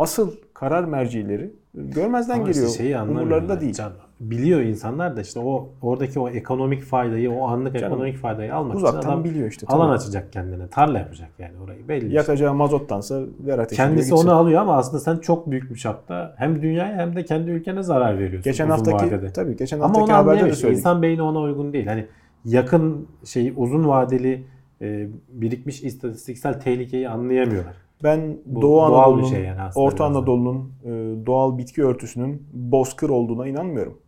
[0.00, 2.76] Asıl karar mercileri görmezden Ama işte geliyor.
[2.76, 3.22] şeyi anlamıyorlar.
[3.22, 3.72] Umurlarında değil.
[3.74, 8.54] Can, biliyor insanlar da işte o oradaki o ekonomik faydayı, o anlık Canım, ekonomik faydayı
[8.54, 9.66] almak için Uzaktan adam biliyor işte.
[9.66, 10.68] alan açacak kendine.
[10.68, 12.04] Tarla yapacak yani orayı belli.
[12.04, 12.16] işte.
[12.16, 13.76] Yakacağı mazottansa ver ateşi.
[13.76, 14.26] Kendisi gitsin.
[14.26, 17.82] onu alıyor ama aslında sen çok büyük bir çapta hem dünyaya hem de kendi ülkene
[17.82, 18.42] zarar veriyorsun.
[18.42, 19.32] Geçen haftaki vadede.
[19.32, 20.78] tabii geçen Ama haftaki onu haberde de söyledik.
[20.78, 21.86] İnsan beyni ona uygun değil.
[21.86, 22.06] Hani
[22.44, 24.44] yakın şey uzun vadeli
[24.82, 27.74] e, birikmiş istatistiksel tehlikeyi anlayamıyorlar.
[28.02, 30.18] Ben Bu Doğu doğal bir Anadolu'nun, şey yani aslında Orta biraz da.
[30.18, 30.88] Anadolu'nun e,
[31.26, 33.98] doğal bitki örtüsünün bozkır olduğuna inanmıyorum.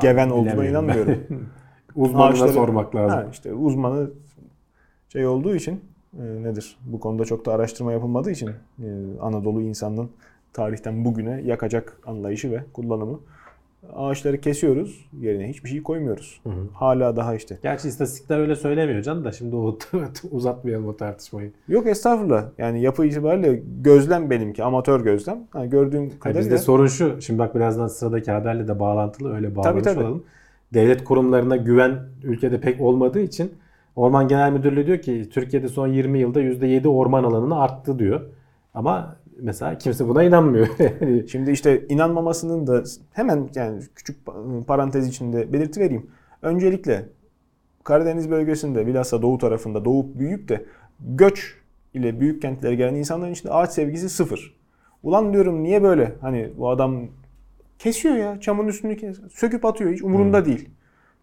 [0.00, 1.18] Geven olduğuna Bilemiyorum inanmıyorum.
[1.96, 3.18] Uzmanına Ağaçları- sormak lazım.
[3.18, 4.10] Ha, işte uzmanı
[5.08, 5.80] şey olduğu için
[6.18, 6.76] e, nedir?
[6.86, 8.52] Bu konuda çok da araştırma yapılmadığı için e,
[9.20, 10.10] Anadolu insanının
[10.52, 13.20] tarihten bugüne yakacak anlayışı ve kullanımı.
[13.94, 16.40] Ağaçları kesiyoruz, yerine hiçbir şey koymuyoruz.
[16.42, 16.68] Hı hı.
[16.74, 17.58] Hala daha işte.
[17.62, 19.78] Gerçi istatistikler öyle söylemiyor can da şimdi o
[20.30, 21.52] uzatmayalım o tartışmayı.
[21.68, 22.44] Yok estağfurullah.
[22.58, 25.38] Yani yapı itibariyle gözlem benimki, amatör gözlem.
[25.50, 27.22] Ha, gördüğüm Hayır, kadarıyla bizde sorun şu.
[27.22, 30.00] Şimdi bak birazdan sıradaki haberle de bağlantılı öyle bağlamış tabii.
[30.00, 30.24] olalım.
[30.74, 33.52] Devlet kurumlarına güven ülkede pek olmadığı için
[33.96, 38.20] Orman Genel Müdürlüğü diyor ki Türkiye'de son 20 yılda %7 orman alanını arttı diyor.
[38.74, 40.68] Ama mesela kimse buna inanmıyor.
[41.28, 42.82] Şimdi işte inanmamasının da
[43.12, 46.06] hemen yani küçük pa- parantez içinde belirti vereyim.
[46.42, 47.08] Öncelikle
[47.84, 50.64] Karadeniz bölgesinde bilhassa doğu tarafında doğup büyüyüp de
[51.00, 51.56] göç
[51.94, 54.54] ile büyük kentlere gelen insanların içinde ağaç sevgisi sıfır.
[55.02, 56.12] Ulan diyorum niye böyle?
[56.20, 57.08] Hani bu adam
[57.78, 60.68] kesiyor ya çamın üstünü kes, söküp atıyor hiç umurunda değil.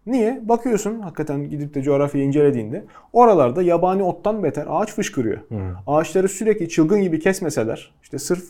[0.06, 0.40] Niye?
[0.48, 5.38] Bakıyorsun hakikaten gidip de coğrafyayı incelediğinde oralarda yabani ottan beter ağaç fışkırıyor.
[5.86, 8.44] Ağaçları sürekli çılgın gibi kesmeseler işte sırf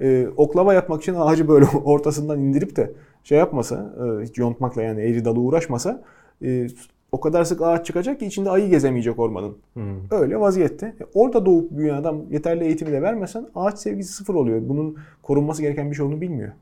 [0.00, 2.92] e, oklava yapmak için ağacı böyle ortasından indirip de
[3.24, 6.02] şey yapmasa e, hiç yontmakla yani eğri dalı uğraşmasa
[6.44, 6.66] e,
[7.12, 9.56] o kadar sık ağaç çıkacak ki içinde ayı gezemeyecek ormanın.
[10.10, 10.86] Öyle vaziyette.
[10.86, 14.60] E, orada doğup büyüyen adam yeterli eğitimi de vermesen ağaç sevgisi sıfır oluyor.
[14.68, 16.52] Bunun korunması gereken bir şey olduğunu bilmiyor.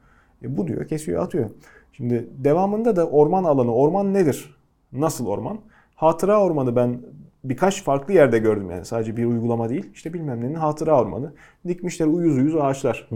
[0.45, 1.51] E, bu diyor kesiyor atıyor.
[1.93, 3.74] Şimdi devamında da orman alanı.
[3.74, 4.57] Orman nedir?
[4.93, 5.59] Nasıl orman?
[5.95, 7.01] Hatıra ormanı ben
[7.45, 9.90] birkaç farklı yerde gördüm yani sadece bir uygulama değil.
[9.95, 11.32] İşte bilmem nenin hatıra ormanı.
[11.68, 13.09] Dikmişler uyuz uyuz ağaçlar.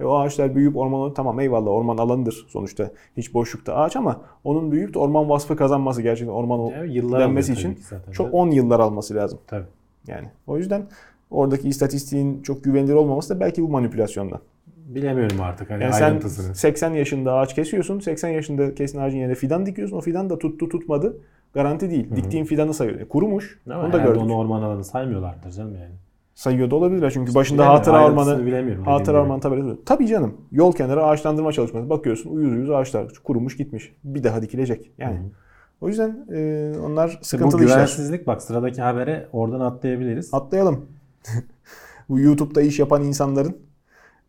[0.00, 2.90] E o ağaçlar büyüyüp orman tamam eyvallah orman alanıdır sonuçta.
[3.16, 7.52] Hiç boşlukta ağaç ama onun büyüyüp de orman vasfı kazanması gerçekten orman Yani yıllar denmesi
[7.52, 8.12] için zaten.
[8.12, 9.38] çok 10 yıllar alması lazım.
[9.46, 9.66] Tabii.
[10.06, 10.86] Yani o yüzden
[11.30, 14.40] oradaki istatistiğin çok güvenilir olmaması da belki bu manipülasyondan.
[14.86, 16.54] Bilemiyorum artık hani Yani sen ayrıntısını.
[16.54, 18.00] 80 yaşında ağaç kesiyorsun.
[18.00, 19.96] 80 yaşında kesin ağacın yerine fidan dikiyorsun.
[19.96, 21.16] O fidan da tuttu tutmadı.
[21.54, 22.16] Garanti değil.
[22.16, 23.00] Diktiğin fidanı sayıyor.
[23.00, 23.60] E, kurumuş.
[23.70, 24.22] Ama onu da gördük.
[24.22, 25.94] onu orman alanı saymıyorlardır canım yani.
[26.34, 27.10] Sayıyor da olabilirler.
[27.10, 29.84] Çünkü başında bilemiyorum, hatıra ormanı bilemiyorum hatıra ormanı tabelası.
[29.84, 30.34] Tabii canım.
[30.52, 31.90] Yol kenarı ağaçlandırma çalışması.
[31.90, 33.94] Bakıyorsun uyuz uyuz ağaçlar kurumuş gitmiş.
[34.04, 34.90] Bir daha dikilecek.
[34.98, 35.18] Yani.
[35.80, 37.74] O yüzden e, onlar bu sıkıntılı işler.
[37.74, 40.34] güvensizlik bak sıradaki habere oradan atlayabiliriz.
[40.34, 40.86] Atlayalım.
[42.08, 43.56] Bu YouTube'da iş yapan insanların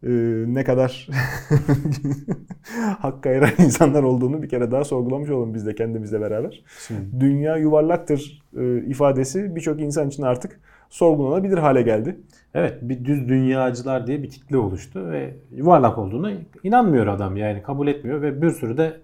[0.04, 0.10] e,
[0.48, 1.10] ne kadar
[3.00, 6.64] hakka eren insanlar olduğunu bir kere daha sorgulamış olalım biz de kendimizle beraber.
[6.88, 12.18] Şimdi Dünya yuvarlaktır e, ifadesi birçok insan için artık sorgulanabilir hale geldi.
[12.54, 16.32] Evet bir düz dünyacılar diye bir kitle oluştu ve yuvarlak olduğunu
[16.64, 18.98] inanmıyor adam yani kabul etmiyor ve bir sürü de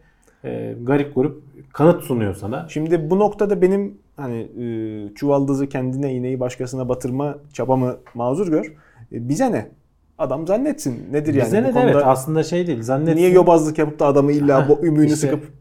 [0.44, 2.66] e, garip grup kanıt sunuyor sana.
[2.70, 4.66] Şimdi bu noktada benim hani e,
[5.16, 8.66] çuvaldızı kendine iğneyi başkasına batırma çabamı mazur gör.
[9.12, 9.68] E, bize ne?
[10.18, 11.14] Adam zannetsin.
[11.14, 11.46] Nedir yani?
[11.46, 13.18] Bize ne de evet aslında şey değil zannetsin.
[13.18, 15.52] Niye yobazlık yapıp da adamı illa bu ümüğünü İşte sıkıp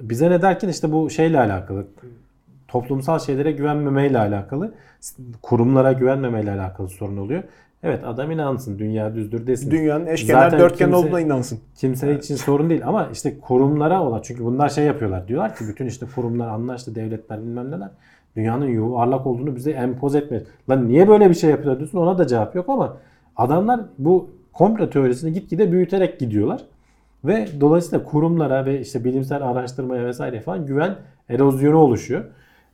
[0.00, 1.86] Bize ne derken işte bu şeyle alakalı.
[2.68, 4.74] Toplumsal şeylere güvenmemeyle alakalı.
[5.42, 7.42] Kurumlara güvenmemeyle alakalı sorun oluyor.
[7.82, 9.70] Evet adam inansın dünya düzdür desin.
[9.70, 11.58] dünyanın eşkenar Zaten dörtgen kimse- olduğuna inansın.
[11.76, 15.86] Kimse için sorun değil ama işte kurumlara olan çünkü bunlar şey yapıyorlar diyorlar ki bütün
[15.86, 17.88] işte kurumlar anlaştı devletler bilmem neler
[18.36, 20.42] dünyanın yuvarlak olduğunu bize empoze etmez.
[20.70, 22.96] Lan niye böyle bir şey yapıyorlar diyorsun ona da cevap yok ama
[23.36, 26.64] adamlar bu komplo teorisini gitgide büyüterek gidiyorlar.
[27.24, 30.96] Ve dolayısıyla kurumlara ve işte bilimsel araştırmaya vesaire falan güven
[31.28, 32.24] erozyonu oluşuyor.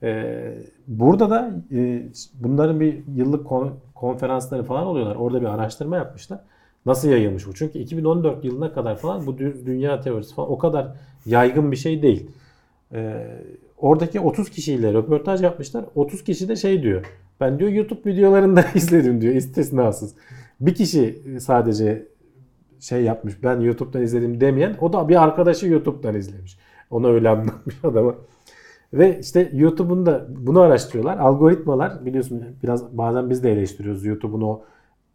[0.03, 0.55] Ee,
[0.87, 2.03] burada da e,
[2.35, 5.17] bunların bir yıllık kon- konferansları falan oluyorlar.
[5.17, 6.39] Orada bir araştırma yapmışlar.
[6.87, 7.55] Nasıl yayılmış bu?
[7.55, 10.89] Çünkü 2014 yılına kadar falan bu dü- dünya teorisi falan o kadar
[11.27, 12.31] yaygın bir şey değil.
[12.93, 13.27] Ee,
[13.79, 15.85] oradaki 30 kişiyle röportaj yapmışlar.
[15.95, 17.07] 30 kişi de şey diyor.
[17.41, 20.15] Ben diyor YouTube videolarında izledim diyor istisnasız.
[20.61, 22.07] Bir kişi sadece
[22.81, 26.59] şey yapmış ben YouTube'dan izledim demeyen o da bir arkadaşı YouTube'dan izlemiş.
[26.91, 28.15] Ona öyle anlatmış adama.
[28.93, 31.19] Ve işte YouTube'un da bunu araştırıyorlar.
[31.19, 34.63] Algoritmalar biliyorsun biraz bazen biz de eleştiriyoruz YouTube'un o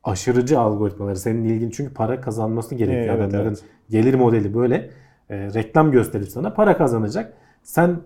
[0.03, 1.15] aşırıcı algoritmaları.
[1.15, 3.15] Senin ilgin çünkü para kazanması gerekiyor.
[3.15, 3.63] Evet, Adamların evet.
[3.89, 4.89] gelir modeli böyle.
[5.29, 7.33] E, reklam gösterip sana para kazanacak.
[7.63, 7.97] Sen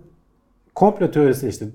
[0.76, 1.66] komplo teorisi işte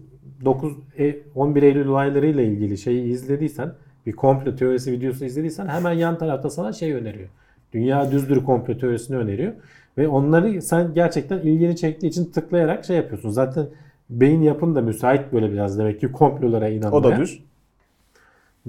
[0.44, 3.72] 9 e, 11 Eylül olaylarıyla ilgili şeyi izlediysen
[4.07, 7.28] bir komplo teorisi videosu izlediysen hemen yan tarafta sana şey öneriyor.
[7.72, 9.52] Dünya düzdür komplo teorisini öneriyor.
[9.98, 13.30] Ve onları sen gerçekten ilgini çektiği için tıklayarak şey yapıyorsun.
[13.30, 13.66] Zaten
[14.11, 16.98] beyin yapın da müsait böyle biraz demek ki komplolara inanmaya.
[16.98, 17.44] O da düz.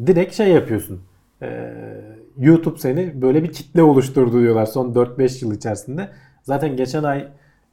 [0.06, 1.02] Direkt şey yapıyorsun.
[1.42, 1.74] Ee,
[2.38, 6.10] YouTube seni böyle bir kitle oluşturdu diyorlar son 4-5 yıl içerisinde.
[6.44, 7.28] Zaten geçen ay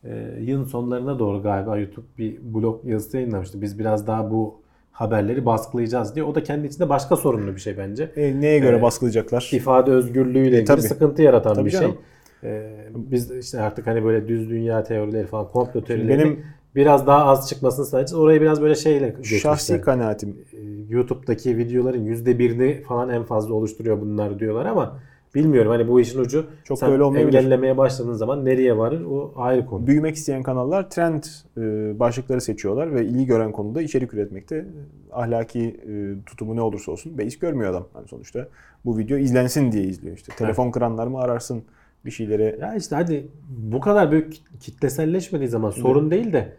[0.04, 3.62] e, yılın sonlarına doğru galiba YouTube bir blog yazısı yayınlamıştı.
[3.62, 4.61] Biz biraz daha bu
[4.92, 6.24] haberleri baskılayacağız diye.
[6.24, 8.10] O da kendi içinde başka sorunlu bir şey bence.
[8.16, 9.50] E, neye göre Ee, baskılayacaklar?
[9.52, 10.82] İfade özgürlüğüyle ilgili tabii.
[10.82, 11.80] sıkıntı yaratan Tabii bir şey.
[11.80, 11.96] canım.
[12.44, 16.40] Ee, biz işte artık hani böyle düz dünya teorileri falan komplo teorileri benim-
[16.74, 18.20] biraz daha az çıkmasını sağlayacağız.
[18.22, 19.38] Orayı biraz böyle şeyle geçmişler.
[19.38, 20.56] Şahsi kanaatim Ee,
[20.88, 24.98] YouTube'daki videoların %1'ini falan en fazla oluşturuyor bunlar diyorlar ama
[25.34, 27.38] bilmiyorum hani bu işin ucu Çok sen da öyle olmayabilir.
[27.38, 29.86] engellemeye başladığın zaman nereye varır o ayrı konu.
[29.86, 31.22] büyümek isteyen kanallar trend
[31.56, 31.60] e,
[31.98, 34.64] başlıkları seçiyorlar ve ilgi gören konuda içerik üretmekte e,
[35.12, 37.86] ahlaki e, tutumu ne olursa olsun beis görmüyor adam.
[37.92, 38.48] Hani sonuçta
[38.84, 40.32] bu video izlensin diye izliyor işte.
[40.36, 41.62] Telefon kıranlar mı ararsın
[42.04, 42.58] bir şeylere.
[42.60, 43.26] Ya işte hadi
[43.72, 46.52] bu kadar büyük kit- kitleselleşmediği zaman sorun değil de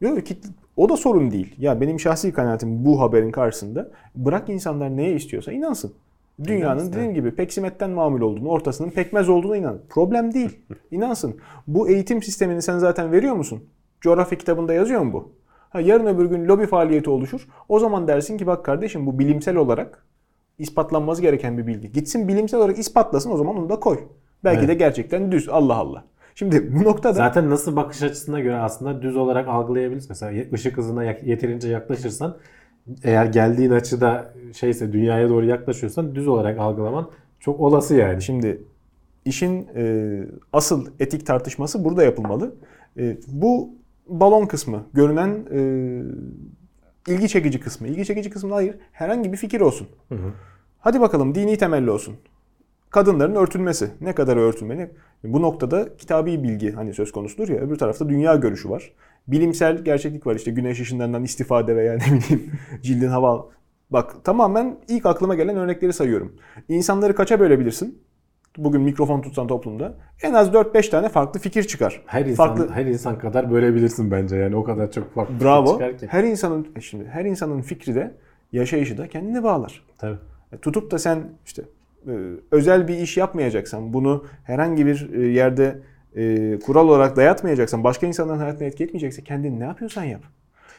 [0.00, 1.54] Yok kitle- o da sorun değil.
[1.58, 5.92] Ya benim şahsi kanaatim bu haberin karşısında bırak insanlar neye istiyorsa inansın.
[6.44, 9.80] Dünyanın dediğim gibi peksimetten mamul olduğunu, ortasının pekmez olduğuna inan.
[9.88, 10.58] Problem değil.
[10.90, 11.36] İnansın.
[11.66, 13.64] Bu eğitim sistemini sen zaten veriyor musun?
[14.00, 15.32] Coğrafya kitabında yazıyor mu bu?
[15.70, 17.48] Ha, yarın öbür gün lobi faaliyeti oluşur.
[17.68, 20.06] O zaman dersin ki bak kardeşim bu bilimsel olarak
[20.58, 21.92] ispatlanması gereken bir bilgi.
[21.92, 23.98] Gitsin bilimsel olarak ispatlasın o zaman onu da koy.
[24.44, 24.68] Belki Evet.
[24.68, 25.48] de gerçekten düz.
[25.48, 26.04] Allah Allah.
[26.34, 30.08] Şimdi bu noktada zaten nasıl bakış açısına göre aslında düz olarak algılayabiliriz.
[30.08, 32.36] Mesela ışık hızına yeterince yaklaşırsan
[33.04, 37.10] eğer geldiğin açıda şeyse dünyaya doğru yaklaşıyorsan düz olarak algılaman
[37.40, 38.22] çok olası yani.
[38.22, 38.62] Şimdi
[39.24, 42.54] işin e, asıl etik tartışması burada yapılmalı.
[42.98, 43.70] E, bu
[44.06, 45.60] balon kısmı, görünen e,
[47.12, 47.88] ilgi çekici kısmı.
[47.88, 49.88] İlgi çekici kısmı hayır, herhangi bir fikir olsun.
[50.08, 50.32] Hı hı.
[50.78, 52.14] Hadi bakalım dini temelli olsun.
[52.90, 53.90] Kadınların örtülmesi.
[54.00, 54.90] Ne kadar örtülmeli?
[55.24, 57.56] Bu noktada kitabi bilgi hani söz konusudur ya.
[57.60, 58.92] Öbür tarafta dünya görüşü var.
[59.28, 60.36] Bilimsel gerçeklik var.
[60.36, 63.46] İşte güneş ışınlarından istifade veya ne bileyim cildin hava
[63.90, 66.36] Bak tamamen ilk aklıma gelen örnekleri sayıyorum.
[66.68, 68.02] İnsanları kaça bölebilirsin?
[68.58, 69.94] Bugün mikrofon tutsan toplumda.
[70.22, 72.02] En az 4-5 tane farklı fikir çıkar.
[72.06, 75.72] Her insan farklı her insan kadar bölebilirsin bence yani o kadar çok farklı Bravo.
[75.72, 76.06] çıkar ki.
[76.06, 78.14] Her insanın e şimdi her insanın fikri de
[78.52, 79.84] yaşayışı da kendine bağlar.
[79.98, 80.18] Tabii.
[80.52, 81.62] E, Tutup da sen işte
[82.50, 85.78] özel bir iş yapmayacaksan, bunu herhangi bir e, yerde
[86.16, 90.22] e, kural olarak dayatmayacaksan, başka insanların hayatına etki etmeyecekse kendin ne yapıyorsan yap.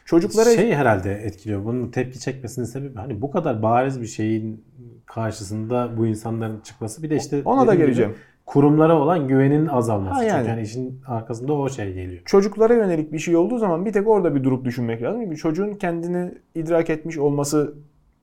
[0.05, 1.65] Çocuklara şey herhalde etkiliyor.
[1.65, 4.63] Bunun tepki çekmesinin sebebi hani bu kadar bariz bir şeyin
[5.05, 7.03] karşısında bu insanların çıkması.
[7.03, 8.15] Bir de işte Ona da dediğim gibi geleceğim.
[8.45, 10.13] kurumlara olan güvenin azalması.
[10.13, 10.37] Ha, yani.
[10.37, 12.21] Çünkü hani işin arkasında o şey geliyor.
[12.25, 15.35] çocuklara yönelik bir şey olduğu zaman bir tek orada bir durup düşünmek lazım.
[15.35, 17.73] Çocuğun kendini idrak etmiş olması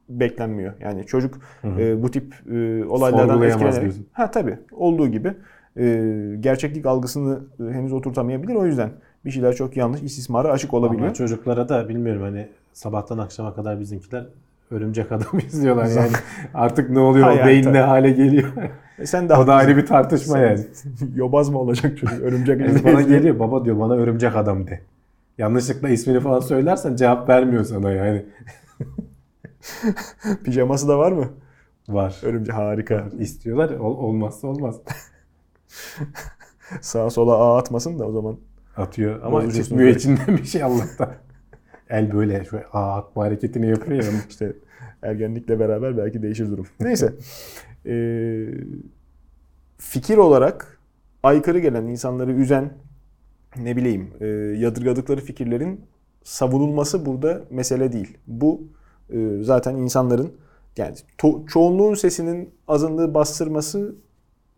[0.09, 0.73] beklenmiyor.
[0.81, 1.35] Yani çocuk
[1.65, 4.07] e, bu tip e, olaylardan etkilenerek diyorsun.
[4.13, 5.33] ha tabii olduğu gibi
[5.79, 8.55] e, gerçeklik algısını e, henüz oturtamayabilir.
[8.55, 8.91] O yüzden
[9.25, 11.05] bir şeyler çok yanlış istismara açık olabiliyor.
[11.07, 14.27] Ama çocuklara da bilmiyorum hani sabahtan akşama kadar bizimkiler
[14.71, 16.13] örümcek adam izliyorlar yani.
[16.55, 18.49] Artık ne oluyor Ha, o beyin ne hale geliyor.
[18.99, 20.61] E sen de o da ayrı bir tartışma yani.
[21.15, 22.21] Yobaz mı olacak çocuk?
[22.21, 24.81] Örümcek Yani bana geliyor baba diyor bana örümcek adam de.
[25.39, 28.25] Yanlışlıkla ismini falan söylersen cevap vermiyor sana yani.
[30.45, 31.29] Pijaması da var mı?
[31.89, 32.21] Var.
[32.23, 33.09] Örümcek harika.
[33.19, 34.77] İstiyorlar ol- olmazsa olmaz.
[36.81, 38.37] Sağa sola ağ atmasın da o zaman.
[38.77, 41.13] Atıyor ama çıkmıyor içinden bir şey Allah'tan.
[41.89, 44.11] El böyle şöyle aa atma hareketini yapıyor ya.
[44.29, 44.53] İşte
[45.03, 46.67] ergenlikle beraber belki değişir durum.
[46.81, 47.15] Neyse.
[47.87, 48.47] Ee,
[49.79, 50.79] fikir olarak
[51.23, 52.73] aykırı gelen, insanları üzen,
[53.57, 54.27] ne bileyim e,
[54.59, 55.81] yadırgadıkları fikirlerin
[56.25, 58.19] savunulması burada mesele değil.
[58.27, 58.63] Bu
[59.41, 60.33] zaten insanların
[60.77, 63.95] yani to- çoğunluğun sesinin azınlığı bastırması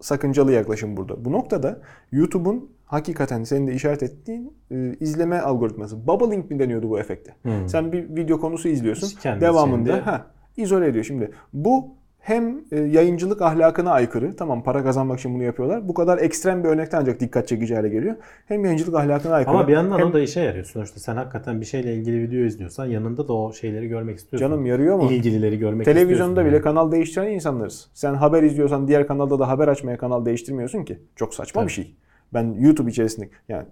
[0.01, 1.25] sakıncalı yaklaşım burada.
[1.25, 1.81] Bu noktada
[2.12, 6.07] YouTube'un hakikaten senin de işaret ettiğin e, izleme algoritması.
[6.07, 7.35] Bubble link mi deniyordu bu efekte?
[7.43, 7.69] Hmm.
[7.69, 9.20] Sen bir video konusu izliyorsun.
[9.20, 10.27] Kendi devamında ha
[10.57, 11.05] izole ediyor.
[11.05, 11.98] Şimdi bu
[12.29, 14.37] hem e, yayıncılık ahlakına aykırı.
[14.37, 15.89] Tamam para kazanmak için bunu yapıyorlar.
[15.89, 18.17] Bu kadar ekstrem bir örnekten ancak dikkat çekici hale geliyor.
[18.47, 19.55] Hem yayıncılık ahlakına aykırı.
[19.55, 20.65] Ama bir yandan hem o da işe yarıyor.
[20.65, 24.49] Sonuçta sen hakikaten bir şeyle ilgili video izliyorsan yanında da o şeyleri görmek istiyorsun.
[24.49, 25.13] canım yarıyor mu?
[25.13, 26.53] İlgilileri görmek Televizyonda istiyorsun.
[26.53, 27.91] bile kanal değiştiren insanlarız.
[27.95, 30.99] Sen haber izliyorsan diğer kanalda da haber açmaya kanal değiştirmiyorsun ki.
[31.17, 31.97] Çok saçma bir şey.
[32.35, 33.65] Ben YouTube içerisinde yani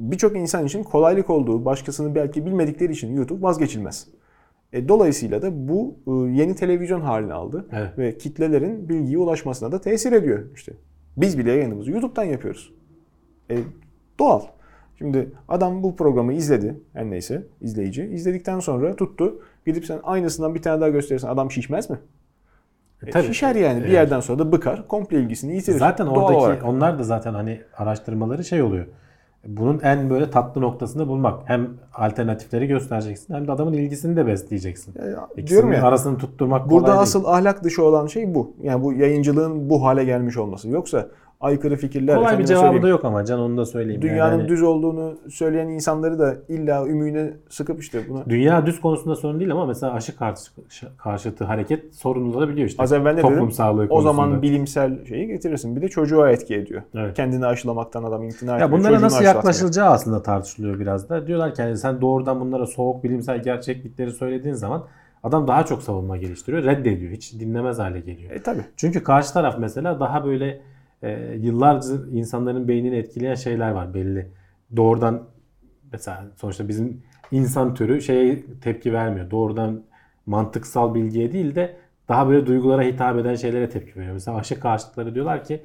[0.00, 4.08] birçok insan için kolaylık olduğu, başkasını belki bilmedikleri için YouTube vazgeçilmez.
[4.74, 7.98] E, dolayısıyla da bu e, yeni televizyon halini aldı Evet.
[7.98, 10.72] ve kitlelerin bilgiye ulaşmasına da tesir ediyor işte.
[11.16, 12.72] Biz bile yayınımızı YouTube'dan yapıyoruz.
[13.50, 13.58] E,
[14.18, 14.42] doğal.
[14.98, 16.80] Şimdi adam bu programı izledi.
[16.92, 18.04] Her neyse izleyici.
[18.04, 19.42] izledikten sonra tuttu.
[19.66, 21.98] Gidip sen aynısından bir tane daha gösterirsen adam şişmez mi?
[23.06, 23.26] E, tabii.
[23.26, 23.78] şişer yani.
[23.78, 23.94] Bir Evet.
[23.94, 24.88] yerden sonra da bıkar.
[24.88, 25.78] Komple ilgisini yitirir.
[25.78, 28.86] Zaten oradaki onlar da zaten hani araştırmaları şey oluyor.
[29.46, 31.40] Bunun en böyle tatlı noktasını bulmak.
[31.44, 34.94] Hem alternatifleri göstereceksin hem de adamın ilgisini de besleyeceksin.
[34.98, 35.82] Ya, İkisinin diyorum ya.
[35.82, 38.54] arasını tutturmak Burada kolay asıl ahlak dışı olan şey bu.
[38.62, 40.68] Yani bu yayıncılığın bu hale gelmiş olması.
[40.68, 41.08] Yoksa
[41.44, 42.16] aykırı fikirler.
[42.16, 44.00] Kolay bir cevabı söyleyeyim, da yok ama Can onu da söyleyeyim.
[44.02, 48.80] Yani Dünyanın hani düz olduğunu söyleyen insanları da illa ümüğüne sıkıp işte buna Dünya düz
[48.80, 50.50] konusunda sorun değil ama mesela aşı karşı,
[50.98, 52.82] karşıtı hareket sorun olabiliyor işte.
[52.82, 53.58] Az evvel ne Toplum dedim?
[53.58, 54.00] O konusunda.
[54.02, 55.76] zaman bilimsel şeyi getirirsin.
[55.76, 56.82] Bir de çocuğa etki ediyor.
[56.94, 57.16] Evet.
[57.16, 58.70] Kendini aşılamaktan adam imtina Ya ediyor.
[58.72, 61.26] bunlara çocuğunu nasıl yaklaşılacağı aslında tartışılıyor biraz da.
[61.26, 64.84] Diyorlar ki hani sen doğrudan bunlara soğuk bilimsel gerçeklikleri söylediğin zaman
[65.22, 66.64] adam daha çok savunma geliştiriyor.
[66.64, 67.12] Reddediyor.
[67.12, 68.30] Hiç dinlemez hale geliyor.
[68.30, 68.60] E tabi.
[68.76, 70.60] Çünkü karşı taraf mesela daha böyle
[71.04, 74.30] e, yıllardır insanların beynini etkileyen şeyler var belli.
[74.76, 75.22] Doğrudan
[75.92, 79.30] mesela sonuçta bizim insan türü şeye tepki vermiyor.
[79.30, 79.82] Doğrudan
[80.26, 81.76] mantıksal bilgiye değil de
[82.08, 84.12] daha böyle duygulara hitap eden şeylere tepki veriyor.
[84.14, 85.62] Mesela aşı karşıtları diyorlar ki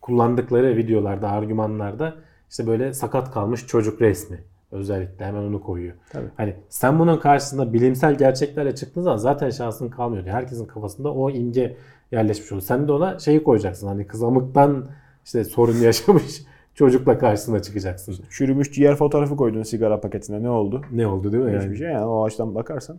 [0.00, 2.14] kullandıkları videolarda, argümanlarda
[2.50, 4.38] işte böyle sakat kalmış çocuk resmi
[4.70, 5.94] özellikle hemen onu koyuyor.
[6.12, 6.28] Tabii.
[6.36, 10.26] Hani sen bunun karşısında bilimsel gerçeklerle çıktığın zaman zaten şansın kalmıyor.
[10.26, 11.76] Herkesin kafasında o imge
[12.12, 12.62] yerleşmiş oluyor.
[12.62, 13.86] Sen de ona şeyi koyacaksın.
[13.86, 14.88] Hani kızamıktan
[15.24, 16.42] işte sorun yaşamış
[16.74, 18.16] çocukla karşısına çıkacaksın.
[18.30, 20.82] Çürümüş ciğer fotoğrafı koydun sigara paketine ne oldu?
[20.92, 21.52] Ne oldu değil mi?
[21.52, 21.62] Yani?
[21.64, 22.98] Hiçbir şey yani o açıdan bakarsan.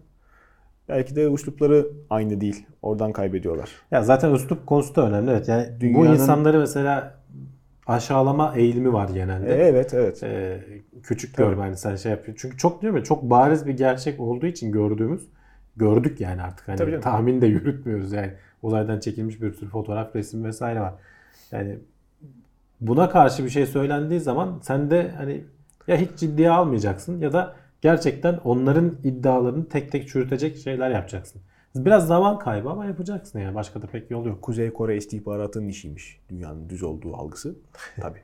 [0.90, 2.66] Belki de uslupları aynı değil.
[2.82, 3.70] Oradan kaybediyorlar.
[3.92, 5.32] Ya zaten üslup konusu da önemli.
[5.32, 5.48] Evet.
[5.48, 7.18] Yani bu Dünyanın- insanları mesela
[7.88, 9.50] aşağılama eğilimi var genelde.
[9.56, 10.24] E, evet evet.
[10.24, 10.60] Ee,
[11.04, 11.48] küçük Tabii.
[11.48, 12.42] görme hani sen şey yapıyorsun.
[12.42, 15.28] Çünkü çok diyorum ya çok bariz bir gerçek olduğu için gördüğümüz
[15.76, 17.04] gördük yani artık hani Tabii canım.
[17.04, 18.32] tahmin de yürütmüyoruz yani
[18.62, 20.94] uzaydan çekilmiş bir sürü fotoğraf resim vesaire var.
[21.52, 21.80] Yani
[22.82, 25.44] buna karşı bir şey söylendiği zaman sen de hani
[25.88, 31.42] ya hiç ciddiye almayacaksın ya da gerçekten onların iddialarını tek tek çürütecek şeyler yapacaksın.
[31.76, 34.42] Biraz zaman kaybı ama yapacaksın yani başka da pek yol yok.
[34.42, 36.22] Kuzey Kore istihbaratının işiymiş.
[36.30, 37.56] Dünyanın düz olduğu algısı.
[38.02, 38.22] Tabii.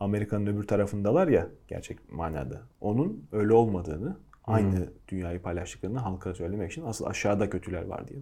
[0.00, 2.62] Amerika'nın öbür tarafındalar ya gerçek manada.
[2.80, 8.20] Onun öyle olmadığını, aynı dünyayı paylaştıklarını halka söylemek için asıl aşağıda kötüler var diye.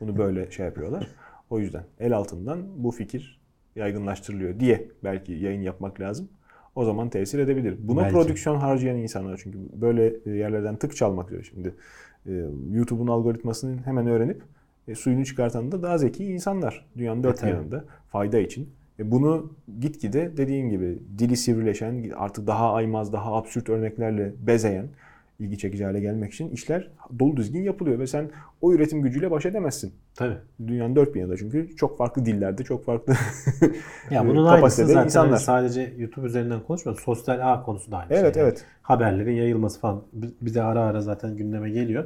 [0.00, 1.08] Bunu böyle şey yapıyorlar.
[1.50, 3.40] O yüzden el altından bu fikir
[3.76, 6.28] yaygınlaştırılıyor diye belki yayın yapmak lazım.
[6.74, 7.76] O zaman tesir edebilir.
[7.82, 8.14] Buna Belki.
[8.14, 11.74] prodüksiyon harcayan insanlar çünkü böyle yerlerden tık çalmak diyor şimdi.
[12.26, 12.32] e,
[12.70, 14.42] YouTube'un algoritmasını hemen öğrenip
[14.88, 16.86] e, suyunu çıkartan da daha zeki insanlar.
[16.96, 17.50] Dünyanın dört tabii.
[17.50, 18.70] yanında fayda için.
[18.98, 24.88] E, bunu gitgide dediğim gibi dili sivrileşen, artık daha aymaz, daha absürt örneklerle bezeyen,
[25.40, 26.88] ilgi çekici hale gelmek için işler
[27.18, 28.30] dolu düzgün yapılıyor ve sen
[28.60, 29.92] o üretim gücüyle baş edemezsin.
[30.14, 30.36] Tabii.
[30.66, 33.14] Dünyanın dört bir yanında çünkü çok farklı dillerde, çok farklı
[34.10, 35.36] Ya e, bunun kapasitede zaten insanlar.
[35.36, 37.02] sadece YouTube üzerinden konuşmuyoruz.
[37.04, 38.42] Sosyal ağ konusu da aynı Evet, şey.
[38.42, 38.50] yani.
[38.52, 38.64] evet.
[38.82, 42.04] Haberlerin yayılması falan bi- bize ara ara zaten gündeme geliyor.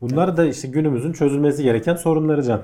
[0.00, 2.62] Bunlar da işte günümüzün çözülmesi gereken sorunları Can.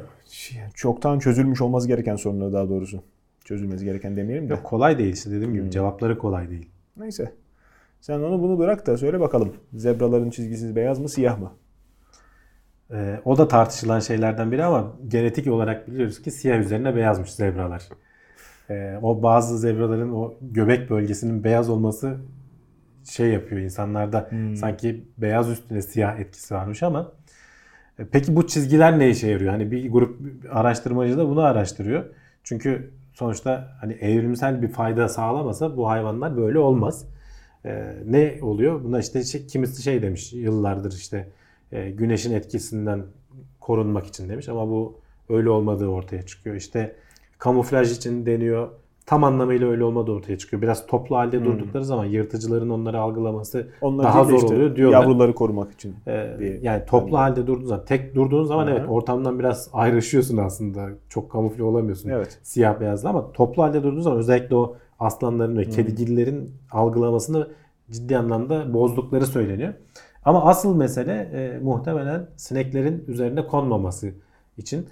[0.74, 3.02] Çoktan çözülmüş olması gereken sorunları daha doğrusu.
[3.44, 4.52] Çözülmesi gereken demeyelim de.
[4.52, 5.60] Yok kolay değil işte dediğim Hmm.
[5.60, 6.68] gibi cevapları kolay değil.
[6.96, 7.32] Neyse.
[8.00, 9.56] Sen onu bunu bırak da söyle bakalım.
[9.74, 11.52] Zebraların çizgisi beyaz mı siyah mı?
[12.92, 17.82] Ee, o da tartışılan şeylerden biri ama genetik olarak biliyoruz ki siyah üzerine beyazmış zebralar.
[18.70, 22.16] Ee, o bazı zebraların o göbek bölgesinin beyaz olması
[23.04, 24.56] şey yapıyor insanlarda Hmm.
[24.56, 27.12] sanki beyaz üstüne siyah etkisi varmış ama
[27.98, 29.52] e, peki bu çizgiler ne işe yarıyor?
[29.52, 30.20] Hani bir grup
[30.52, 32.04] araştırmacı da bunu araştırıyor.
[32.44, 37.06] Çünkü sonuçta hani evrimsel bir fayda sağlamasa bu hayvanlar böyle olmaz.
[37.64, 38.84] Ee, ne oluyor?
[38.84, 41.28] Buna işte şey, kimisi şey demiş yıllardır işte
[41.72, 43.04] e, güneşin etkisinden
[43.60, 46.56] korunmak için demiş ama bu öyle olmadığı ortaya çıkıyor.
[46.56, 46.96] İşte
[47.38, 48.68] kamuflaj için deniyor.
[49.06, 50.62] Tam anlamıyla öyle olmadığı ortaya çıkıyor.
[50.62, 55.00] Biraz toplu halde durdukları zaman yırtıcıların onları algılaması Onlar daha zor işte oluyor diyorlar.
[55.00, 55.94] Yavruları korumak için.
[56.06, 56.58] Ee, diye.
[56.62, 58.74] yani toplu halde durduğun zaman, tek durduğun zaman Hı hı.
[58.74, 60.88] evet ortamdan biraz ayrışıyorsun aslında.
[61.08, 62.08] Çok kamufle olamıyorsun.
[62.08, 62.38] Evet.
[62.42, 67.48] Siyah beyazla ama toplu halde durduğun zaman özellikle o aslanların ve kedigillerin algılamasını
[67.90, 69.74] ciddi anlamda bozdukları söyleniyor.
[70.24, 74.12] Ama asıl mesele e, muhtemelen sineklerin üzerine konmaması
[74.58, 74.86] için.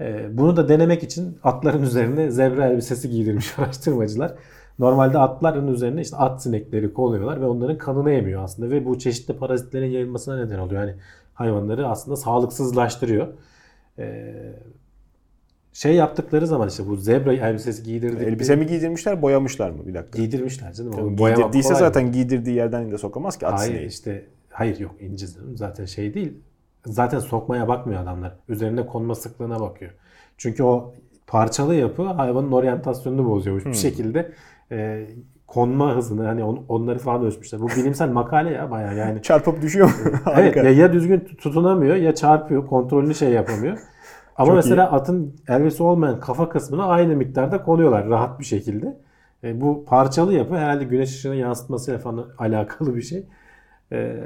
[0.00, 4.34] Ee, bunu da denemek için atların üzerine zebra elbisesi giydirmiş araştırmacılar.
[4.78, 9.36] Normalde atların üzerine işte at sinekleri konuyorlar ve onların kanını emiyor aslında ve bu çeşitli
[9.36, 10.82] parazitlerin yayılmasına neden oluyor.
[10.82, 10.94] Yani
[11.34, 13.28] hayvanları aslında sağlıksızlaştırıyor.
[13.98, 14.34] Ee,
[15.72, 18.28] şey yaptıkları zaman işte bu zebra elbisesi giydirdik.
[18.28, 19.86] Elbise mi giydirmişler, boyamışlar mı?
[19.86, 20.18] Bir dakika.
[20.18, 20.92] Giydirmişler canım.
[20.92, 23.86] Tabii Giydirdiyse zaten giydirdiği yerden de sokamaz ki Hayır sineği.
[23.88, 26.32] işte hayır yok ince zaten şey değil.
[26.86, 28.36] Zaten sokmaya bakmıyor adamlar.
[28.48, 29.90] Üzerine konma sıklığına bakıyor.
[30.38, 30.94] Çünkü o
[31.26, 33.64] parçalı yapı hayvanın oryantasyonunu bozuyormuş.
[33.64, 34.32] Bir şekilde
[34.72, 35.06] e,
[35.46, 37.60] konma hızını hani on- onları falan ölçmüşler.
[37.60, 39.22] Bu bilimsel makale ya bayağı yani.
[39.22, 39.90] Çarpıp düşüyor?
[40.36, 42.66] Evet ya, ya düzgün tutunamıyor ya çarpıyor.
[42.66, 43.78] Kontrolünü şey yapamıyor.
[44.36, 48.96] Ama Çok mesela atın elbise olmayan kafa kısmına aynı miktarda konuyorlar rahat bir şekilde.
[49.44, 53.26] E, bu parçalı yapı herhalde güneş ışığını yansıtmasıyla falan alakalı bir şey.
[53.92, 54.16] E,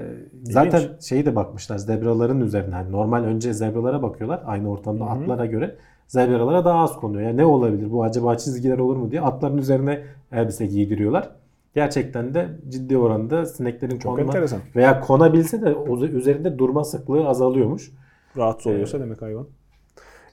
[0.43, 2.75] zaten şeyi de bakmışlar zebraların üzerine.
[2.75, 5.77] Yani normal önce zebralara bakıyorlar aynı ortamda atlara göre.
[6.07, 7.23] Zebralara daha az konuyor.
[7.23, 10.03] Yani ne olabilir bu acaba çizgiler olur mu diye atların üzerine
[10.33, 11.31] elbise giydiriyorlar.
[11.75, 14.61] Gerçekten de ciddi oranda sineklerin Çok konma enteresan.
[14.77, 15.75] veya konabilse de
[16.07, 17.93] üzerinde durma sıklığı azalıyormuş.
[18.37, 19.47] Rahatsız oluyorsa demek hayvan.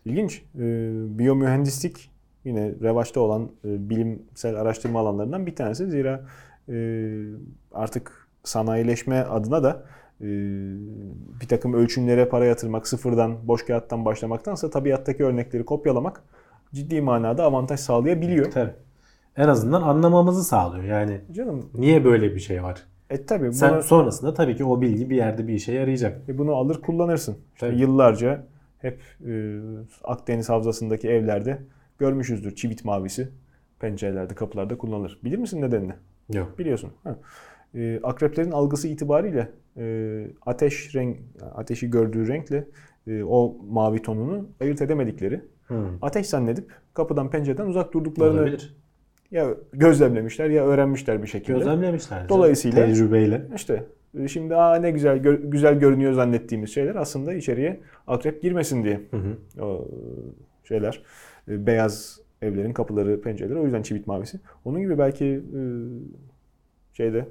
[0.06, 0.42] İlginç.
[0.56, 0.60] Ee,
[1.20, 2.10] biyomühendislik
[2.46, 5.90] yine revaçta olan e, bilimsel araştırma alanlarından bir tanesi.
[5.92, 6.22] Zira
[6.70, 6.76] e,
[7.74, 9.84] artık sanayileşme adına da
[10.22, 10.26] e,
[11.42, 16.24] bir takım ölçümlere para yatırmak, sıfırdan, boş kağıttan başlamaktansa tabiattaki örnekleri kopyalamak
[16.74, 18.52] ciddi manada avantaj sağlayabiliyor.
[18.52, 18.74] Tabii.
[19.38, 20.84] En azından anlamamızı sağlıyor.
[20.84, 22.84] Yani Canım niye böyle bir şey var?
[23.10, 26.30] e tabii Sen bunu, sonrasında tabii ki o bilgi bir yerde bir işe yarayacak.
[26.30, 27.38] e, bunu alır kullanırsın.
[27.54, 27.80] İşte Tabii.
[27.82, 28.46] yıllarca
[28.84, 29.60] hep e,
[30.04, 31.62] Akdeniz Havzası'ndaki evlerde
[32.00, 33.30] görmüşüzdür çivit mavisi
[33.80, 35.20] pencerelerde, kapılarda kullanılır.
[35.24, 35.94] Bilir misin nedenini?
[36.34, 36.60] Yok.
[36.60, 36.90] Biliyorsun.
[37.04, 37.16] Ha.
[37.76, 41.18] E, akreplerin algısı itibariyle e, ateş renk,
[41.56, 42.68] ateşi gördüğü renkle
[43.08, 45.42] e, o mavi tonunu ayırt edemedikleri,
[46.02, 48.76] ateş zannedip kapıdan pencereden uzak durduklarını Olabilir.
[49.32, 51.58] ya gözlemlemişler ya öğrenmişler bir şekilde.
[51.58, 52.30] Gözlemlemişler.
[52.30, 53.48] Dolayısıyla- tecrübeyle.
[53.56, 53.86] İşte
[54.28, 59.18] şimdi aa ne güzel gö- güzel görünüyor zannettiğimiz şeyler aslında içeriye akrep girmesin diye Hı
[59.18, 59.64] hı.
[59.64, 59.88] o
[60.64, 61.04] şeyler
[61.48, 64.40] e, beyaz evlerin kapıları pencereleri o yüzden çivit mavisi.
[64.66, 65.62] Onun gibi belki e,
[66.94, 67.28] şeyde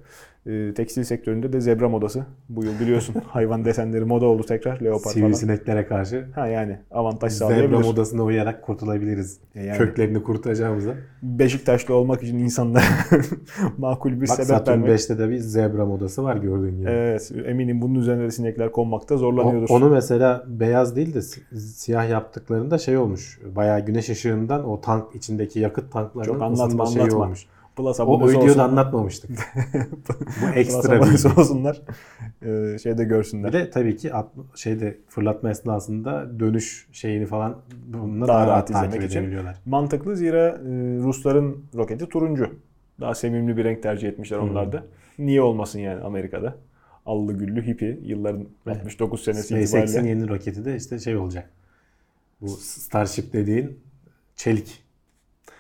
[0.47, 5.01] e, tekstil sektöründe de zebra modası bu yıl biliyorsun hayvan desenleri moda oldu tekrar leopar
[5.01, 5.13] falan.
[5.15, 7.85] Sivrisineklere karşı Ha yani avantaj zebra sağlayabilir.
[7.85, 9.39] modasına uyarak kurtulabiliriz.
[9.55, 9.79] E yani.
[9.79, 10.95] Köklerini kurtaracağımıza.
[11.23, 12.85] Beşiktaşlı olmak için insanlara
[13.79, 15.01] makul bir Bak sebep Saturn vermek.
[15.01, 16.89] 5'te de bir zebra modası var gördüğün gibi.
[16.91, 19.67] Evet eminim bunun üzerine de sinekler konmakta O- zorlanıyordur.
[19.71, 23.41] onu mesela beyaz değil de si- siyah yaptıklarında şey olmuş.
[23.57, 27.25] Bayağı güneş ışığından o tank içindeki yakıt tanklarının Çok anlatma, ısınma şeyi anlatma.
[27.25, 27.47] olmuş.
[27.77, 28.59] Plus O, o videoda olsun.
[28.59, 29.31] anlatmamıştık.
[30.09, 30.13] Bu
[30.47, 31.41] Plus ekstra abonesi bilgi.
[31.41, 31.83] olsunlar.
[32.43, 33.49] Ee, şeyde görsünler.
[33.53, 38.71] Bir de tabii ki at, şeyde fırlatma esnasında dönüş şeyini falan bununla Daha daha, rahat
[38.71, 39.37] rahat izlemek için.
[39.67, 40.63] Mantıklı zira e,
[41.03, 42.51] Rusların roketi turuncu.
[43.01, 44.51] Daha sevimli bir renk tercih etmişler Hmm.
[44.51, 44.85] onlar da.
[45.19, 46.57] Niye olmasın yani Amerika'da?
[47.07, 50.09] Allı güllü hippi yılların 69 senesi SpaceX'in itibariyle.
[50.09, 51.51] yeni roketi de işte şey olacak.
[52.41, 53.79] Bu Starship dediğin
[54.37, 54.82] çelik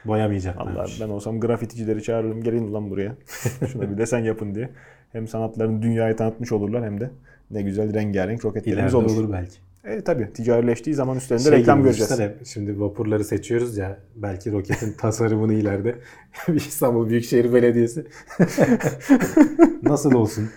[0.04, 0.72] boyamayacaklar.
[0.72, 3.14] Allah ben olsam grafiticileri çağırırım gelin ulan buraya.
[3.72, 4.70] Şuna bir desen yapın diye.
[5.12, 7.10] Hem sanatlarını dünyaya tanıtmış olurlar hem de
[7.50, 9.10] ne güzel rengarenk roketlerimiz olur.
[9.10, 9.56] olur belki.
[9.84, 12.10] E tabi ticarileştiği zaman üstlerinde Şey reklam göreceğiz.
[12.10, 13.98] düşünsene, Şimdi vapurları seçiyoruz ya.
[14.16, 15.94] Belki roketin tasarımını ileride
[16.48, 18.04] bir İstanbul Büyükşehir Belediyesi
[19.82, 20.50] nasıl olsun?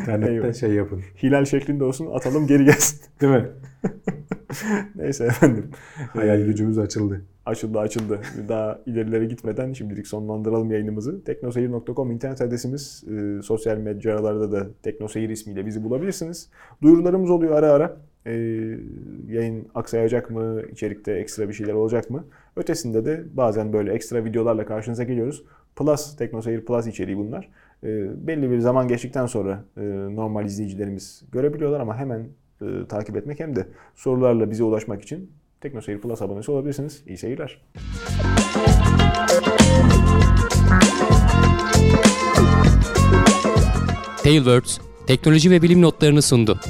[0.00, 0.54] İnternetten Eyvah.
[0.54, 1.02] şey yapın.
[1.22, 3.00] Hilal şeklinde olsun atalım geri gelsin.
[3.20, 3.46] Değil mi?
[4.94, 5.70] Neyse efendim.
[6.12, 7.22] Hayal Ee, gücümüz açıldı.
[7.46, 8.20] Açıldı açıldı.
[8.48, 11.24] Daha ilerilere gitmeden şimdilik sonlandıralım yayınımızı.
[11.24, 13.04] Teknoseyir.com internet adresimiz.
[13.10, 16.50] Ee, sosyal mecralarda da Teknoseyir ismiyle bizi bulabilirsiniz.
[16.82, 17.96] Duyurularımız oluyor ara ara.
[18.26, 18.32] Ee,
[19.28, 20.62] yayın aksayacak mı?
[20.72, 22.24] İçerikte ekstra bir şeyler olacak mı?
[22.56, 25.44] Ötesinde de bazen böyle ekstra videolarla karşınıza geliyoruz.
[25.76, 27.48] Plus, Teknoseyir Plus içeriği bunlar.
[27.84, 29.82] Ee, belli bir zaman geçtikten sonra e,
[30.16, 32.28] normal izleyicilerimiz görebiliyorlar ama hemen
[32.62, 35.30] e, takip etmek hem de sorularla bize ulaşmak için
[35.60, 37.02] Teknoseyir Plus abonesi olabilirsiniz.
[37.06, 37.60] İyi seyirler.
[44.22, 46.60] Tailwords teknoloji ve bilim notlarını sundu.